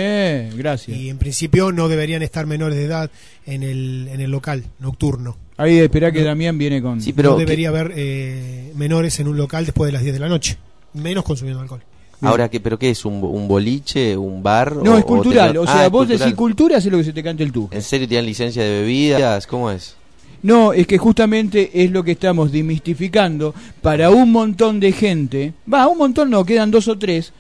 bien, 0.48 0.58
gracias. 0.58 0.98
Y 0.98 1.10
en 1.10 1.18
principio 1.18 1.72
no 1.72 1.88
deberían 1.90 2.24
estar 2.24 2.46
menores 2.48 2.78
de 2.78 2.86
edad 2.86 3.12
en 3.46 3.62
el, 3.64 4.08
en 4.12 4.22
el 4.22 4.32
local 4.32 4.64
nocturno. 4.80 5.38
Ahí 5.58 5.78
esperá 5.80 6.12
que 6.12 6.24
Damián 6.24 6.58
viene 6.58 6.82
con... 6.82 7.02
Sí, 7.02 7.14
pero 7.14 7.32
no 7.32 7.38
¿qué- 7.38 7.46
debería 7.46 7.70
haber 7.70 7.92
eh, 7.96 8.72
menores 8.76 9.20
en 9.20 9.28
un 9.28 9.38
local 9.38 9.66
después 9.66 9.88
de 9.90 9.92
las 9.94 10.02
10 10.02 10.14
de 10.14 10.20
la 10.20 10.30
noche, 10.30 10.58
menos 10.94 11.24
consumiendo 11.24 11.62
alcohol. 11.62 11.82
Ahora 12.22 12.50
qué, 12.50 12.60
pero 12.60 12.78
qué 12.80 12.90
es 12.90 13.06
un, 13.06 13.24
un 13.24 13.48
boliche, 13.48 14.16
un 14.18 14.42
bar 14.42 14.76
No, 14.78 14.94
o- 14.94 14.98
es 14.98 15.06
cultural. 15.06 15.58
O 15.58 15.66
sea, 15.66 15.82
Ah, 15.82 15.86
es 15.86 15.92
vos 15.92 16.02
cultural. 16.08 16.20
decís 16.20 16.36
cultura, 16.36 16.78
hace 16.78 16.90
lo 16.90 16.98
que 16.98 17.04
se 17.04 17.14
te 17.14 17.24
cante 17.24 17.44
el 17.44 17.52
tú. 17.52 17.68
¿En 17.72 17.82
serio 17.82 18.08
tienen 18.08 18.26
licencia 18.26 18.64
de 18.64 18.82
bebidas? 18.82 19.46
¿Cómo 19.48 19.70
es? 19.72 19.96
No, 20.44 20.72
es 20.74 20.86
que 20.88 20.98
justamente 20.98 21.84
es 21.84 21.90
lo 21.92 22.04
que 22.04 22.12
estamos 22.12 22.52
demistificando 22.52 23.54
para 23.82 24.10
un 24.12 24.32
montón 24.32 24.80
de 24.80 24.92
gente. 24.92 25.54
Va, 25.72 25.88
un 25.88 25.98
montón 25.98 26.30
no, 26.30 26.46
quedan 26.46 26.70
dos 26.72 26.88
o 26.88 26.98
tres 26.98 27.34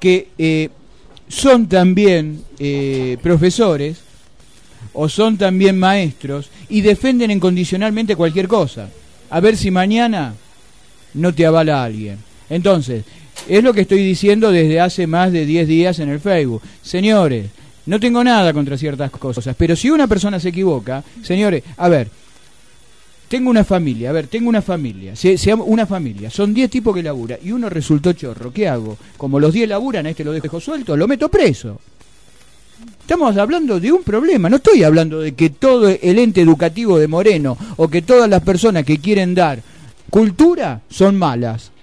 que 0.00 0.28
eh, 0.38 0.70
son 1.28 1.68
también 1.68 2.42
eh, 2.58 3.18
profesores 3.22 3.98
o 4.92 5.08
son 5.08 5.36
también 5.36 5.78
maestros 5.78 6.50
y 6.68 6.80
defienden 6.80 7.30
incondicionalmente 7.30 8.16
cualquier 8.16 8.48
cosa. 8.48 8.88
A 9.30 9.40
ver 9.40 9.56
si 9.56 9.70
mañana 9.70 10.34
no 11.14 11.34
te 11.34 11.44
avala 11.46 11.82
alguien. 11.84 12.18
Entonces, 12.48 13.04
es 13.48 13.62
lo 13.62 13.72
que 13.72 13.82
estoy 13.82 14.04
diciendo 14.04 14.50
desde 14.50 14.80
hace 14.80 15.06
más 15.06 15.32
de 15.32 15.46
10 15.46 15.68
días 15.68 15.98
en 15.98 16.08
el 16.08 16.20
Facebook. 16.20 16.62
Señores, 16.82 17.46
no 17.86 18.00
tengo 18.00 18.24
nada 18.24 18.52
contra 18.52 18.78
ciertas 18.78 19.10
cosas, 19.10 19.54
pero 19.58 19.76
si 19.76 19.90
una 19.90 20.06
persona 20.06 20.40
se 20.40 20.48
equivoca, 20.48 21.04
señores, 21.22 21.62
a 21.76 21.88
ver, 21.88 22.08
tengo 23.28 23.50
una 23.50 23.64
familia, 23.64 24.10
a 24.10 24.12
ver, 24.12 24.26
tengo 24.28 24.48
una 24.48 24.62
familia, 24.62 25.16
se, 25.16 25.36
se 25.36 25.52
una 25.52 25.86
familia, 25.86 26.30
son 26.30 26.54
10 26.54 26.70
tipos 26.70 26.94
que 26.94 27.02
labura 27.02 27.38
y 27.42 27.52
uno 27.52 27.68
resultó 27.68 28.12
chorro, 28.12 28.52
¿qué 28.52 28.68
hago? 28.68 28.96
Como 29.16 29.40
los 29.40 29.52
10 29.52 29.68
laburan, 29.68 30.06
a 30.06 30.10
este 30.10 30.24
lo 30.24 30.32
dejo 30.32 30.60
suelto, 30.60 30.96
lo 30.96 31.08
meto 31.08 31.28
preso. 31.28 31.80
Estamos 33.00 33.36
hablando 33.36 33.78
de 33.80 33.92
un 33.92 34.02
problema, 34.02 34.48
no 34.48 34.56
estoy 34.56 34.82
hablando 34.82 35.20
de 35.20 35.32
que 35.32 35.50
todo 35.50 35.88
el 35.88 36.18
ente 36.18 36.40
educativo 36.40 36.98
de 36.98 37.08
Moreno 37.08 37.56
o 37.76 37.88
que 37.88 38.02
todas 38.02 38.28
las 38.28 38.42
personas 38.42 38.84
que 38.84 38.98
quieren 38.98 39.34
dar 39.34 39.60
cultura 40.10 40.80
son 40.88 41.16
malas. 41.16 41.73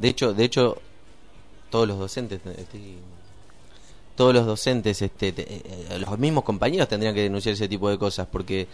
De 0.00 0.08
hecho, 0.08 0.32
de 0.34 0.44
hecho, 0.44 0.78
todos 1.70 1.86
los 1.86 1.98
docentes, 1.98 2.40
estoy- 2.58 2.96
todos 4.16 4.34
los 4.34 4.46
docentes, 4.46 5.00
este, 5.02 5.32
te- 5.32 5.42
eh, 5.42 5.98
los 6.00 6.18
mismos 6.18 6.44
compañeros 6.44 6.88
tendrían 6.88 7.14
que 7.14 7.22
denunciar 7.22 7.52
ese 7.54 7.68
tipo 7.68 7.88
de 7.90 7.98
cosas 7.98 8.26
porque 8.30 8.66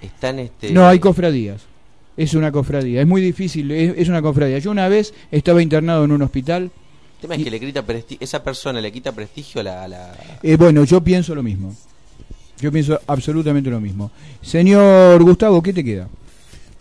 están, 0.00 0.38
este. 0.38 0.70
No, 0.72 0.86
hay 0.86 0.98
cofradías. 0.98 1.62
Es 2.16 2.34
una 2.34 2.50
cofradía, 2.50 3.00
es 3.02 3.06
muy 3.06 3.20
difícil, 3.20 3.70
es, 3.70 3.96
es 3.96 4.08
una 4.08 4.20
cofradía. 4.20 4.58
Yo 4.58 4.72
una 4.72 4.88
vez 4.88 5.14
estaba 5.30 5.62
internado 5.62 6.04
en 6.04 6.10
un 6.12 6.22
hospital, 6.22 6.64
El 6.64 7.20
tema 7.22 7.34
es 7.36 7.44
que 7.44 7.50
le 7.50 7.60
quita 7.60 7.84
esa 8.20 8.42
persona 8.42 8.80
le 8.80 8.90
quita 8.92 9.12
prestigio 9.12 9.60
a 9.60 9.64
la, 9.64 9.84
a 9.84 9.88
la- 9.88 10.16
eh, 10.42 10.56
bueno, 10.56 10.82
yo 10.84 11.00
pienso 11.02 11.34
lo 11.34 11.42
mismo. 11.44 11.74
Yo 12.60 12.72
pienso 12.72 13.00
absolutamente 13.06 13.70
lo 13.70 13.80
mismo. 13.80 14.10
Señor 14.42 15.22
Gustavo, 15.22 15.62
¿qué 15.62 15.72
te 15.72 15.84
queda? 15.84 16.08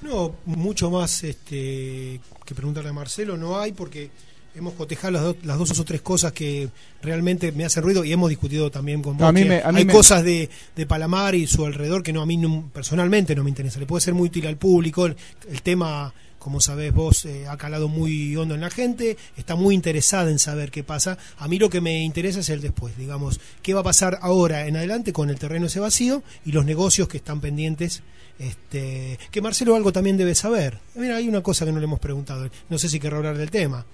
No, 0.02 0.36
mucho 0.46 0.92
más 0.92 1.24
este, 1.24 2.20
que 2.46 2.56
preguntarle 2.56 2.90
a 2.92 2.94
Marcelo 2.94 3.36
no 3.38 3.60
hay 3.60 3.72
porque 3.72 4.10
hemos 4.56 4.74
cotejado 4.74 5.12
las, 5.12 5.24
do- 5.24 5.38
las 5.44 5.58
dos 5.58 5.80
o 5.80 5.86
tres 5.86 6.02
cosas 6.02 6.34
que 6.34 6.70
realmente 7.02 7.52
me 7.52 7.66
hacen 7.66 7.84
ruido 7.84 8.04
y 8.04 8.12
hemos 8.12 8.30
discutido 8.30 8.70
también 8.72 9.02
con 9.02 9.18
vos. 9.18 9.28
A 9.28 9.32
mí 9.32 9.44
que 9.44 9.50
me- 9.50 9.62
a 9.62 9.72
mí 9.72 9.80
hay 9.80 9.86
me- 9.86 9.94
cosas 9.94 10.24
de, 10.24 10.50
de 10.76 10.86
Palamar 10.86 11.36
y 11.36 11.48
su 11.48 11.66
alrededor 11.66 12.04
que 12.04 12.14
no 12.14 12.22
a 12.22 12.26
mí 12.26 12.38
no- 12.38 12.70
personalmente 12.74 13.36
no 13.36 13.44
me 13.44 13.50
interesa. 13.50 13.80
Le 13.80 13.86
puede 13.86 14.02
ser 14.02 14.14
muy 14.14 14.28
útil 14.28 14.46
al 14.48 14.58
público. 14.58 15.06
El, 15.08 15.16
el 15.50 15.62
tema, 15.64 16.14
como 16.40 16.60
sabés 16.62 16.94
vos, 16.94 17.26
eh, 17.26 17.48
ha 17.48 17.58
calado 17.58 17.88
muy 17.88 18.36
hondo 18.36 18.56
en 18.56 18.62
la 18.62 18.70
gente. 18.72 19.18
Está 19.36 19.56
muy 19.56 19.76
interesada 19.76 20.30
en 20.32 20.40
saber 20.40 20.72
qué 20.72 20.84
pasa. 20.84 21.18
A 21.38 21.48
mí 21.48 21.60
lo 21.60 21.70
que 21.70 21.82
me 21.82 22.02
interesa 22.04 22.40
es 22.40 22.50
el 22.50 22.62
después. 22.62 22.98
Digamos, 22.98 23.40
qué 23.62 23.74
va 23.76 23.82
a 23.82 23.84
pasar 23.84 24.18
ahora 24.22 24.66
en 24.68 24.76
adelante 24.78 25.12
con 25.14 25.30
el 25.30 25.38
terreno 25.38 25.68
ese 25.68 25.80
vacío 25.80 26.24
y 26.46 26.52
los 26.52 26.66
negocios 26.66 27.08
que 27.08 27.18
están 27.18 27.42
pendientes. 27.42 28.02
Este, 28.40 29.18
que 29.32 29.42
Marcelo 29.42 29.76
algo 29.76 29.92
también 29.92 30.18
debe 30.18 30.36
saber. 30.36 30.78
Mira, 30.96 31.16
hay 31.18 31.28
una 31.28 31.42
cosa 31.42 31.66
que 31.66 31.72
no 31.72 31.80
le 31.80 31.86
hemos 31.86 32.00
preguntado. 32.00 32.50
No 32.70 32.78
sé 32.78 32.88
si 32.90 33.00
querrá 33.00 33.18
hablar 33.18 33.38
del 33.38 33.50
tema. 33.50 33.86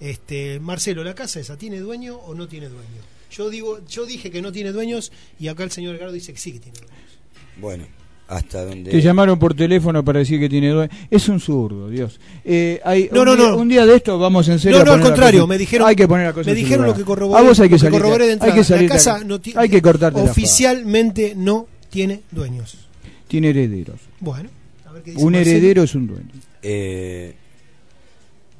Este, 0.00 0.58
Marcelo, 0.60 1.04
¿la 1.04 1.14
casa 1.14 1.40
esa 1.40 1.56
tiene 1.58 1.78
dueño 1.80 2.16
o 2.16 2.34
no 2.34 2.48
tiene 2.48 2.68
dueño? 2.68 3.02
Yo 3.30 3.50
digo, 3.50 3.80
yo 3.86 4.06
dije 4.06 4.30
que 4.30 4.40
no 4.42 4.50
tiene 4.52 4.72
dueños 4.72 5.12
y 5.38 5.48
acá 5.48 5.62
el 5.64 5.70
señor 5.70 5.94
Edgardo 5.96 6.12
dice 6.14 6.32
que 6.32 6.38
sí 6.38 6.52
que 6.52 6.60
tiene 6.60 6.78
dueños. 6.78 6.96
Bueno, 7.60 7.84
hasta 8.26 8.64
donde... 8.64 8.90
Te 8.90 9.00
llamaron 9.02 9.38
por 9.38 9.54
teléfono 9.54 10.02
para 10.04 10.20
decir 10.20 10.40
que 10.40 10.48
tiene 10.48 10.70
dueño. 10.70 10.90
Es 11.10 11.28
un 11.28 11.38
zurdo, 11.38 11.88
Dios. 11.90 12.18
Eh, 12.44 12.80
hay, 12.82 13.10
No, 13.12 13.20
un, 13.20 13.26
no, 13.26 13.36
día, 13.36 13.48
no. 13.50 13.56
un 13.58 13.68
día 13.68 13.86
de 13.86 13.96
esto 13.96 14.18
vamos 14.18 14.48
en 14.48 14.58
serio. 14.58 14.78
No, 14.78 14.84
no, 14.86 14.92
al 14.94 15.00
contrario, 15.02 15.46
me 15.46 15.58
dijeron, 15.58 15.86
Hay 15.86 15.94
que 15.96 16.08
poner 16.08 16.26
la 16.28 16.32
cosa 16.32 16.48
me 16.48 16.56
dijeron 16.56 16.86
lo 16.86 16.94
que 16.94 17.04
corroboré, 17.04 17.38
A 17.38 17.46
vos 17.46 17.60
hay 17.60 17.68
que 17.68 17.74
lo 17.74 17.78
salir. 17.78 17.92
corroboré 18.00 18.36
de 18.36 18.44
hay 18.44 18.52
que 18.54 18.64
salir. 18.64 18.88
la 18.88 18.94
casa 18.96 19.22
no 19.24 19.38
hay 19.56 19.68
que 19.68 19.82
cortarte 19.82 20.24
la 20.24 20.30
oficialmente 20.30 21.34
no 21.36 21.66
tiene 21.90 22.22
dueños. 22.30 22.88
Tiene 23.30 23.50
herederos. 23.50 24.00
Bueno, 24.20 24.50
a 24.86 24.92
ver 24.92 25.02
qué 25.02 25.12
dice 25.12 25.22
Un 25.24 25.32
Marcelo. 25.32 25.56
heredero 25.56 25.82
es 25.84 25.94
un 25.94 26.06
dueño. 26.08 26.30
Eh, 26.62 27.34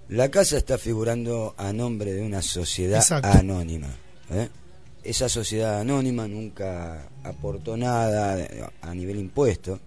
la 0.09 0.29
casa 0.31 0.57
está 0.57 0.79
figurando 0.79 1.55
a 1.57 1.73
nombre 1.73 2.13
de 2.13 2.23
una 2.23 2.41
sociedad 2.43 2.99
Exacto. 3.01 3.29
anónima. 3.29 3.89
¿eh? 4.33 4.49
Esa 5.05 5.29
sociedad 5.29 5.81
anónima 5.81 6.27
nunca 6.29 7.09
aportó 7.25 7.77
nada 7.77 8.37
de- 8.37 8.65
a 8.81 8.95
nivel 8.95 9.19
impuesto. 9.19 9.79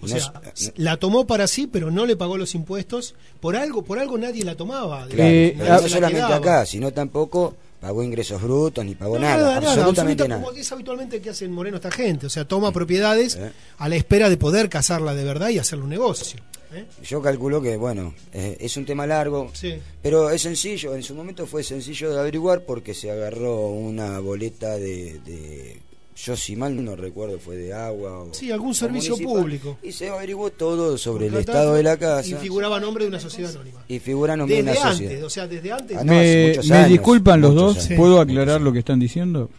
O 0.00 0.06
No 0.06 0.08
sea, 0.08 0.32
es- 0.54 0.72
la 0.76 0.96
tomó 0.98 1.26
para 1.26 1.46
sí, 1.46 1.66
pero 1.66 1.90
no 1.90 2.04
le 2.06 2.16
pagó 2.16 2.36
los 2.36 2.54
impuestos. 2.54 3.14
Por 3.40 3.56
algo, 3.56 3.82
por 3.82 3.98
algo 3.98 4.18
nadie 4.18 4.44
la 4.44 4.54
tomaba. 4.56 5.06
Claro, 5.08 5.30
Eh, 5.30 5.56
no, 5.58 5.88
solamente 5.88 6.16
quedaba. 6.18 6.36
acá, 6.36 6.66
sino 6.66 6.90
tampoco 6.92 7.56
pagó 7.84 8.02
ingresos 8.02 8.40
brutos 8.40 8.82
ni 8.82 8.94
pagó 8.94 9.16
No, 9.18 9.26
nada, 9.26 9.58
absolutamente 9.58 10.22
absoluta- 10.22 10.28
nada. 10.28 10.42
como 10.42 10.56
es 10.56 10.72
habitualmente 10.72 11.20
que 11.20 11.28
hace 11.28 11.44
en 11.44 11.52
Moreno 11.52 11.76
esta 11.76 11.90
gente. 11.90 12.24
O 12.26 12.30
sea, 12.30 12.46
toma 12.46 12.72
propiedades 12.72 13.36
Eh. 13.36 13.52
a 13.76 13.88
la 13.90 13.96
espera 13.96 14.30
de 14.30 14.38
poder 14.38 14.70
casarla 14.70 15.14
de 15.14 15.22
verdad 15.22 15.50
y 15.50 15.58
hacerle 15.58 15.84
un 15.84 15.90
negocio. 15.90 16.40
¿eh? 16.72 16.86
Yo 17.04 17.20
calculo 17.20 17.60
que, 17.60 17.76
bueno, 17.76 18.14
eh, 18.32 18.56
es 18.58 18.74
un 18.78 18.86
tema 18.86 19.06
largo, 19.06 19.50
Sí. 19.52 19.74
pero 20.02 20.30
es 20.30 20.40
sencillo, 20.40 20.94
en 20.94 21.02
su 21.02 21.14
momento 21.14 21.46
fue 21.46 21.62
sencillo 21.62 22.10
de 22.10 22.18
averiguar 22.18 22.62
porque 22.62 22.94
se 22.94 23.10
agarró 23.10 23.66
una 23.68 24.18
boleta 24.18 24.76
de, 24.78 25.20
de- 25.20 25.76
yo 26.16 26.36
si 26.36 26.54
mal 26.54 26.84
no 26.84 26.94
recuerdo, 26.94 27.38
fue 27.40 27.56
de 27.56 27.72
agua 27.72 28.20
o, 28.20 28.32
Sí, 28.34 28.50
algún 28.52 28.72
servicio 28.74 29.12
municipal, 29.16 29.42
público. 29.42 29.78
Y 29.82 29.90
se 29.92 30.08
averiguó 30.08 30.50
todo 30.50 30.96
sobre 30.96 31.26
el 31.26 31.34
estado 31.34 31.74
de 31.74 31.82
la 31.82 31.96
casa 31.96 32.28
Y 32.28 32.34
figuraba 32.34 32.78
nombre 32.78 33.04
de 33.04 33.08
una 33.08 33.18
sociedad 33.20 33.50
anónima. 33.50 33.84
y 33.88 33.98
figura 33.98 34.36
nombre 34.36 34.56
de 34.56 34.62
Desde 34.62 34.78
una 34.80 34.90
antes, 34.90 34.98
sociedad. 35.06 35.24
o 35.26 35.30
sea, 35.30 35.46
desde 35.48 35.72
antes. 35.72 35.96
Ah, 35.98 36.04
no, 36.04 36.12
hace 36.12 36.36
me 36.36 36.48
muchos 36.50 36.66
me 36.68 36.76
años, 36.76 36.88
disculpan 36.90 37.40
los 37.40 37.54
dos. 37.54 37.76
años. 37.86 37.98
¿Puedo 37.98 38.20
aclarar 38.20 38.60
lo 38.60 38.72
que 38.72 38.78
están 38.78 39.00
diciendo? 39.00 39.50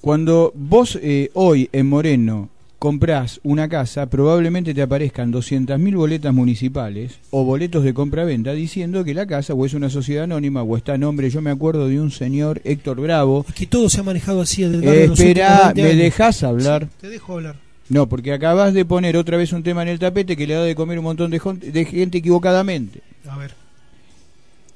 Cuando 0.00 0.52
vos 0.54 0.98
eh, 1.02 1.30
hoy 1.34 1.68
en 1.72 1.88
Moreno 1.88 2.48
comprás 2.78 3.40
una 3.42 3.68
casa, 3.68 4.06
probablemente 4.06 4.74
te 4.74 4.82
aparezcan 4.82 5.32
200.000 5.32 5.96
boletas 5.96 6.34
municipales 6.34 7.18
o 7.30 7.44
boletos 7.44 7.84
de 7.84 7.94
compra-venta 7.94 8.52
diciendo 8.52 9.04
que 9.04 9.14
la 9.14 9.26
casa 9.26 9.54
o 9.54 9.64
es 9.64 9.74
una 9.74 9.90
sociedad 9.90 10.24
anónima 10.24 10.62
o 10.62 10.76
está 10.76 10.94
a 10.94 10.98
nombre. 10.98 11.30
Yo 11.30 11.40
me 11.40 11.50
acuerdo 11.50 11.88
de 11.88 12.00
un 12.00 12.10
señor, 12.10 12.60
Héctor 12.64 13.00
Bravo. 13.00 13.44
Es 13.48 13.54
que 13.54 13.66
todo 13.66 13.88
se 13.88 14.00
ha 14.00 14.02
manejado 14.02 14.42
así. 14.42 14.62
Edgardo, 14.62 14.92
Eh, 14.92 15.04
espera, 15.04 15.46
últimos 15.68 15.74
20 15.74 15.82
¿me 15.82 15.94
dejás 15.94 16.42
hablar? 16.42 16.88
Te 17.00 17.08
dejo 17.08 17.34
hablar. 17.34 17.56
No, 17.88 18.08
porque 18.08 18.32
acabas 18.32 18.74
de 18.74 18.84
poner 18.84 19.16
otra 19.16 19.36
vez 19.36 19.52
un 19.52 19.62
tema 19.62 19.82
en 19.82 19.88
el 19.88 19.98
tapete 19.98 20.36
que 20.36 20.46
le 20.46 20.54
da 20.54 20.64
de 20.64 20.74
comer 20.74 20.98
un 20.98 21.04
montón 21.04 21.30
de, 21.30 21.40
de 21.72 21.84
gente 21.84 22.18
equivocadamente. 22.18 23.00
A 23.28 23.38
ver. 23.38 23.54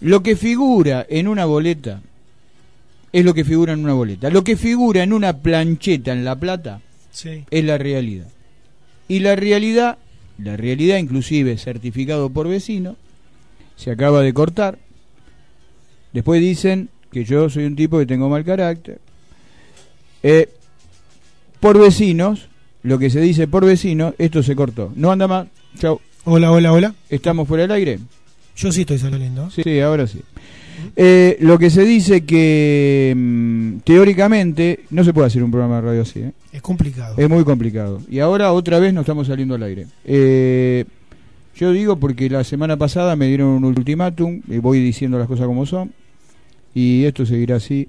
Lo 0.01 0.23
que 0.23 0.37
figura 0.37 1.05
en 1.09 1.29
una 1.29 1.45
boleta 1.45 2.01
es 3.13 3.25
lo 3.25 3.35
que 3.35 3.45
figura 3.45 3.73
en 3.73 3.81
una 3.85 3.93
boleta. 3.93 4.31
Lo 4.31 4.45
que 4.45 4.57
figura 4.57 5.03
en 5.03 5.13
una 5.13 5.39
plancheta 5.39 6.13
en 6.13 6.25
La 6.25 6.37
Plata 6.37 6.81
Sí. 7.11 7.45
es 7.51 7.65
la 7.65 7.79
realidad. 7.79 8.29
Y 9.09 9.21
la 9.21 9.37
realidad, 9.37 9.99
la 10.39 10.57
realidad 10.57 10.99
inclusive 10.99 11.59
certificado 11.59 12.31
por 12.31 12.49
vecino, 12.49 12.97
se 13.77 13.91
acaba 13.91 14.23
de 14.23 14.33
cortar. 14.33 14.79
Después 16.13 16.41
dicen 16.41 16.89
que 17.13 17.25
yo 17.25 17.49
soy 17.51 17.65
un 17.65 17.77
tipo 17.77 17.99
que 17.99 18.07
tengo 18.07 18.29
mal 18.29 18.45
carácter. 18.45 19.01
Eh, 20.23 20.49
por 21.61 21.79
vecinos, 21.79 22.49
lo 22.83 22.99
que 22.99 23.11
se 23.11 23.21
dice 23.21 23.49
por 23.49 23.65
vecinos, 23.65 24.15
esto 24.19 24.43
se 24.43 24.55
cortó. 24.55 24.93
No 24.97 25.11
anda 25.11 25.27
más. 25.29 25.49
Chau. 25.79 26.01
Hola, 26.25 26.53
hola, 26.53 26.73
hola. 26.73 26.95
¿Estamos 27.09 27.49
fuera 27.49 27.63
del 27.63 27.73
aire? 27.73 27.99
Yo 28.57 28.71
sí 28.73 28.83
estoy 28.83 28.99
saliendo. 28.99 29.51
Sí, 29.51 29.81
ahora 29.81 30.07
sí. 30.07 30.21
Eh, 30.97 31.37
lo 31.41 31.59
que 31.59 31.71
se 31.71 31.85
dice 31.85 32.25
que 32.25 33.15
mm, 33.17 33.79
teóricamente 33.85 34.81
no 34.91 35.05
se 35.05 35.13
puede 35.13 35.27
hacer 35.29 35.43
un 35.43 35.51
programa 35.51 35.77
de 35.77 35.81
radio 35.83 36.03
así, 36.03 36.21
¿eh? 36.21 36.33
Es 36.53 36.63
complicado. 36.63 37.15
es 37.17 37.29
muy 37.29 37.45
complicado. 37.45 38.01
Y 38.11 38.19
ahora 38.19 38.53
otra 38.53 38.79
vez 38.79 38.93
no 38.93 39.01
estamos 39.01 39.27
saliendo 39.27 39.55
al 39.55 39.63
aire. 39.63 39.87
Eh, 40.05 40.85
yo 41.57 41.73
digo 41.73 41.97
porque 41.97 42.29
la 42.31 42.43
semana 42.45 42.77
pasada 42.77 43.17
me 43.17 43.27
dieron 43.27 43.49
un 43.49 43.65
ultimátum, 43.65 44.41
y 44.49 44.59
voy 44.59 44.81
diciendo 44.81 45.19
las 45.19 45.29
cosas 45.29 45.47
como 45.47 45.67
son, 45.67 45.93
y 46.75 47.05
esto 47.05 47.25
seguirá 47.27 47.57
así. 47.57 47.89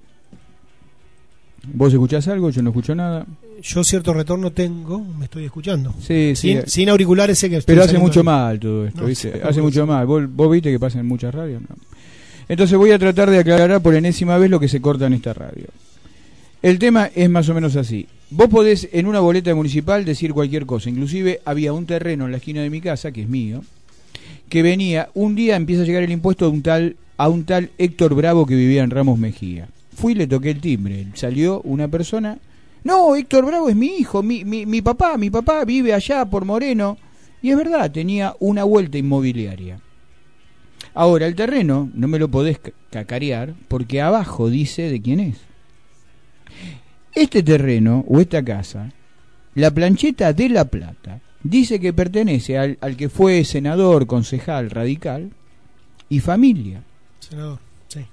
¿Vos 1.74 1.94
escuchás 1.94 2.28
algo? 2.28 2.50
Yo 2.50 2.62
no 2.64 2.72
escucho 2.72 2.96
nada. 2.96 3.26
Yo 3.62 3.84
cierto 3.84 4.14
retorno 4.14 4.52
tengo, 4.52 5.00
me 5.00 5.26
estoy 5.26 5.46
escuchando. 5.46 5.94
Sí, 6.00 6.34
sí. 6.36 6.54
Sin, 6.54 6.68
sin 6.68 6.90
auriculares 6.90 7.38
sé 7.38 7.50
que 7.50 7.58
estoy 7.58 7.76
Pero 7.76 7.86
hace 7.86 8.00
mucho 8.00 8.24
mal 8.24 8.60
todo 8.60 8.88
esto, 8.88 9.02
No, 9.02 9.08
¿viste? 9.08 9.32
sí, 9.34 9.40
hace 9.44 9.62
mucho 9.62 9.86
mal. 9.86 10.08
¿Vos, 10.08 10.24
vos 10.34 10.52
viste 10.52 10.72
que 10.72 10.80
pasa 10.80 11.00
en 11.00 11.06
muchas 11.06 11.34
radios? 11.34 11.62
No. 11.62 11.76
Entonces 12.52 12.78
voy 12.78 12.92
a 12.92 13.00
tratar 13.00 13.30
de 13.30 13.40
aclarar 13.40 13.82
por 13.82 13.96
enésima 13.96 14.38
vez 14.38 14.50
lo 14.50 14.60
que 14.60 14.68
se 14.68 14.82
corta 14.82 15.08
en 15.08 15.14
esta 15.14 15.34
radio. 15.34 15.68
El 16.62 16.80
tema 16.80 17.10
es 17.16 17.30
más 17.30 17.48
o 17.48 17.54
menos 17.54 17.78
así. 17.78 18.08
Vos 18.30 18.50
podés 18.50 18.90
en 18.92 19.06
una 19.06 19.22
boleta 19.22 19.56
municipal 19.56 20.04
decir 20.04 20.34
cualquier 20.34 20.66
cosa. 20.66 20.90
Inclusive 20.90 21.40
había 21.46 21.72
un 21.72 21.86
terreno 21.86 22.26
en 22.26 22.32
la 22.32 22.40
esquina 22.40 22.62
de 22.62 22.70
mi 22.70 22.82
casa, 22.82 23.14
que 23.14 23.22
es 23.22 23.30
mío, 23.30 23.64
que 24.50 24.64
venía, 24.64 25.08
un 25.14 25.34
día 25.34 25.56
empieza 25.56 25.84
a 25.84 25.86
llegar 25.86 26.04
el 26.04 26.12
impuesto 26.12 26.44
a 26.44 26.50
un 26.50 26.62
tal, 26.62 26.98
a 27.16 27.30
un 27.30 27.46
tal 27.46 27.70
Héctor 27.78 28.16
Bravo 28.16 28.46
que 28.46 28.56
vivía 28.56 28.84
en 28.84 28.90
Ramos 28.90 29.18
Mejía. 29.18 29.70
Fui 29.96 30.12
y 30.12 30.16
le 30.16 30.28
toqué 30.28 30.50
el 30.50 30.60
timbre. 30.60 31.08
Salió 31.14 31.62
una 31.62 31.88
persona. 31.88 32.38
No, 32.84 33.16
Héctor 33.16 33.46
Bravo 33.46 33.70
es 33.70 33.78
mi 33.78 33.96
hijo, 33.96 34.24
mi, 34.24 34.44
mi, 34.44 34.66
mi 34.66 34.82
papá, 34.82 35.18
mi 35.18 35.30
papá 35.30 35.64
vive 35.64 35.94
allá 35.94 36.26
por 36.26 36.44
Moreno. 36.44 36.98
Y 37.42 37.52
es 37.52 37.56
verdad, 37.56 37.90
tenía 37.90 38.36
una 38.42 38.66
vuelta 38.66 38.98
inmobiliaria. 38.98 39.80
Ahora, 40.94 41.26
el 41.28 41.36
terreno 41.36 41.90
no 41.94 42.08
me 42.08 42.20
lo 42.20 42.30
podés 42.30 42.60
ca- 42.60 42.72
cacarear 42.90 43.54
porque 43.68 44.02
abajo 44.02 44.50
dice 44.50 44.90
de 44.90 45.02
quién 45.02 45.20
es. 45.22 45.38
Este 47.14 47.44
terreno 47.44 48.06
o 48.08 48.20
esta 48.20 48.44
casa, 48.44 48.92
la 49.56 49.72
plancheta 49.72 50.32
de 50.34 50.50
La 50.50 50.66
Plata, 50.66 51.20
dice 51.44 51.80
que 51.80 51.94
pertenece 51.94 52.58
al, 52.58 52.78
al 52.82 52.96
que 52.96 53.10
fue 53.10 53.44
senador, 53.44 54.08
concejal, 54.08 54.70
radical 54.70 55.32
y 56.10 56.20
familia. 56.20 56.84
Senador, 57.20 57.60
sí. 57.88 58.06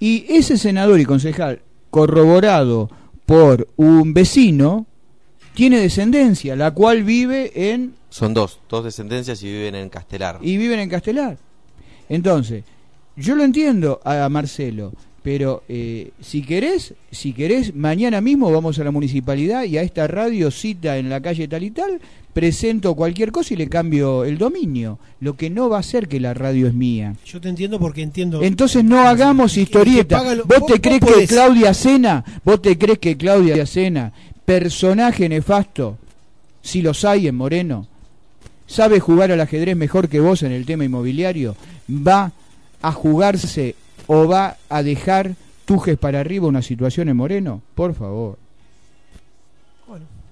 Y 0.00 0.24
ese 0.28 0.58
senador 0.58 0.98
y 1.00 1.04
concejal, 1.04 1.60
corroborado 1.90 2.90
por 3.26 3.68
un 3.76 4.12
vecino, 4.14 4.86
tiene 5.54 5.78
descendencia, 5.80 6.54
la 6.56 6.70
cual 6.72 7.02
vive 7.04 7.72
en 7.72 7.94
Son 8.10 8.34
dos, 8.34 8.60
dos 8.68 8.84
descendencias 8.84 9.42
y 9.42 9.46
viven 9.50 9.74
en 9.74 9.88
Castelar. 9.88 10.38
y 10.42 10.56
viven 10.56 10.80
en 10.80 10.88
Castelar. 10.88 11.38
Entonces, 12.08 12.64
yo 13.16 13.34
lo 13.34 13.44
entiendo 13.44 14.00
a 14.04 14.28
Marcelo, 14.28 14.92
pero 15.22 15.64
eh, 15.68 16.10
si 16.20 16.42
querés, 16.42 16.94
si 17.10 17.32
querés, 17.32 17.74
mañana 17.74 18.20
mismo 18.20 18.50
vamos 18.52 18.78
a 18.78 18.84
la 18.84 18.90
municipalidad 18.92 19.64
y 19.64 19.76
a 19.78 19.82
esta 19.82 20.06
radio 20.06 20.50
cita 20.50 20.98
en 20.98 21.08
la 21.10 21.20
calle 21.20 21.48
tal 21.48 21.64
y 21.64 21.70
tal, 21.72 22.00
presento 22.32 22.94
cualquier 22.94 23.32
cosa 23.32 23.54
y 23.54 23.56
le 23.56 23.68
cambio 23.68 24.24
el 24.24 24.38
dominio. 24.38 24.98
Lo 25.20 25.34
que 25.36 25.50
no 25.50 25.68
va 25.68 25.78
a 25.78 25.82
ser 25.82 26.06
que 26.06 26.20
la 26.20 26.32
radio 26.34 26.68
es 26.68 26.74
mía. 26.74 27.16
Yo 27.24 27.40
te 27.40 27.48
entiendo 27.48 27.80
porque 27.80 28.02
entiendo. 28.02 28.40
Entonces 28.42 28.84
no 28.84 29.00
hagamos 29.00 29.54
que 29.54 29.62
historieta. 29.62 30.22
lo- 30.34 30.44
¿Vos 30.44 30.60
vos- 30.60 30.66
te 30.68 30.72
vos 30.74 30.80
crees 30.80 31.00
que. 31.00 31.26
Claudia 31.26 31.74
Cena, 31.74 32.22
vos 32.44 32.62
te 32.62 32.78
crees 32.78 32.98
que 33.00 33.16
Claudia 33.16 33.66
Cena, 33.66 34.12
personaje 34.44 35.28
nefasto, 35.28 35.98
si 36.62 36.82
los 36.82 37.04
hay 37.04 37.26
en 37.26 37.34
Moreno, 37.34 37.86
sabe 38.66 39.00
jugar 39.00 39.32
al 39.32 39.40
ajedrez 39.40 39.76
mejor 39.76 40.08
que 40.08 40.20
vos 40.20 40.42
en 40.44 40.52
el 40.52 40.66
tema 40.66 40.84
inmobiliario, 40.84 41.56
va 41.88 42.32
a 42.82 42.92
jugarse 42.92 43.74
o 44.06 44.26
va 44.26 44.56
a 44.68 44.82
dejar 44.82 45.34
tujes 45.64 45.98
para 45.98 46.20
arriba 46.20 46.46
una 46.46 46.62
situación 46.62 47.08
en 47.08 47.16
Moreno? 47.16 47.62
Por 47.74 47.94
favor. 47.94 48.38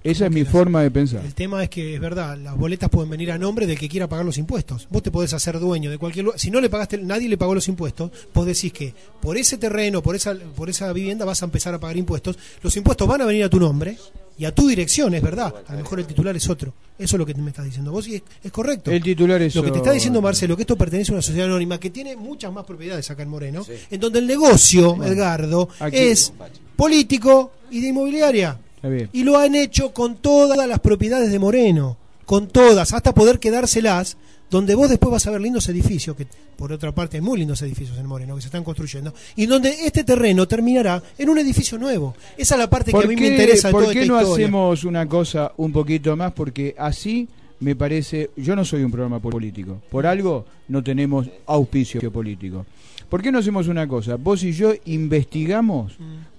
Esa 0.04 0.26
es 0.26 0.30
mi 0.32 0.44
forma 0.44 0.82
de 0.82 0.90
pensar. 0.90 1.24
El 1.24 1.34
tema 1.34 1.62
es 1.62 1.70
que 1.70 1.94
es 1.94 2.00
verdad, 2.00 2.36
las 2.36 2.54
boletas 2.56 2.90
pueden 2.90 3.08
venir 3.10 3.32
a 3.32 3.38
nombre 3.38 3.66
del 3.66 3.78
que 3.78 3.88
quiera 3.88 4.06
pagar 4.06 4.26
los 4.26 4.36
impuestos. 4.36 4.86
Vos 4.90 5.02
te 5.02 5.10
podés 5.10 5.32
hacer 5.32 5.58
dueño 5.58 5.90
de 5.90 5.96
cualquier 5.96 6.26
lugar. 6.26 6.38
Si 6.38 6.50
no 6.50 6.60
le 6.60 6.68
pagaste, 6.68 6.98
nadie 6.98 7.26
le 7.26 7.38
pagó 7.38 7.54
los 7.54 7.66
impuestos, 7.68 8.10
vos 8.34 8.44
decís 8.44 8.70
que 8.70 8.92
por 9.22 9.38
ese 9.38 9.56
terreno, 9.56 10.02
por 10.02 10.14
esa, 10.14 10.34
por 10.54 10.68
esa 10.68 10.92
vivienda 10.92 11.24
vas 11.24 11.40
a 11.42 11.46
empezar 11.46 11.72
a 11.72 11.80
pagar 11.80 11.96
impuestos. 11.96 12.38
Los 12.62 12.76
impuestos 12.76 13.08
van 13.08 13.22
a 13.22 13.24
venir 13.24 13.44
a 13.44 13.48
tu 13.48 13.58
nombre 13.58 13.96
y 14.36 14.44
a 14.44 14.54
tu 14.54 14.68
dirección, 14.68 15.14
es 15.14 15.22
verdad. 15.22 15.54
A 15.66 15.72
lo 15.72 15.78
mejor 15.78 16.00
el 16.00 16.06
titular 16.06 16.36
es 16.36 16.50
otro. 16.50 16.74
Eso 16.98 17.16
es 17.16 17.18
lo 17.18 17.24
que 17.24 17.34
me 17.34 17.48
estás 17.48 17.64
diciendo 17.64 17.90
vos 17.90 18.06
y 18.06 18.16
es, 18.16 18.22
es 18.42 18.52
correcto. 18.52 18.90
El 18.90 19.02
titular 19.02 19.40
es 19.40 19.54
Lo 19.54 19.62
que 19.62 19.70
te 19.70 19.78
está 19.78 19.92
diciendo. 19.92 20.20
Marcelo, 20.20 20.54
que 20.54 20.64
esto 20.64 20.76
pertenece 20.76 21.12
a 21.12 21.14
una 21.14 21.22
sociedad 21.22 21.46
anónima 21.46 21.80
que 21.80 21.88
tiene 21.88 22.14
muchas 22.14 22.52
más 22.52 22.66
propiedades 22.66 23.10
acá 23.10 23.22
en 23.22 23.30
Moreno, 23.30 23.64
en 23.90 24.00
donde 24.00 24.18
el 24.18 24.26
negocio, 24.26 25.02
Edgardo, 25.02 25.70
aquí- 25.80 25.96
es 25.96 26.30
político 26.76 27.52
y 27.70 27.80
de 27.80 27.88
inmobiliaria. 27.88 28.58
Bien. 28.88 29.08
Y 29.12 29.24
lo 29.24 29.38
han 29.38 29.54
hecho 29.54 29.92
con 29.92 30.16
todas 30.16 30.66
las 30.68 30.80
propiedades 30.80 31.30
de 31.30 31.38
Moreno, 31.38 31.96
con 32.24 32.48
todas, 32.48 32.92
hasta 32.92 33.14
poder 33.14 33.38
quedárselas, 33.38 34.16
donde 34.50 34.74
vos 34.74 34.88
después 34.88 35.10
vas 35.10 35.26
a 35.26 35.30
ver 35.30 35.40
lindos 35.40 35.68
edificios, 35.68 36.16
que 36.16 36.26
por 36.56 36.72
otra 36.72 36.92
parte 36.92 37.16
hay 37.16 37.20
muy 37.20 37.38
lindos 37.38 37.60
edificios 37.62 37.98
en 37.98 38.06
Moreno 38.06 38.36
que 38.36 38.42
se 38.42 38.48
están 38.48 38.62
construyendo, 38.62 39.12
y 39.36 39.46
donde 39.46 39.70
este 39.84 40.04
terreno 40.04 40.46
terminará 40.46 41.02
en 41.18 41.28
un 41.28 41.38
edificio 41.38 41.78
nuevo. 41.78 42.14
Esa 42.36 42.54
es 42.54 42.58
la 42.58 42.70
parte 42.70 42.92
que 42.92 42.96
a 42.96 43.00
¿Por 43.00 43.08
mí 43.08 43.16
qué, 43.16 43.22
me 43.22 43.28
interesa 43.28 43.68
de 43.68 43.72
por 43.72 43.82
toda 43.82 43.94
qué 43.94 44.02
esta 44.02 44.12
no 44.12 44.20
historia. 44.20 44.44
hacemos 44.46 44.84
una 44.84 45.06
cosa 45.08 45.52
un 45.56 45.72
poquito 45.72 46.16
más? 46.16 46.32
Porque 46.32 46.74
así 46.78 47.26
me 47.60 47.74
parece. 47.74 48.30
Yo 48.36 48.54
no 48.54 48.64
soy 48.64 48.84
un 48.84 48.90
programa 48.92 49.18
político. 49.18 49.80
Por 49.90 50.06
algo 50.06 50.44
no 50.68 50.82
tenemos 50.82 51.26
auspicio 51.46 52.12
político. 52.12 52.64
¿Por 53.08 53.22
qué 53.22 53.32
no 53.32 53.38
hacemos 53.38 53.68
una 53.68 53.88
cosa? 53.88 54.16
Vos 54.16 54.42
y 54.44 54.52
yo 54.52 54.72
investigamos 54.84 55.94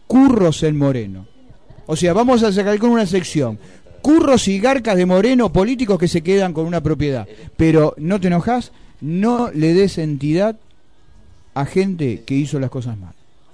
curros 0.08 0.64
en 0.64 0.78
Moreno. 0.78 1.26
O 1.88 1.96
sea, 1.96 2.14
vamos 2.14 2.44
a 2.44 2.52
sacar 2.52 2.78
con 2.80 2.90
una 2.92 3.06
sección. 3.06 3.58
Curros 4.02 4.48
y 4.48 4.60
garcas 4.60 4.96
de 4.98 5.06
Moreno, 5.06 5.52
políticos 5.52 5.98
que 6.00 6.08
se 6.08 6.22
quedan 6.22 6.54
con 6.54 6.66
una 6.66 6.82
propiedad. 6.82 7.28
Pero 7.58 7.94
no 7.98 8.20
te 8.20 8.28
enojas, 8.28 8.72
no 9.02 9.52
le 9.52 9.74
des 9.74 9.98
entidad 9.98 10.58
a 11.54 11.66
gente 11.66 12.24
que 12.26 12.36
hizo 12.36 12.60
las 12.60 12.70
cosas 12.70 12.98
mal. 12.98 13.14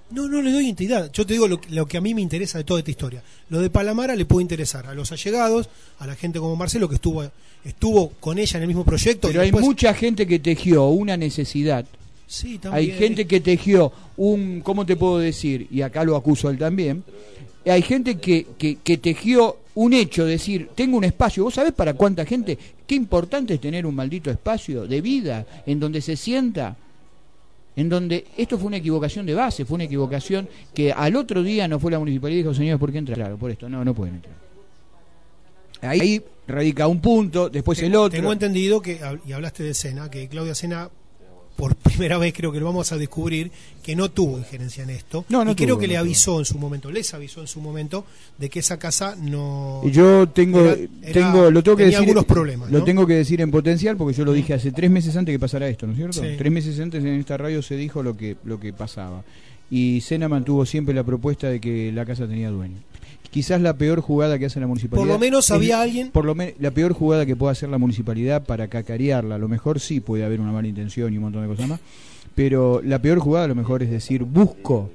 No, 0.09 0.27
no 0.27 0.41
le 0.41 0.51
doy 0.51 0.67
entidad. 0.67 1.09
Yo 1.13 1.25
te 1.25 1.33
digo 1.33 1.47
lo, 1.47 1.61
que- 1.61 1.69
lo 1.69 1.85
que 1.85 1.97
a 1.97 2.01
mí 2.01 2.13
me 2.13 2.21
interesa 2.21 2.57
de 2.57 2.65
toda 2.65 2.79
esta 2.81 2.91
historia. 2.91 3.23
Lo 3.49 3.61
de 3.61 3.69
Palamara 3.69 4.13
le 4.15 4.25
puede 4.25 4.41
interesar 4.41 4.85
a 4.87 4.93
los 4.93 5.11
allegados, 5.13 5.69
a 5.99 6.07
la 6.07 6.15
gente 6.15 6.39
como 6.39 6.55
Marcelo 6.57 6.89
que 6.89 6.95
estuvo 6.95 7.23
estuvo 7.63 8.09
con 8.19 8.37
ella 8.39 8.57
en 8.57 8.63
el 8.63 8.67
mismo 8.67 8.83
proyecto. 8.83 9.27
y 9.29 9.31
Pero 9.31 9.43
hay 9.43 9.51
mucha 9.51 9.93
gente 9.93 10.25
que 10.27 10.39
tejió 10.39 10.87
una 10.87 11.15
necesidad 11.15 11.85
Sí, 12.27 12.53
Hay 12.53 12.57
también. 12.59 12.97
gente 12.97 13.27
que 13.27 13.39
tejió 13.41 13.91
un, 14.17 14.61
¿cómo 14.61 14.85
te 14.85 14.95
puedo 14.95 15.19
decir? 15.19 15.67
Y 15.69 15.81
acá 15.81 16.03
lo 16.05 16.15
acuso 16.15 16.47
a 16.47 16.51
él 16.51 16.57
también. 16.57 17.03
Hay 17.65 17.81
gente 17.81 18.15
que, 18.15 18.47
que, 18.57 18.77
que 18.77 18.97
tejió 18.97 19.57
un 19.75 19.93
hecho, 19.93 20.25
decir, 20.25 20.69
tengo 20.75 20.97
un 20.97 21.03
espacio. 21.03 21.43
¿Vos 21.43 21.53
sabés 21.53 21.73
para 21.73 21.93
cuánta 21.93 22.25
gente? 22.25 22.57
Qué 22.85 22.95
importante 22.95 23.53
es 23.53 23.61
tener 23.61 23.85
un 23.85 23.95
maldito 23.95 24.29
espacio 24.29 24.85
de 24.87 25.01
vida 25.01 25.45
en 25.65 25.79
donde 25.79 26.01
se 26.01 26.15
sienta. 26.15 26.75
En 27.73 27.87
donde 27.87 28.25
esto 28.35 28.57
fue 28.57 28.67
una 28.67 28.77
equivocación 28.77 29.25
de 29.25 29.33
base, 29.33 29.63
fue 29.63 29.75
una 29.75 29.85
equivocación 29.85 30.49
que 30.73 30.91
al 30.91 31.15
otro 31.15 31.41
día 31.41 31.69
no 31.69 31.79
fue 31.79 31.89
la 31.91 31.99
municipalidad 31.99 32.39
y 32.39 32.43
dijo, 32.43 32.53
señores, 32.53 32.79
¿por 32.79 32.91
qué 32.91 32.97
entrar? 32.97 33.17
Claro, 33.17 33.37
por 33.37 33.49
esto, 33.49 33.69
no, 33.69 33.85
no 33.85 33.93
pueden 33.93 34.15
entrar. 34.15 34.35
Ahí 35.81 36.21
radica 36.47 36.87
un 36.87 36.99
punto, 36.99 37.49
después 37.49 37.81
el 37.81 37.95
otro. 37.95 38.17
Tengo 38.17 38.33
entendido 38.33 38.81
que, 38.81 38.99
y 39.25 39.31
hablaste 39.31 39.63
de 39.63 39.73
Sena, 39.73 40.11
que 40.11 40.27
Claudia 40.27 40.53
Sena, 40.53 40.89
por 41.55 41.75
primera 41.77 42.17
vez 42.17 42.33
creo 42.35 42.51
que 42.51 42.59
lo 42.59 42.65
vamos 42.65 42.91
a 42.91 42.97
descubrir, 42.97 43.51
que 43.83 43.95
no 43.95 44.09
tuvo 44.11 44.37
injerencia 44.37 44.83
en 44.83 44.89
esto. 44.91 45.25
No, 45.29 45.43
no 45.45 45.51
y 45.51 45.55
creo 45.55 45.77
que 45.77 45.87
no 45.87 45.93
le 45.93 45.95
tuvo. 45.95 46.01
avisó 46.05 46.39
en 46.39 46.45
su 46.45 46.57
momento, 46.57 46.91
les 46.91 47.13
avisó 47.13 47.41
en 47.41 47.47
su 47.47 47.61
momento, 47.61 48.05
de 48.37 48.49
que 48.49 48.59
esa 48.59 48.77
casa 48.79 49.15
no. 49.19 49.81
Y 49.83 49.91
Yo 49.91 50.27
tengo, 50.29 50.59
Era- 50.61 50.77
era- 51.03 51.13
tengo, 51.13 51.51
lo 51.51 51.61
tengo 51.63 51.77
que 51.77 51.83
decir, 51.85 51.99
algunos 51.99 52.25
problemas, 52.25 52.71
lo 52.71 52.83
tengo 52.83 53.05
que 53.07 53.13
decir 53.15 53.41
en 53.41 53.51
potencial 53.51 53.97
porque 53.97 54.15
yo 54.17 54.25
lo 54.25 54.33
dije 54.33 54.53
hace 54.53 54.71
tres 54.71 54.89
meses 54.91 55.15
antes 55.15 55.33
que 55.33 55.39
pasara 55.39 55.67
esto, 55.67 55.85
¿no 55.87 55.93
es 55.93 55.97
cierto? 55.97 56.21
Sí. 56.21 56.35
Tres 56.37 56.51
meses 56.51 56.79
antes 56.79 57.03
en 57.03 57.19
esta 57.19 57.37
radio 57.37 57.61
se 57.61 57.75
dijo 57.75 58.01
lo 58.03 58.15
que, 58.17 58.37
lo 58.43 58.59
que 58.59 58.73
pasaba. 58.73 59.23
Y 59.69 60.01
Sena 60.01 60.27
mantuvo 60.27 60.65
siempre 60.65 60.93
la 60.93 61.03
propuesta 61.03 61.47
de 61.49 61.61
que 61.61 61.91
la 61.93 62.05
casa 62.05 62.27
tenía 62.27 62.49
dueño. 62.49 62.75
Quizás 63.31 63.61
la 63.61 63.77
peor 63.77 64.01
jugada 64.01 64.37
que 64.37 64.45
hace 64.45 64.59
la 64.59 64.67
municipalidad. 64.67 65.01
Por 65.05 65.13
lo 65.13 65.17
menos 65.19 65.45
es- 65.45 65.51
había 65.51 65.81
alguien- 65.81 66.11
Por 66.11 66.25
lo 66.25 66.35
menos 66.35 66.53
la 66.59 66.71
peor 66.71 66.93
jugada 66.93 67.25
que 67.25 67.35
puede 67.35 67.53
hacer 67.53 67.69
la 67.69 67.77
municipalidad 67.77 68.43
para 68.45 68.67
cacarearla. 68.67 69.35
A 69.35 69.37
lo 69.37 69.47
mejor 69.47 69.79
sí 69.79 70.01
puede 70.01 70.25
haber 70.25 70.41
una 70.41 70.51
mala 70.51 70.67
intención 70.67 71.13
y 71.13 71.17
un 71.17 71.23
montón 71.23 71.41
de 71.43 71.47
cosas 71.47 71.67
más. 71.67 71.79
Pero 72.35 72.81
la 72.83 73.01
peor 73.01 73.19
jugada 73.19 73.45
a 73.45 73.47
lo 73.47 73.55
mejor 73.55 73.83
es 73.83 73.89
decir, 73.89 74.23
busco 74.23 74.91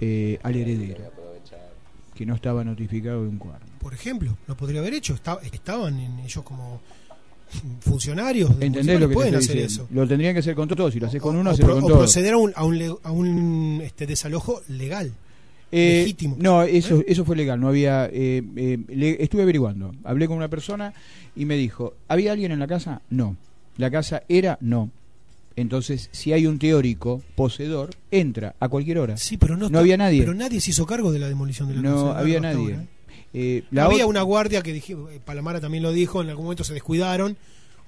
eh, 0.00 0.38
al 0.42 0.54
heredero. 0.56 1.02
Que 2.14 2.26
no 2.26 2.34
estaba 2.34 2.64
notificado 2.64 3.22
de 3.22 3.28
un 3.28 3.38
cuarto. 3.38 3.64
Por 3.80 3.94
ejemplo, 3.94 4.36
lo 4.48 4.56
podría 4.56 4.80
haber 4.80 4.92
hecho. 4.94 5.14
Esta- 5.14 5.38
estaban 5.52 5.98
en 6.00 6.18
ellos 6.18 6.42
como 6.44 6.80
funcionarios. 7.80 8.50
¿Entendés 8.60 9.00
lo 9.00 9.08
que 9.08 9.14
pueden 9.14 9.34
hacer 9.36 9.56
diciendo? 9.56 9.84
eso. 9.84 9.94
Lo 9.94 10.06
tendrían 10.06 10.34
que 10.34 10.40
hacer 10.40 10.54
con 10.54 10.68
todos. 10.68 10.92
Si 10.92 11.00
lo 11.00 11.06
haces 11.06 11.22
con 11.22 11.36
O- 11.36 11.40
uno, 11.40 11.50
o, 11.50 11.52
hacelo 11.52 11.66
pro- 11.68 11.74
con 11.76 11.84
o 11.84 11.86
todos. 11.88 12.00
proceder 12.00 12.34
a 12.34 12.38
un, 12.38 12.52
a 12.54 12.64
un, 12.64 12.98
a 13.02 13.10
un, 13.12 13.80
este, 13.84 14.06
desalojo 14.06 14.60
legal. 14.68 15.12
Eh, 15.70 16.00
legítimo. 16.02 16.36
No, 16.38 16.62
eso, 16.62 17.02
eso 17.06 17.24
fue 17.24 17.36
legal. 17.36 17.60
No 17.60 17.68
había. 17.68 18.06
eh, 18.06 18.42
eh, 18.56 18.78
le- 18.88 19.22
estuve 19.22 19.42
averiguando. 19.42 19.92
Hablé 20.04 20.26
con 20.26 20.36
una 20.36 20.48
persona 20.48 20.94
y 21.36 21.44
me 21.44 21.56
dijo: 21.56 21.94
¿había 22.08 22.32
alguien 22.32 22.52
en 22.52 22.58
la 22.58 22.66
casa? 22.66 23.02
No. 23.10 23.36
¿La 23.76 23.90
casa 23.90 24.22
era? 24.28 24.56
No. 24.60 24.90
Entonces, 25.56 26.08
si 26.12 26.32
hay 26.32 26.46
un 26.46 26.58
teórico 26.58 27.20
poseedor, 27.34 27.90
entra 28.10 28.54
a 28.60 28.68
cualquier 28.68 28.98
hora. 28.98 29.16
Sí, 29.16 29.36
pero 29.36 29.54
no, 29.54 29.60
No 29.62 29.66
está- 29.66 29.78
había 29.80 29.96
nadie. 29.96 30.20
Pero 30.20 30.34
nadie 30.34 30.60
se 30.60 30.70
hizo 30.70 30.86
cargo 30.86 31.10
de 31.12 31.18
la 31.18 31.28
demolición 31.28 31.68
de 31.68 31.74
la 31.74 31.82
casa. 31.82 31.94
No 31.94 32.00
Edgardo, 32.02 32.18
había 32.20 32.40
nadie. 32.40 32.74
ahora, 32.74 32.82
¿eh? 32.82 32.86
Eh, 33.34 33.64
la 33.72 33.84
había 33.84 34.06
una 34.06 34.22
guardia 34.22 34.62
que 34.62 34.72
dije, 34.72 34.94
eh, 34.94 35.20
Palamara 35.24 35.60
también 35.60 35.82
lo 35.82 35.92
dijo, 35.92 36.22
en 36.22 36.30
algún 36.30 36.44
momento 36.46 36.64
se 36.64 36.72
descuidaron 36.74 37.36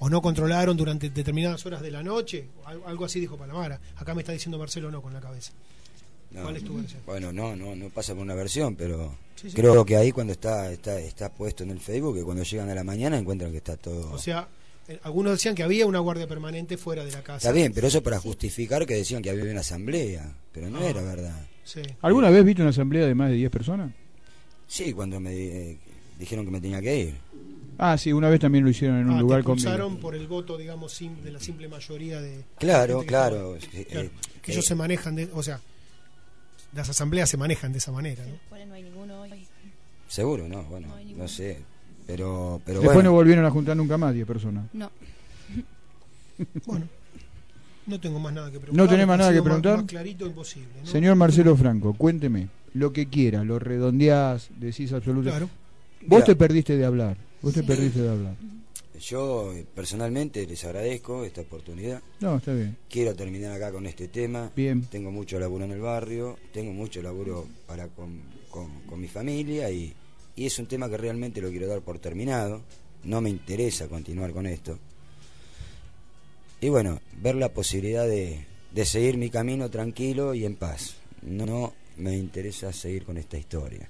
o 0.01 0.11
no 0.11 0.21
controlaron 0.21 0.77
durante 0.77 1.09
determinadas 1.11 1.65
horas 1.65 1.81
de 1.81 1.91
la 1.91 2.03
noche, 2.03 2.45
al- 2.67 2.81
algo 2.87 3.05
así 3.05 3.21
dijo 3.21 3.37
Palamara. 3.37 3.81
Acá 3.97 4.15
me 4.15 4.21
está 4.23 4.33
diciendo 4.33 4.59
Marcelo 4.59 4.91
no 4.91 5.01
con 5.01 5.13
la 5.15 5.21
cabeza. 5.21 5.53
No, 6.33 6.43
¿Cuál 6.43 6.57
es 6.57 6.65
tu 6.65 6.75
versión? 6.77 7.01
Bueno, 7.07 7.33
no, 7.33 7.57
no, 7.57 7.75
no 7.75 7.89
pasa 7.91 8.15
por 8.15 8.23
una 8.23 8.35
versión, 8.35 8.77
pero 8.77 9.17
Sí, 9.37 9.51
sí. 9.51 9.57
creo 9.57 9.85
que 9.85 9.97
ahí 9.97 10.13
cuando 10.13 10.33
está, 10.33 10.71
está, 10.71 10.99
está 11.01 11.33
puesto 11.33 11.65
en 11.65 11.71
el 11.71 11.81
Facebook, 11.81 12.15
que 12.17 12.23
cuando 12.23 12.43
llegan 12.45 12.69
a 12.71 12.75
la 12.75 12.85
mañana 12.85 13.19
encuentran 13.19 13.51
que 13.51 13.57
está 13.59 13.77
todo... 13.77 14.13
O 14.13 14.19
sea, 14.19 14.47
eh, 14.87 14.99
algunos 15.03 15.33
decían 15.33 15.55
que 15.55 15.63
había 15.63 15.87
una 15.87 15.99
guardia 15.99 16.27
permanente 16.29 16.77
fuera 16.77 17.05
de 17.05 17.11
la 17.13 17.23
casa. 17.23 17.39
está 17.39 17.53
bien, 17.53 17.73
pero 17.75 17.89
eso 17.89 18.03
para 18.03 18.21
justificar 18.21 18.87
que 18.87 18.95
decían 18.95 19.23
que 19.23 19.31
había 19.31 19.45
una 19.51 19.61
asamblea, 19.61 20.33
pero 20.53 20.71
no 20.71 20.79
Ah. 20.79 20.89
era 20.91 21.03
verdad. 21.03 21.47
Sí. 21.65 21.83
¿Alguna 22.03 22.31
vez 22.31 22.45
viste 22.45 22.63
una 22.63 22.71
asamblea 22.71 23.07
de 23.07 23.15
más 23.15 23.31
de 23.31 23.37
10 23.37 23.51
personas? 23.51 23.93
Sí, 24.67 24.93
cuando 24.93 25.19
me 25.21 25.33
eh, 25.35 25.79
dijeron 26.19 26.45
que 26.45 26.51
me 26.53 26.61
tenía 26.61 26.81
que 26.81 26.97
ir. 26.99 27.15
Ah, 27.79 27.97
sí, 27.97 28.13
una 28.13 28.29
vez 28.29 28.39
también 28.41 28.63
lo 28.63 28.71
hicieron 28.71 28.99
en 28.99 29.07
un 29.07 29.13
Ah, 29.15 29.17
te 29.17 29.23
lugar 29.23 29.43
conmigo. 29.43 29.99
por 30.01 30.15
el 30.15 30.27
voto, 30.29 30.59
digamos, 30.59 30.93
sim- 30.93 31.23
de 31.25 31.33
la 31.33 31.41
simple 31.41 31.67
mayoría 31.67 32.21
de... 32.21 32.45
Claro, 32.59 33.01
que 33.01 33.07
claro. 33.07 33.57
estaba- 33.57 33.79
eh, 33.81 33.87
Claro, 33.91 34.07
eh, 34.09 34.11
que 34.43 34.53
ellos 34.53 34.65
eh, 34.65 34.69
se 34.69 34.75
manejan 34.75 35.15
de... 35.17 35.29
O 35.33 35.43
sea, 35.43 35.61
las 36.73 36.89
asambleas 36.89 37.29
se 37.29 37.37
manejan 37.37 37.73
de 37.73 37.79
esa 37.79 37.93
manera, 37.93 38.25
¿no? 38.25 38.67
No 38.67 38.75
hay 38.75 38.83
ninguno 38.83 39.21
hoy. 39.23 39.47
Seguro, 40.09 40.49
no, 40.49 40.63
bueno, 40.65 40.89
No 40.89 40.95
hay 40.97 41.05
ninguno. 41.05 41.25
no 41.25 41.29
sé. 41.29 41.59
Pero, 42.07 42.61
pero 42.65 42.81
Después 42.81 42.95
bueno, 42.97 43.11
no 43.11 43.15
volvieron 43.15 43.45
a 43.45 43.51
juntar 43.51 43.77
nunca 43.77 43.97
más 43.97 44.13
10 44.15 44.27
personas. 44.27 44.65
No. 44.73 44.91
Bueno, 46.67 46.87
no 47.87 48.01
tengo 48.01 48.19
más 48.19 48.33
nada 48.33 48.51
que 48.51 48.59
preguntar. 48.59 48.85
¿No 48.85 48.91
tenés 48.91 49.07
más 49.07 49.19
nada 49.19 49.33
que 49.33 49.43
preguntar? 49.43 49.77
Más, 49.79 49.87
clarito 49.87 50.27
imposible. 50.27 50.69
¿no? 50.83 50.87
Señor 50.87 51.17
Marcelo 51.17 51.57
Franco, 51.57 51.93
cuénteme 51.95 52.49
lo 52.75 52.93
que 52.93 53.07
quiera, 53.07 53.45
lo 53.45 53.59
redondeás, 53.59 54.49
decís 54.59 54.93
absolutamente. 54.93 55.47
Claro. 55.47 55.49
Vos 56.07 56.19
Mira. 56.21 56.25
te 56.25 56.37
perdiste 56.37 56.77
de 56.77 56.85
hablar. 56.85 57.17
Vos 57.43 57.53
te 57.55 57.63
perdiste 57.63 58.01
de 58.01 58.11
hablar. 58.11 58.35
Yo 59.01 59.53
eh, 59.53 59.67
personalmente 59.75 60.47
les 60.47 60.65
agradezco 60.65 61.25
esta 61.25 61.41
oportunidad. 61.41 62.03
No, 62.21 62.37
está 62.37 62.53
bien. 62.53 62.77
Quiero 62.89 63.15
terminar 63.15 63.53
acá 63.53 63.73
con 63.73 63.87
este 63.87 64.09
tema. 64.09 64.51
Bien. 64.55 64.83
Tengo 64.87 65.11
mucho 65.11 65.41
laburo 65.41 65.65
en 65.65 65.73
el 65.73 65.81
barrio, 65.81 66.39
tengo 66.53 66.73
mucho 66.73 67.03
laburo 67.03 67.47
para 67.67 67.89
con, 67.89 68.21
con- 68.51 68.81
con 68.83 69.01
mi 69.01 69.09
familia 69.09 69.71
y, 69.71 69.93
y 70.37 70.47
es 70.47 70.59
un 70.59 70.67
tema 70.67 70.89
que 70.89 70.97
realmente 70.97 71.41
lo 71.41 71.51
quiero 71.51 71.67
dar 71.67 71.81
por 71.81 71.99
terminado. 71.99 72.63
No 73.05 73.21
me 73.21 73.31
interesa 73.31 73.89
continuar 73.89 74.33
con 74.33 74.47
esto. 74.47 74.79
Y 76.61 76.69
bueno, 76.69 77.01
ver 77.23 77.37
la 77.37 77.49
posibilidad 77.49 78.07
de, 78.07 78.45
de 78.73 78.85
seguir 78.85 79.17
mi 79.17 79.31
camino 79.31 79.71
tranquilo 79.71 80.35
y 80.35 80.45
en 80.45 80.57
paz. 80.57 80.95
No 81.23 81.73
me 81.97 82.17
interesa 82.17 82.73
seguir 82.73 83.05
con 83.05 83.17
esta 83.17 83.39
historia. 83.39 83.89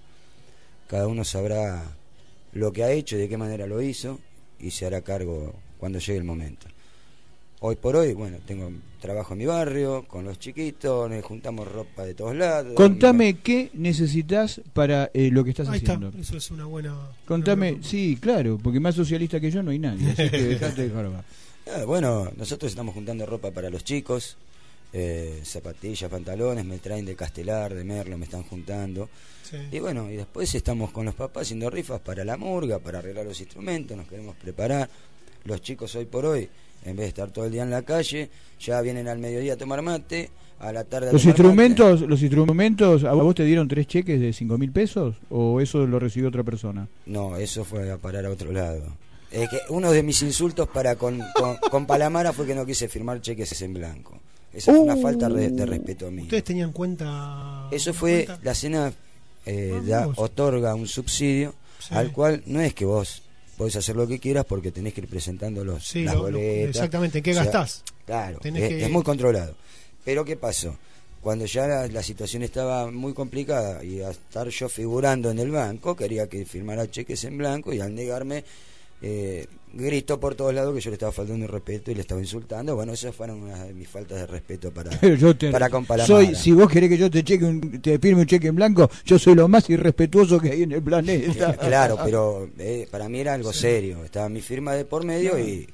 Cada 0.87 1.07
uno 1.09 1.25
sabrá 1.25 1.97
lo 2.53 2.73
que 2.73 2.85
ha 2.85 2.91
hecho 2.93 3.17
y 3.17 3.21
de 3.21 3.29
qué 3.29 3.37
manera 3.37 3.67
lo 3.67 3.81
hizo 3.83 4.19
y 4.61 4.71
se 4.71 4.87
hará 4.87 5.03
cargo 5.03 5.55
cuando 5.79 5.99
llegue 5.99 6.19
el 6.19 6.25
momento. 6.25 6.67
Hoy 7.63 7.77
por 7.77 7.95
hoy, 7.95 8.15
bueno, 8.15 8.39
tengo 8.47 8.71
trabajo 9.03 9.35
en 9.35 9.39
mi 9.41 9.47
barrio, 9.47 10.07
con 10.09 10.25
los 10.25 10.39
chiquitos, 10.39 11.11
nos 11.11 11.23
juntamos 11.25 11.71
ropa 11.71 12.05
de 12.05 12.15
todos 12.15 12.35
lados. 12.35 12.73
Contame 12.75 13.35
qué 13.39 13.71
necesitas 13.75 14.63
para 14.73 15.11
eh, 15.13 15.31
lo 15.31 15.45
que 15.45 15.51
estás 15.51 15.69
Ahí 15.69 15.77
está, 15.79 15.93
haciendo. 15.95 16.19
eso 16.19 16.37
es 16.39 16.51
una 16.51 16.65
buena... 16.65 16.95
Contame, 17.27 17.69
una 17.69 17.77
buena- 17.77 17.87
sí, 17.89 18.17
claro, 18.19 18.59
porque 18.63 18.81
más 18.81 18.95
socialista 18.95 19.39
que 19.41 19.51
yo 19.51 19.63
no 19.63 19.73
hay 19.73 19.79
nadie, 19.79 20.11
así 20.11 20.31
que 20.31 20.43
dejate 20.49 20.89
de. 20.89 21.11
Ah, 21.67 21.85
bueno, 21.87 22.31
nosotros 22.37 22.73
estamos 22.73 22.95
juntando 22.95 23.27
ropa 23.27 23.51
para 23.51 23.69
los 23.69 23.85
chicos, 23.85 24.39
eh, 24.93 25.41
zapatillas, 25.45 26.11
pantalones, 26.11 26.65
me 26.65 26.79
traen 26.79 27.05
de 27.05 27.15
Castelar, 27.17 27.75
de 27.75 27.85
Merlo, 27.85 28.19
me 28.19 28.25
están 28.25 28.43
juntando. 28.43 29.09
Sí. 29.49 29.57
Y 29.73 29.79
bueno, 29.81 30.11
y 30.11 30.17
después 30.17 30.55
estamos 30.55 30.91
con 30.93 31.05
los 31.07 31.15
papás 31.15 31.43
haciendo 31.43 31.71
rifas 31.71 32.01
para 32.01 32.25
la 32.25 32.37
murga, 32.37 32.79
para 32.79 32.99
arreglar 32.99 33.27
los 33.27 33.41
instrumentos, 33.41 33.97
nos 33.97 34.07
queremos 34.07 34.37
preparar. 34.37 34.89
Los 35.45 35.63
chicos 35.63 35.95
hoy 35.95 36.05
por 36.05 36.27
hoy, 36.27 36.49
en 36.85 36.97
vez 36.97 37.05
de 37.05 37.09
estar 37.09 37.31
todo 37.31 37.47
el 37.47 37.53
día 37.53 37.63
en 37.63 37.71
la 37.71 37.83
calle, 37.83 38.29
ya 38.61 38.81
vienen 38.83 39.09
al 39.09 39.19
mediodía 39.19 39.55
a 39.55 39.57
tomar 39.57 39.81
mate, 39.83 40.31
a 40.59 40.71
la 40.73 40.85
tarde 40.85 41.09
a 41.09 41.13
Los 41.13 41.23
tomar 41.23 41.35
mate. 41.37 41.43
instrumentos, 41.43 42.01
los 42.03 42.21
instrumentos, 42.23 43.05
¿a 43.05 43.13
vos 43.15 43.35
te 43.35 43.45
dieron 43.45 43.67
tres 43.67 43.87
cheques 43.87 44.21
de 44.21 44.33
cinco 44.35 44.59
mil 44.59 44.71
pesos 44.71 45.17
o 45.31 45.61
eso 45.61 45.87
lo 45.87 45.99
recibió 45.99 46.29
otra 46.29 46.43
persona? 46.45 46.87
No, 47.07 47.37
eso 47.37 47.65
fue 47.65 47.91
a 47.91 47.97
parar 47.97 48.27
a 48.27 48.31
otro 48.31 48.53
lado. 48.53 48.83
Es 49.31 49.49
que 49.49 49.59
uno 49.71 49.93
de 49.93 50.03
mis 50.03 50.21
insultos 50.23 50.69
para 50.69 50.97
con, 50.97 51.21
con, 51.35 51.57
con 51.71 51.87
Palamara 51.87 52.33
fue 52.33 52.47
que 52.47 52.55
no 52.55 52.67
quise 52.67 52.89
firmar 52.89 53.21
cheques 53.23 53.63
en 53.63 53.73
blanco. 53.75 54.21
Esa 54.53 54.73
fue 54.73 54.81
una 54.81 54.95
Uh. 54.97 55.03
falta 55.03 55.29
de, 55.29 55.49
de 55.51 55.67
respeto 55.67 56.07
a 56.09 56.11
mí. 56.11 56.23
¿Ustedes 56.23 56.45
tenían 56.45 56.73
cuenta? 56.73 57.69
Eso 57.71 57.93
fue, 57.95 58.25
cuenta? 58.27 58.45
la 58.45 58.55
cena 58.55 58.93
eh, 59.47 59.73
Ah, 59.77 59.83
da- 59.87 60.09
otorga 60.17 60.75
un 60.75 60.87
subsidio 60.87 61.55
Sí. 61.79 61.95
al 61.95 62.13
cual 62.13 62.43
no 62.47 62.61
es 62.61 62.75
que 62.75 62.85
vos 62.85 63.23
podés 63.57 63.77
hacer 63.77 63.97
lo 63.97 64.07
que 64.07 64.19
quieras 64.19 64.45
porque 64.45 64.71
tenés 64.71 64.93
que 64.93 65.01
ir 65.03 65.09
presentando 65.09 65.65
los, 65.65 65.87
Sí, 65.87 66.05
las 66.05 66.15
lo- 66.15 66.31
lo- 66.31 66.39
boletas. 66.39 66.77
exactamente, 66.77 67.19
¿en 67.19 67.25
qué 67.25 67.31
O 67.31 67.35
sea, 67.35 67.45
gastás? 67.45 67.83
Claro, 68.07 68.39
es, 68.43 68.53
que- 68.53 68.85
es 68.85 68.91
muy 68.91 69.03
controlado. 69.03 69.55
Pero 70.05 70.25
¿qué 70.25 70.37
pasó? 70.37 70.77
Cuando 71.23 71.45
ya 71.47 71.67
la, 71.67 71.87
la 71.87 72.03
situación 72.03 72.43
estaba 72.43 72.91
muy 72.91 73.13
complicada 73.15 73.85
y 73.85 74.01
a 74.01 74.11
estar 74.11 74.49
yo 74.49 74.69
figurando 74.69 75.31
en 75.31 75.39
el 75.39 75.51
banco, 75.51 75.95
quería 75.95 76.27
que 76.29 76.45
firmara 76.47 76.91
cheques 76.91 77.23
en 77.25 77.37
blanco 77.39 77.73
y 77.75 77.81
al 77.81 77.95
negarme, 77.95 78.45
eh, 79.03 79.47
gritó 79.73 80.19
por 80.19 80.35
todos 80.35 80.53
lados 80.55 80.75
que 80.75 80.81
yo 80.81 80.91
le 80.91 80.95
estaba 80.95 81.13
faltando 81.13 81.45
el 81.45 81.51
respeto 81.51 81.91
y 81.91 81.95
le 81.95 82.01
estaba 82.03 82.21
insultando. 82.21 82.75
Bueno, 82.75 82.93
esas 82.93 83.15
fueron 83.15 83.43
unas 83.43 83.67
de 83.67 83.73
mis 83.75 83.89
faltas 83.89 84.19
de 84.19 84.27
respeto 84.27 84.71
para, 84.73 84.91
Pero 85.01 85.15
yo 85.17 85.37
te, 85.37 85.51
para 85.51 86.05
soy, 86.07 86.35
si 86.35 86.53
vos 86.53 86.71
querés 86.71 86.89
que 86.91 86.99
yo 86.99 87.11
te 87.11 87.23
cheque 87.23 87.45
un- 87.45 87.81
te 87.81 87.99
firme 87.99 88.23
un 88.23 88.27
cheque 88.27 88.49
en 88.49 88.57
blanco, 88.57 88.91
yo 89.05 89.19
soy 89.19 89.35
lo 89.35 89.49
más 89.49 89.69
irrespetuoso 89.71 90.39
que 90.41 90.51
hay 90.51 90.63
en 90.65 90.73
el 90.73 90.83
planeta. 90.83 91.55
Claro, 91.61 91.99
pero 92.05 92.49
eh, 92.59 92.87
para 92.91 93.09
mí 93.09 93.21
era 93.21 93.35
algo 93.35 93.53
serio. 93.53 94.05
Estaba 94.05 94.29
mi 94.29 94.41
firma 94.41 94.75
de 94.75 94.85
por 94.85 95.05
medio 95.05 95.39
y 95.39 95.69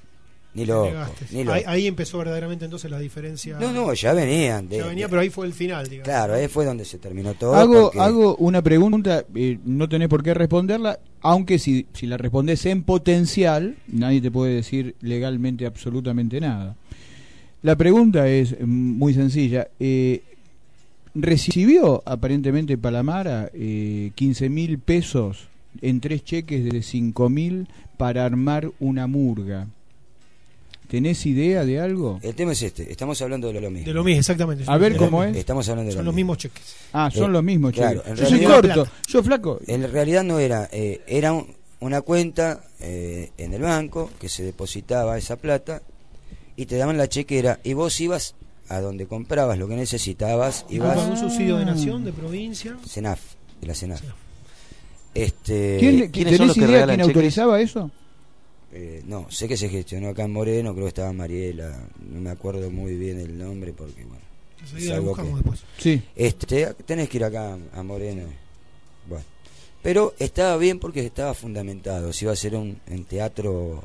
ni 0.57 0.66
loco, 0.66 0.86
Negaste. 0.90 1.26
ni 1.30 1.44
loco. 1.44 1.52
Ahí, 1.57 1.62
ahí 1.66 1.86
empezó 1.86 2.18
verdaderamente 2.18 2.64
entonces 2.64 2.90
la 2.90 2.98
diferencia. 2.98 3.59
No, 3.61 3.72
no, 3.72 3.92
ya 3.94 4.12
venían. 4.12 4.68
De, 4.68 4.78
Ya 4.78 4.86
venía, 4.86 5.04
de- 5.07 5.11
pero 5.11 5.20
ahí 5.22 5.30
fue 5.30 5.46
el 5.46 5.52
final, 5.52 5.88
digamos. 5.88 6.09
Claro, 6.09 6.34
ahí 6.34 6.48
fue 6.48 6.64
donde 6.64 6.84
se 6.84 6.98
terminó 6.98 7.34
todo. 7.34 7.54
Hago, 7.54 7.82
porque- 7.84 8.00
hago 8.00 8.36
una 8.36 8.62
pregunta, 8.62 9.24
eh, 9.34 9.59
no 9.64 9.88
tenés 9.88 10.09
por 10.09 10.22
qué 10.22 10.34
responderla, 10.34 10.98
aunque 11.20 11.59
si, 11.59 11.86
si 11.92 12.07
la 12.07 12.16
respondes 12.16 12.64
en 12.66 12.82
potencial, 12.82 13.76
nadie 13.88 14.20
te 14.20 14.30
puede 14.30 14.54
decir 14.54 14.94
legalmente 15.00 15.66
absolutamente 15.66 16.40
nada. 16.40 16.74
La 17.62 17.76
pregunta 17.76 18.28
es 18.28 18.52
mm, 18.61 18.64
muy 18.66 19.14
sencilla. 19.14 19.68
eh, 19.80 20.22
¿Recibió 21.14 22.02
aparentemente 22.04 22.76
Palamara 22.76 23.50
eh, 23.54 24.11
15 24.16 24.50
mil 24.50 24.78
pesos 24.78 25.48
en 25.80 26.00
tres 26.00 26.22
cheques 26.24 26.62
de 26.64 26.82
5 26.82 27.30
mil 27.30 27.68
para 27.96 28.26
armar 28.26 28.70
una 28.80 29.07
murga? 29.07 29.66
¿Tenés 30.89 31.26
idea 31.26 31.64
de 31.64 31.80
algo? 31.80 32.20
El 32.22 32.34
tema 32.34 32.53
es 32.53 32.62
este, 32.62 32.91
estamos 32.91 33.20
hablando 33.22 33.53
de 33.53 33.61
lo 33.61 33.70
mismo. 33.70 33.87
De 33.87 33.93
lo 33.95 34.05
mismo, 34.05 34.20
exactamente. 34.20 34.64
A 34.66 34.76
ver 34.78 34.97
cómo 34.97 35.24
es. 35.24 35.37
Estamos 35.37 35.68
hablando 35.68 35.89
de 35.91 35.97
Son 35.97 36.05
lo 36.05 36.11
los 36.11 36.14
mismo. 36.14 36.32
mismos 36.34 36.39
cheques. 36.39 36.74
Ah, 36.93 37.11
son 37.12 37.30
Eh, 37.30 37.32
los 37.32 37.43
mismos 37.45 37.72
cheques. 37.72 38.03
en 38.07 38.14
Yo 38.16 38.22
soy 38.26 38.30
realidad- 38.39 38.55
corto, 38.55 38.74
Plata. 38.74 38.93
yo 39.09 39.22
flaco. 39.22 39.61
En 39.66 39.91
realidad 39.93 40.22
no 40.22 40.39
era, 40.39 40.68
eh, 40.72 41.01
era 41.07 41.32
un- 41.32 41.47
una 41.80 42.01
cuenta 42.03 42.62
eh, 42.80 43.30
en 43.39 43.53
el 43.55 43.62
banco 43.62 44.11
que 44.20 44.28
se 44.28 44.43
depositaba 44.45 45.16
esa 45.18 45.37
plata 45.37 45.82
y 46.57 46.66
te 46.66 46.76
daban 46.76 46.97
la 46.99 47.09
chequera 47.09 47.59
y 47.64 47.72
vos 47.72 48.01
ibas 48.01 48.34
a 48.68 48.80
donde 48.80 49.07
comprabas 49.07 49.59
lo 49.59 49.66
que 49.68 49.76
necesitabas, 49.76 50.62
¿Con 50.64 50.76
ibas 50.76 50.99
un 51.09 51.16
subsidio 51.16 51.57
de 51.57 51.64
nación, 51.64 52.05
de 52.05 52.12
provincia? 52.12 52.76
CENAF, 52.87 53.20
de 53.61 53.66
la 53.66 53.74
CENAF. 53.74 54.01
CENAF. 54.01 54.16
Este, 55.14 55.76
¿Quién, 55.78 56.11
¿quiénes 56.11 56.37
son 56.37 56.39
¿Tenés 56.39 56.41
los 56.49 56.55
que 56.55 56.61
idea 56.61 56.70
regalan 56.72 56.97
quién 56.97 57.07
cheques? 57.07 57.16
autorizaba 57.16 57.61
eso? 57.61 57.91
Eh, 58.79 59.03
no, 59.07 59.31
sé 59.31 59.49
que 59.49 59.57
se 59.57 59.68
gestionó 59.68 60.09
acá 60.11 60.24
en 60.24 60.33
Moreno, 60.33 60.72
creo 60.74 60.85
que 60.85 60.89
estaba 60.91 61.12
Mariela, 61.12 61.89
no 62.11 62.20
me 62.20 62.31
acuerdo 62.31 62.70
muy 62.70 62.95
bien 62.97 63.18
el 63.18 63.39
nombre 63.39 63.72
porque 63.72 64.05
bueno. 64.05 64.24
Es 64.77 64.85
lo 64.87 64.95
algo 64.95 65.09
buscamos 65.09 65.31
que- 65.33 65.37
después. 65.37 65.61
Sí. 65.79 66.03
Este, 66.14 66.74
tenés 66.85 67.09
que 67.09 67.16
ir 67.16 67.24
acá 67.24 67.57
a 67.72 67.83
Moreno. 67.83 68.24
Bueno, 69.09 69.24
pero 69.83 70.14
estaba 70.18 70.57
bien 70.57 70.79
porque 70.79 71.05
estaba 71.05 71.33
fundamentado. 71.35 72.12
Si 72.12 72.24
iba 72.24 72.33
a 72.33 72.37
ser 72.37 72.55
un, 72.57 72.79
en 72.87 73.05
teatro 73.05 73.83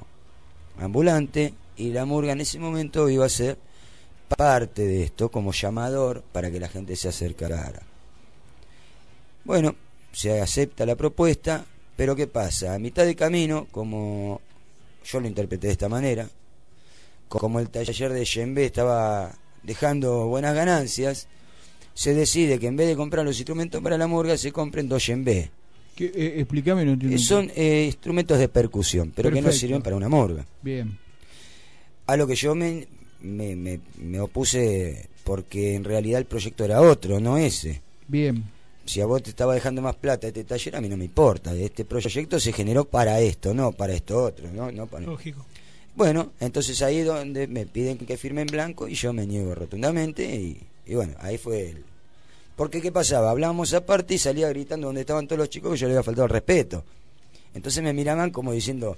ambulante 0.79 1.53
y 1.77 1.91
la 1.91 2.05
murga 2.05 2.33
en 2.33 2.41
ese 2.41 2.59
momento 2.59 3.09
iba 3.09 3.25
a 3.25 3.29
ser 3.29 3.57
parte 4.35 4.85
de 4.87 5.03
esto 5.03 5.29
como 5.29 5.51
llamador 5.51 6.23
para 6.31 6.49
que 6.51 6.59
la 6.59 6.67
gente 6.69 6.95
se 6.95 7.07
acercara. 7.09 7.81
Bueno, 9.43 9.75
se 10.11 10.39
acepta 10.41 10.85
la 10.85 10.95
propuesta, 10.95 11.65
pero 11.95 12.15
¿qué 12.15 12.27
pasa? 12.27 12.73
A 12.73 12.79
mitad 12.79 13.05
de 13.05 13.15
camino, 13.15 13.67
como 13.71 14.41
yo 15.03 15.19
lo 15.19 15.27
interpreté 15.27 15.67
de 15.67 15.73
esta 15.73 15.89
manera, 15.89 16.27
como 17.27 17.59
el 17.59 17.69
taller 17.69 18.11
de 18.13 18.25
Yembe 18.25 18.65
estaba 18.65 19.35
dejando 19.63 20.27
buenas 20.27 20.53
ganancias, 20.55 21.27
se 21.93 22.13
decide 22.13 22.59
que 22.59 22.67
en 22.67 22.75
vez 22.75 22.87
de 22.87 22.95
comprar 22.95 23.25
los 23.25 23.37
instrumentos 23.37 23.81
para 23.81 23.97
la 23.97 24.07
murga, 24.07 24.37
se 24.37 24.51
compren 24.51 24.87
dos 24.89 25.05
Yembe. 25.05 25.51
¿Qué, 25.95 26.05
eh, 26.05 26.33
explícame, 26.39 26.97
que 26.97 27.17
son 27.17 27.51
eh, 27.55 27.83
instrumentos 27.85 28.39
de 28.39 28.47
percusión, 28.47 29.11
pero 29.15 29.29
que 29.29 29.41
no 29.41 29.51
sirven 29.59 29.81
para 29.81 29.95
una 29.95 30.09
murga. 30.09 30.45
Bien. 30.61 30.97
A 32.07 32.15
lo 32.17 32.25
que 32.27 32.35
yo 32.35 32.55
me, 32.55 32.87
me, 33.21 33.55
me- 33.55 33.79
me 33.97 34.19
opuse 34.19 35.07
porque 35.23 35.75
en 35.75 35.83
realidad 35.83 36.19
el 36.19 36.25
proyecto 36.25 36.63
era 36.65 36.81
otro, 36.81 37.19
no 37.19 37.37
ese. 37.37 37.81
Bien. 38.07 38.43
Si 38.91 38.99
a 38.99 39.05
vos 39.05 39.23
te 39.23 39.29
estaba 39.29 39.53
dejando 39.53 39.81
más 39.81 39.95
plata 39.95 40.27
este 40.27 40.43
taller, 40.43 40.75
a 40.75 40.81
mí 40.81 40.89
no 40.89 40.97
me 40.97 41.05
importa. 41.05 41.53
Este 41.53 41.85
proyecto 41.85 42.37
se 42.41 42.51
generó 42.51 42.83
para 42.83 43.21
esto, 43.21 43.53
no 43.53 43.71
para 43.71 43.93
esto 43.93 44.21
otro. 44.21 44.51
No, 44.51 44.69
no 44.69 44.85
para... 44.85 45.05
Lógico. 45.05 45.45
Bueno, 45.95 46.33
entonces 46.41 46.81
ahí 46.81 46.97
es 46.97 47.05
donde 47.05 47.47
me 47.47 47.65
piden 47.65 47.97
que 47.97 48.17
firme 48.17 48.41
en 48.41 48.47
blanco 48.47 48.89
y 48.89 48.95
yo 48.95 49.13
me 49.13 49.25
niego 49.25 49.55
rotundamente 49.55 50.25
y, 50.25 50.61
y 50.85 50.95
bueno, 50.95 51.13
ahí 51.19 51.37
fue 51.37 51.69
el... 51.69 51.85
Porque 52.57 52.81
¿qué 52.81 52.91
pasaba? 52.91 53.31
Hablábamos 53.31 53.73
aparte 53.73 54.15
y 54.15 54.17
salía 54.17 54.49
gritando 54.49 54.87
donde 54.87 54.99
estaban 54.99 55.25
todos 55.25 55.39
los 55.39 55.49
chicos 55.49 55.71
que 55.71 55.77
yo 55.77 55.87
le 55.87 55.93
había 55.93 56.03
faltado 56.03 56.25
el 56.25 56.31
respeto. 56.31 56.83
Entonces 57.53 57.81
me 57.81 57.93
miraban 57.93 58.29
como 58.29 58.51
diciendo, 58.51 58.97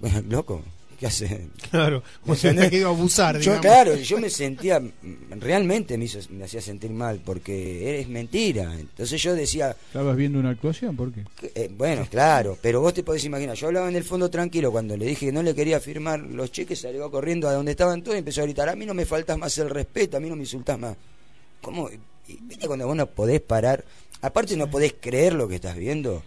bueno, 0.00 0.20
loco, 0.28 0.62
¿qué 0.98 1.06
hace? 1.06 1.48
Claro, 1.70 2.02
como 2.22 2.34
¿Me 2.34 2.38
si 2.40 2.48
hubiera 2.48 2.70
querido 2.70 2.88
abusar, 2.88 3.34
Yo, 3.36 3.40
digamos. 3.52 3.60
claro, 3.60 3.96
yo 3.96 4.18
me 4.18 4.30
sentía, 4.30 4.82
realmente 5.30 5.96
me, 5.98 6.04
hizo, 6.06 6.18
me 6.30 6.44
hacía 6.44 6.60
sentir 6.60 6.90
mal 6.90 7.20
porque 7.24 8.00
es 8.00 8.08
mentira. 8.08 8.74
Entonces 8.78 9.22
yo 9.22 9.34
decía, 9.34 9.76
¿Estabas 9.88 10.16
viendo 10.16 10.38
una 10.38 10.50
actuación? 10.50 10.96
¿Por 10.96 11.12
qué? 11.12 11.22
eh, 11.54 11.70
bueno, 11.76 12.06
claro, 12.10 12.58
pero 12.60 12.80
vos 12.80 12.94
te 12.94 13.02
podés 13.02 13.24
imaginar, 13.24 13.56
yo 13.56 13.66
hablaba 13.68 13.88
en 13.88 13.96
el 13.96 14.04
fondo 14.04 14.30
tranquilo, 14.30 14.72
cuando 14.72 14.96
le 14.96 15.04
dije 15.06 15.26
que 15.26 15.32
no 15.32 15.42
le 15.42 15.54
quería 15.54 15.80
firmar 15.80 16.20
los 16.20 16.50
cheques, 16.52 16.80
salió 16.80 17.10
corriendo 17.10 17.48
a 17.48 17.52
donde 17.52 17.72
estaban 17.72 18.02
todos 18.02 18.16
y 18.16 18.18
empezó 18.20 18.40
a 18.40 18.44
gritar, 18.44 18.68
a 18.68 18.76
mí 18.76 18.86
no 18.86 18.94
me 18.94 19.04
faltas 19.06 19.36
más 19.38 19.56
el 19.58 19.70
respeto, 19.70 20.16
a 20.16 20.20
mí 20.20 20.28
no 20.28 20.36
me 20.36 20.42
insultás 20.42 20.78
más. 20.78 20.96
¿Cómo? 21.60 21.88
Y, 21.90 21.98
¿Viste 22.42 22.66
cuando 22.66 22.86
vos 22.86 22.96
no 22.96 23.06
podés 23.06 23.40
parar? 23.40 23.84
Aparte 24.22 24.56
no 24.56 24.68
podés 24.70 24.94
creer 25.00 25.34
lo 25.34 25.46
que 25.46 25.56
estás 25.56 25.76
viendo. 25.76 26.22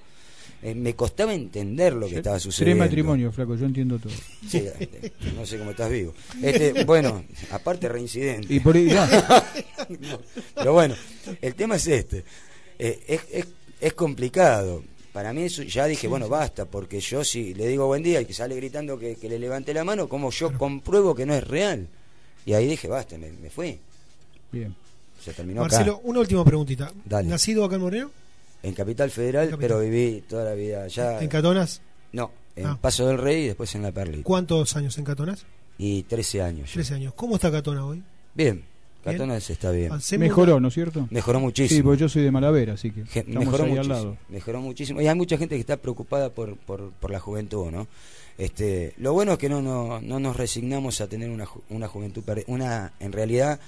Eh, 0.62 0.76
me 0.76 0.94
costaba 0.94 1.34
entender 1.34 1.94
lo 1.94 2.08
que 2.08 2.18
estaba 2.18 2.36
Tres 2.36 2.44
sucediendo. 2.44 2.84
matrimonios, 2.84 3.34
flaco, 3.34 3.56
yo 3.56 3.66
entiendo 3.66 3.98
todo. 3.98 4.12
Sí, 4.48 4.58
eh, 4.58 5.12
no 5.36 5.46
sé 5.46 5.58
cómo 5.58 5.72
estás 5.72 5.90
vivo. 5.90 6.14
Este, 6.42 6.84
bueno, 6.86 7.24
aparte 7.52 7.88
reincidente. 7.88 8.54
Y 8.54 8.60
por 8.60 8.76
ahí, 8.76 8.86
no, 8.88 9.06
No, 9.08 10.20
Pero 10.56 10.74
bueno, 10.74 10.96
el 11.42 11.56
tema 11.56 11.76
es 11.78 11.88
este. 11.88 12.26
Eh, 12.78 13.00
es, 13.08 13.22
es, 13.32 13.48
es 13.80 13.94
complicado. 13.94 14.84
Para 15.14 15.32
mí 15.34 15.44
eso, 15.44 15.64
ya 15.64 15.86
dije, 15.86 16.08
bueno, 16.08 16.28
basta, 16.30 16.66
porque 16.66 17.00
yo 17.00 17.24
si 17.24 17.54
le 17.54 17.68
digo 17.68 17.88
buen 17.88 18.04
día 18.04 18.20
y 18.22 18.26
que 18.26 18.34
sale 18.34 18.56
gritando 18.56 19.00
que, 19.00 19.16
que 19.16 19.28
le 19.30 19.40
levante 19.40 19.74
la 19.74 19.84
mano, 19.84 20.08
como 20.10 20.30
yo 20.30 20.56
compruebo 20.58 21.16
que 21.16 21.26
no 21.26 21.34
es 21.34 21.44
real? 21.48 21.88
Y 22.46 22.54
ahí 22.54 22.68
dije, 22.68 22.88
basta, 22.88 23.18
me, 23.18 23.32
me 23.32 23.50
fui. 23.50 23.80
bien. 24.52 24.76
Se 25.24 25.34
terminó 25.34 25.62
Marcelo, 25.62 25.94
acá, 25.96 26.02
una 26.04 26.20
última 26.20 26.46
preguntita. 26.46 26.92
Dale. 27.06 27.28
¿Nacido 27.28 27.66
acá 27.66 27.76
en 27.76 27.82
Moreno? 27.82 28.12
En 28.64 28.74
Capital 28.74 29.10
Federal, 29.12 29.46
En 29.46 29.52
Capital. 29.52 29.68
pero 29.78 29.80
viví 29.82 30.24
toda 30.28 30.44
la 30.46 30.54
vida 30.54 30.84
allá. 30.84 31.22
¿En 31.22 31.28
Catonas? 31.30 31.82
No, 32.14 32.32
en 32.56 32.66
Ah. 32.68 32.78
Paso 32.80 33.08
del 33.08 33.18
Rey 33.18 33.44
y 33.44 33.48
después 33.48 33.74
en 33.76 33.82
La 33.84 33.92
Perlita. 33.92 34.24
¿Cuántos 34.24 34.76
años 34.76 34.98
en 34.98 35.06
Catonas? 35.06 35.46
Y 35.78 36.04
13 36.04 36.42
años. 36.42 36.70
ya. 36.70 36.74
13 36.74 36.96
años. 36.96 37.14
¿Cómo 37.16 37.36
está 37.36 37.50
Catona 37.52 37.86
hoy? 37.86 38.04
Bien, 38.34 38.64
Catonas 39.04 39.50
está 39.50 39.72
bien. 39.72 39.94
Hacemos 39.94 40.28
Mejoró, 40.28 40.60
¿no 40.60 40.68
es 40.68 40.74
cierto? 40.74 41.08
Mejoró 41.10 41.40
muchísimo. 41.40 41.78
Sí, 41.78 41.84
porque 41.84 42.00
yo 42.02 42.10
soy 42.10 42.24
de 42.24 42.32
Malavera, 42.32 42.74
así 42.74 42.92
que 42.92 43.02
estamos 43.02 43.46
mejoró 43.46 43.64
ahí 43.64 43.72
al 43.72 43.78
muchísimo, 43.78 43.94
lado. 43.96 44.18
mejoró 44.28 44.62
muchísimo. 44.62 45.02
Y 45.02 45.08
hay 45.08 45.16
mucha 45.16 45.38
gente 45.38 45.56
que 45.56 45.62
está 45.62 45.78
preocupada 45.78 46.30
por, 46.32 46.58
por, 46.58 46.92
por 46.92 47.12
la 47.12 47.20
juventud, 47.20 47.72
¿no? 47.72 47.88
Este, 48.38 48.94
lo 48.98 49.14
bueno 49.14 49.34
es 49.34 49.38
que 49.38 49.50
no, 49.50 49.62
no, 49.62 50.02
no 50.02 50.20
nos 50.20 50.36
resignamos 50.38 51.02
a 51.02 51.08
tener 51.08 51.30
una, 51.30 51.46
ju- 51.46 51.62
una 51.70 51.88
juventud, 51.88 52.24
una, 52.48 52.94
en 53.00 53.12
realidad, 53.12 53.60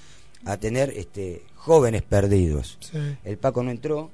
a 0.44 0.56
tener 0.58 0.90
este, 0.96 1.42
jóvenes 1.56 2.02
perdidos. 2.02 2.78
Sí. 2.80 2.98
El 3.24 3.36
Paco 3.38 3.62
no 3.62 3.70
entró. 3.70 4.10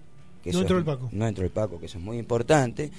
Que 0.50 0.56
No 0.56 0.60
entró 0.62 0.76
es- 0.76 0.80
el 0.80 0.84
Paco. 0.86 1.08
No 1.12 1.26
entró 1.26 1.44
el 1.44 1.50
Paco, 1.50 1.78
que 1.80 1.86
eso 1.86 1.98
es 1.98 2.04
muy 2.04 2.18
importante. 2.18 2.90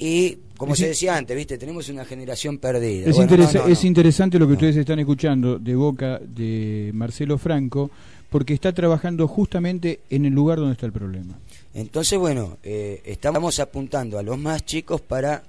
Y, 0.00 0.38
como 0.56 0.74
Es 0.74 0.78
se 0.80 0.88
decía 0.88 1.16
antes, 1.16 1.36
¿viste? 1.36 1.58
Tenemos 1.58 1.88
una 1.88 2.04
generación 2.04 2.58
perdida. 2.58 3.08
Es, 3.08 3.16
Bueno, 3.16 3.22
interesa- 3.32 3.58
no, 3.58 3.66
no, 3.66 3.72
es 3.72 3.82
no. 3.82 3.88
interesante 3.88 4.38
lo 4.38 4.46
que 4.46 4.52
ustedes 4.52 4.76
están 4.76 4.98
escuchando 5.00 5.58
de 5.58 5.74
boca 5.74 6.20
de 6.20 6.90
Marcelo 6.94 7.36
Franco, 7.36 7.90
porque 8.30 8.54
está 8.54 8.72
trabajando 8.72 9.26
justamente 9.26 10.00
en 10.10 10.24
el 10.26 10.32
lugar 10.34 10.58
donde 10.58 10.74
está 10.74 10.86
el 10.86 10.92
problema. 10.92 11.36
Entonces, 11.74 12.16
bueno, 12.18 12.58
eh, 12.62 13.02
estamos 13.06 13.58
apuntando 13.58 14.18
a 14.18 14.22
los 14.22 14.38
más 14.38 14.64
chicos 14.64 15.00
para 15.00 15.42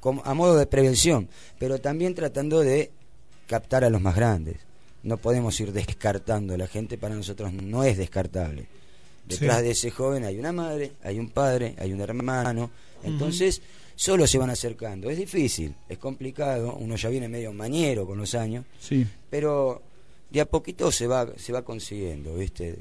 como- 0.00 0.22
a 0.24 0.34
modo 0.34 0.56
de 0.56 0.66
prevención, 0.66 1.28
pero 1.58 1.78
también 1.80 2.14
tratando 2.14 2.60
de 2.60 2.90
captar 3.46 3.84
a 3.84 3.90
los 3.90 4.00
más 4.00 4.16
grandes. 4.16 4.56
No 5.04 5.16
podemos 5.16 5.58
ir 5.60 5.72
descartando 5.72 6.54
a 6.54 6.58
la 6.58 6.66
gente, 6.66 6.98
para 6.98 7.14
nosotros 7.14 7.52
no 7.52 7.84
es 7.84 7.96
descartable. 7.96 8.66
Detrás 9.26 9.58
Sí. 9.58 9.64
de 9.64 9.70
ese 9.70 9.90
joven 9.90 10.24
hay 10.24 10.38
una 10.38 10.52
madre, 10.52 10.92
hay 11.02 11.18
un 11.18 11.30
padre, 11.30 11.74
hay 11.78 11.92
un 11.92 12.00
hermano, 12.00 12.70
entonces 13.02 13.60
solo 13.94 14.26
se 14.26 14.38
van 14.38 14.50
acercando. 14.50 15.10
Es 15.10 15.18
difícil, 15.18 15.74
es 15.88 15.98
complicado, 15.98 16.76
uno 16.78 16.96
ya 16.96 17.08
viene 17.08 17.28
medio 17.28 17.52
mañero 17.52 18.06
con 18.06 18.18
los 18.18 18.34
años, 18.34 18.64
Sí. 18.80 19.06
pero 19.30 19.82
de 20.30 20.40
a 20.40 20.44
poquito 20.46 20.90
se 20.92 21.06
va 21.06 21.26
se 21.36 21.52
va 21.52 21.62
consiguiendo, 21.62 22.34
¿viste? 22.36 22.78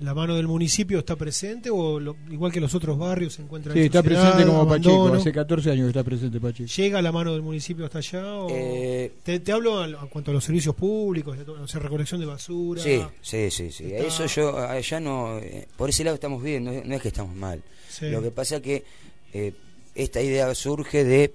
¿La 0.00 0.14
mano 0.14 0.36
del 0.36 0.46
municipio 0.46 1.00
está 1.00 1.16
presente 1.16 1.70
o 1.70 1.98
lo- 1.98 2.16
igual 2.30 2.52
que 2.52 2.60
los 2.60 2.72
otros 2.74 2.96
barrios 2.96 3.32
se 3.34 3.42
encuentra 3.42 3.72
Sí, 3.72 3.80
en 3.80 3.84
está 3.86 4.00
presente 4.02 4.44
como 4.46 4.66
Pacheco, 4.68 4.90
abandono? 4.94 5.20
hace 5.20 5.32
14 5.32 5.70
años 5.72 5.84
que 5.86 5.88
está 5.88 6.04
presente 6.04 6.40
Pacheco. 6.40 6.68
¿Llega 6.76 7.02
la 7.02 7.10
mano 7.10 7.32
del 7.32 7.42
municipio 7.42 7.84
hasta 7.84 7.98
allá? 7.98 8.34
O... 8.36 8.46
Eh, 8.48 9.12
te, 9.24 9.40
te 9.40 9.50
hablo 9.50 9.78
a, 9.80 9.86
a 9.86 10.06
cuanto 10.08 10.30
a 10.30 10.34
los 10.34 10.44
servicios 10.44 10.76
públicos, 10.76 11.36
o 11.48 11.66
sea, 11.66 11.80
recolección 11.80 12.20
de 12.20 12.26
basura. 12.26 12.80
Sí, 12.80 13.02
sí, 13.22 13.50
sí, 13.50 13.72
sí. 13.72 13.92
Está- 13.92 14.06
Eso 14.06 14.26
yo 14.26 14.56
allá 14.56 15.00
no, 15.00 15.36
eh, 15.38 15.66
por 15.76 15.88
ese 15.90 16.04
lado 16.04 16.14
estamos 16.14 16.42
bien, 16.44 16.64
no 16.64 16.70
es, 16.70 16.86
no 16.86 16.94
es 16.94 17.02
que 17.02 17.08
estamos 17.08 17.34
mal. 17.34 17.60
Sí. 17.88 18.08
Lo 18.08 18.22
que 18.22 18.30
pasa 18.30 18.60
que 18.62 18.84
eh, 19.32 19.52
esta 19.96 20.20
idea 20.22 20.54
surge 20.54 21.02
de 21.02 21.34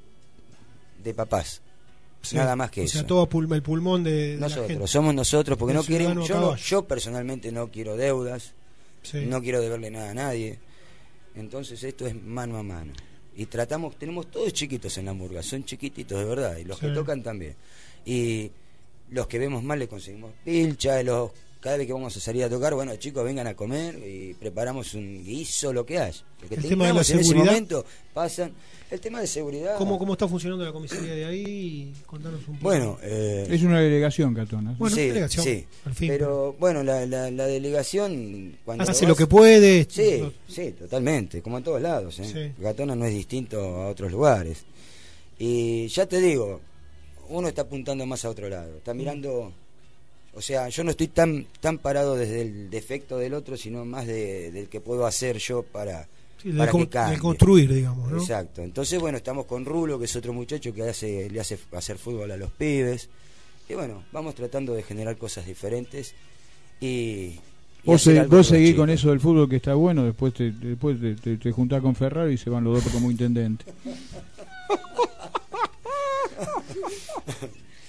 de 1.03 1.13
papás, 1.13 1.61
Sí. 2.23 2.35
nada 2.37 2.55
más 2.55 2.71
que 2.71 2.81
o 2.83 2.87
sea, 2.87 3.01
eso. 3.01 3.07
todo 3.07 3.29
pul- 3.29 3.53
el 3.53 3.61
pulmón 3.61 4.03
de, 4.03 4.11
de 4.35 4.37
la 4.37 4.47
gente. 4.49 4.61
nosotros, 4.69 4.91
somos 4.91 5.13
nosotros, 5.13 5.57
porque 5.57 5.73
El 5.73 5.77
no 5.77 5.83
queremos, 5.83 6.27
yo, 6.27 6.39
no- 6.39 6.55
yo 6.55 6.87
personalmente 6.87 7.51
no 7.51 7.69
quiero 7.69 7.95
deudas, 7.97 8.53
Sí. 9.03 9.25
no 9.25 9.41
quiero 9.41 9.59
deberle 9.61 9.91
nada 9.91 10.11
a 10.11 10.13
nadie. 10.13 10.57
Entonces 11.35 11.83
esto 11.83 12.07
es 12.07 12.15
mano 12.21 12.57
a 12.57 12.63
mano. 12.63 12.93
Y 13.35 13.47
tratamos, 13.47 13.97
tenemos 13.97 14.29
todos 14.31 14.53
chiquitos 14.53 14.97
en 14.99 15.05
la 15.05 15.13
murga, 15.13 15.41
son 15.43 15.65
chiquititos 15.65 16.17
de 16.19 16.25
verdad, 16.25 16.57
y 16.57 16.63
los 16.63 16.79
que 16.79 16.89
tocan 16.89 17.21
también. 17.23 17.55
Y 18.05 18.51
los 19.09 19.27
que 19.27 19.39
vemos 19.39 19.63
mal 19.63 19.79
le 19.79 19.87
conseguimos 19.87 20.31
pilcha, 20.45 21.01
los 21.03 21.31
cada 21.63 21.77
vez 21.77 21.87
que 21.87 21.93
vamos 21.93 22.15
a 22.15 22.19
salir 22.19 22.43
a 22.43 22.49
tocar, 22.49 22.73
bueno 22.75 22.93
chicos 22.97 23.23
vengan 23.23 23.47
a 23.47 23.55
comer 23.55 23.95
y 24.05 24.33
preparamos 24.33 24.93
un 24.95 25.23
guiso, 25.23 25.71
lo 25.71 25.85
que 25.85 25.97
haya. 25.97 26.21
Lo 26.41 26.49
que 26.49 26.55
El 26.55 26.61
tema 26.63 26.87
de 26.87 26.93
la 26.93 26.99
tengamos 27.03 27.09
en 27.09 27.19
ese 27.19 27.27
seguridad. 27.29 27.45
momento 27.53 27.85
pasan. 28.13 28.51
El 28.91 28.99
tema 28.99 29.21
de 29.21 29.25
seguridad. 29.27 29.75
¿Cómo, 29.77 29.97
¿Cómo 29.97 30.13
está 30.13 30.27
funcionando 30.27 30.63
la 30.65 30.71
comisaría 30.71 31.15
de 31.15 31.25
ahí? 31.25 31.93
Contanos 32.05 32.41
un 32.47 32.57
poco. 32.57 32.59
Bueno, 32.61 32.99
eh, 33.01 33.47
Es 33.49 33.63
una 33.63 33.79
delegación, 33.79 34.35
Catona. 34.35 34.75
Bueno, 34.77 34.95
sí, 34.95 35.07
delegación, 35.07 35.45
sí. 35.45 35.65
al 35.85 35.95
fin. 35.95 36.09
Pero 36.09 36.55
bueno, 36.59 36.83
la, 36.83 37.03
la, 37.07 37.31
la 37.31 37.47
delegación 37.47 38.55
cuando 38.63 38.83
hace 38.83 39.05
vas- 39.05 39.09
lo 39.09 39.15
que 39.15 39.25
puede. 39.25 39.87
Sí, 39.89 40.19
lo- 40.19 40.33
sí, 40.47 40.73
totalmente, 40.77 41.41
como 41.41 41.57
en 41.57 41.63
todos 41.63 41.81
lados. 41.81 42.19
¿eh? 42.19 42.25
Sí. 42.55 42.61
Gatona 42.61 42.95
no 42.95 43.05
es 43.05 43.13
distinto 43.15 43.59
a 43.59 43.87
otros 43.87 44.11
lugares. 44.11 44.63
Y 45.39 45.87
ya 45.87 46.05
te 46.05 46.19
digo, 46.19 46.61
uno 47.29 47.47
está 47.47 47.63
apuntando 47.63 48.05
más 48.05 48.23
a 48.25 48.29
otro 48.29 48.47
lado, 48.47 48.77
está 48.77 48.93
mirando, 48.93 49.51
o 50.35 50.41
sea, 50.41 50.69
yo 50.69 50.83
no 50.83 50.91
estoy 50.91 51.07
tan 51.07 51.45
tan 51.59 51.77
parado 51.77 52.15
desde 52.15 52.41
el 52.41 52.69
defecto 52.69 53.17
del 53.17 53.33
otro, 53.33 53.57
sino 53.57 53.85
más 53.85 54.07
de, 54.07 54.51
del 54.51 54.67
que 54.69 54.81
puedo 54.81 55.05
hacer 55.05 55.37
yo 55.37 55.63
para, 55.63 56.07
sí, 56.41 56.51
de 56.51 56.57
para 56.57 56.71
con- 56.71 56.81
que 56.81 56.85
de 56.87 56.91
cambie. 56.91 57.19
construir, 57.19 57.73
digamos, 57.73 58.11
¿no? 58.11 58.17
Exacto. 58.17 58.61
Entonces, 58.61 58.99
bueno, 58.99 59.17
estamos 59.17 59.45
con 59.45 59.65
Rulo, 59.65 59.99
que 59.99 60.05
es 60.05 60.15
otro 60.15 60.33
muchacho 60.33 60.73
que 60.73 60.83
hace, 60.83 61.29
le 61.29 61.39
hace 61.39 61.57
hacer 61.73 61.97
fútbol 61.97 62.31
a 62.31 62.37
los 62.37 62.51
pibes. 62.51 63.09
Y 63.69 63.75
bueno, 63.75 64.03
vamos 64.11 64.35
tratando 64.35 64.73
de 64.73 64.83
generar 64.83 65.17
cosas 65.17 65.45
diferentes. 65.45 66.13
Y, 66.81 67.39
Vos, 67.85 68.01
se- 68.01 68.23
vos 68.23 68.47
seguís 68.47 68.75
con 68.75 68.89
eso 68.89 69.09
del 69.09 69.19
fútbol 69.19 69.49
que 69.49 69.57
está 69.57 69.73
bueno, 69.75 70.03
después 70.05 70.33
te, 70.33 70.51
después 70.51 70.99
te, 71.01 71.15
te- 71.15 71.35
te 71.37 71.51
juntás 71.51 71.81
con 71.81 71.95
Ferrari 71.95 72.33
y 72.33 72.37
se 72.37 72.49
van 72.49 72.63
los 72.63 72.81
dos 72.83 72.93
como 72.93 73.11
intendente. 73.11 73.65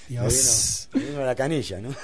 Dios. 0.09 0.88
Me 0.92 1.00
vino, 1.00 1.07
me 1.07 1.16
vino 1.16 1.26
la 1.26 1.34
canilla, 1.34 1.80
¿no? 1.80 1.90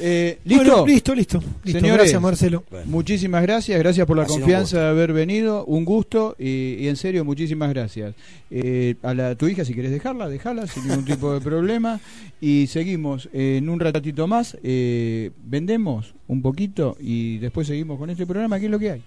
Eh, 0.00 0.38
¿Listo? 0.44 0.64
Bueno, 0.64 0.86
listo, 0.86 1.14
listo. 1.14 1.38
listo. 1.62 1.78
Señores, 1.78 2.04
Gracias, 2.04 2.22
Marcelo. 2.22 2.64
Bueno. 2.70 2.86
Muchísimas 2.90 3.42
gracias, 3.42 3.78
gracias 3.78 4.06
por 4.06 4.16
la 4.16 4.24
confianza 4.24 4.80
de 4.80 4.88
haber 4.88 5.12
venido, 5.12 5.64
un 5.66 5.84
gusto 5.84 6.36
y, 6.38 6.76
y 6.80 6.88
en 6.88 6.96
serio 6.96 7.24
muchísimas 7.24 7.68
gracias. 7.70 8.14
Eh, 8.50 8.94
a 9.02 9.12
la, 9.14 9.34
tu 9.34 9.46
hija 9.46 9.64
si 9.64 9.74
querés 9.74 9.90
dejarla, 9.90 10.28
dejala 10.28 10.66
sin 10.66 10.88
ningún 10.88 11.04
tipo 11.04 11.32
de 11.34 11.40
problema 11.40 12.00
y 12.40 12.66
seguimos 12.68 13.28
en 13.32 13.68
un 13.68 13.78
ratito 13.78 14.26
más, 14.26 14.56
eh, 14.62 15.30
vendemos 15.44 16.14
un 16.28 16.40
poquito 16.40 16.96
y 16.98 17.38
después 17.38 17.66
seguimos 17.66 17.98
con 17.98 18.08
este 18.08 18.26
programa, 18.26 18.58
que 18.58 18.66
es 18.66 18.70
lo 18.70 18.78
que 18.78 18.90
hay. 18.92 19.02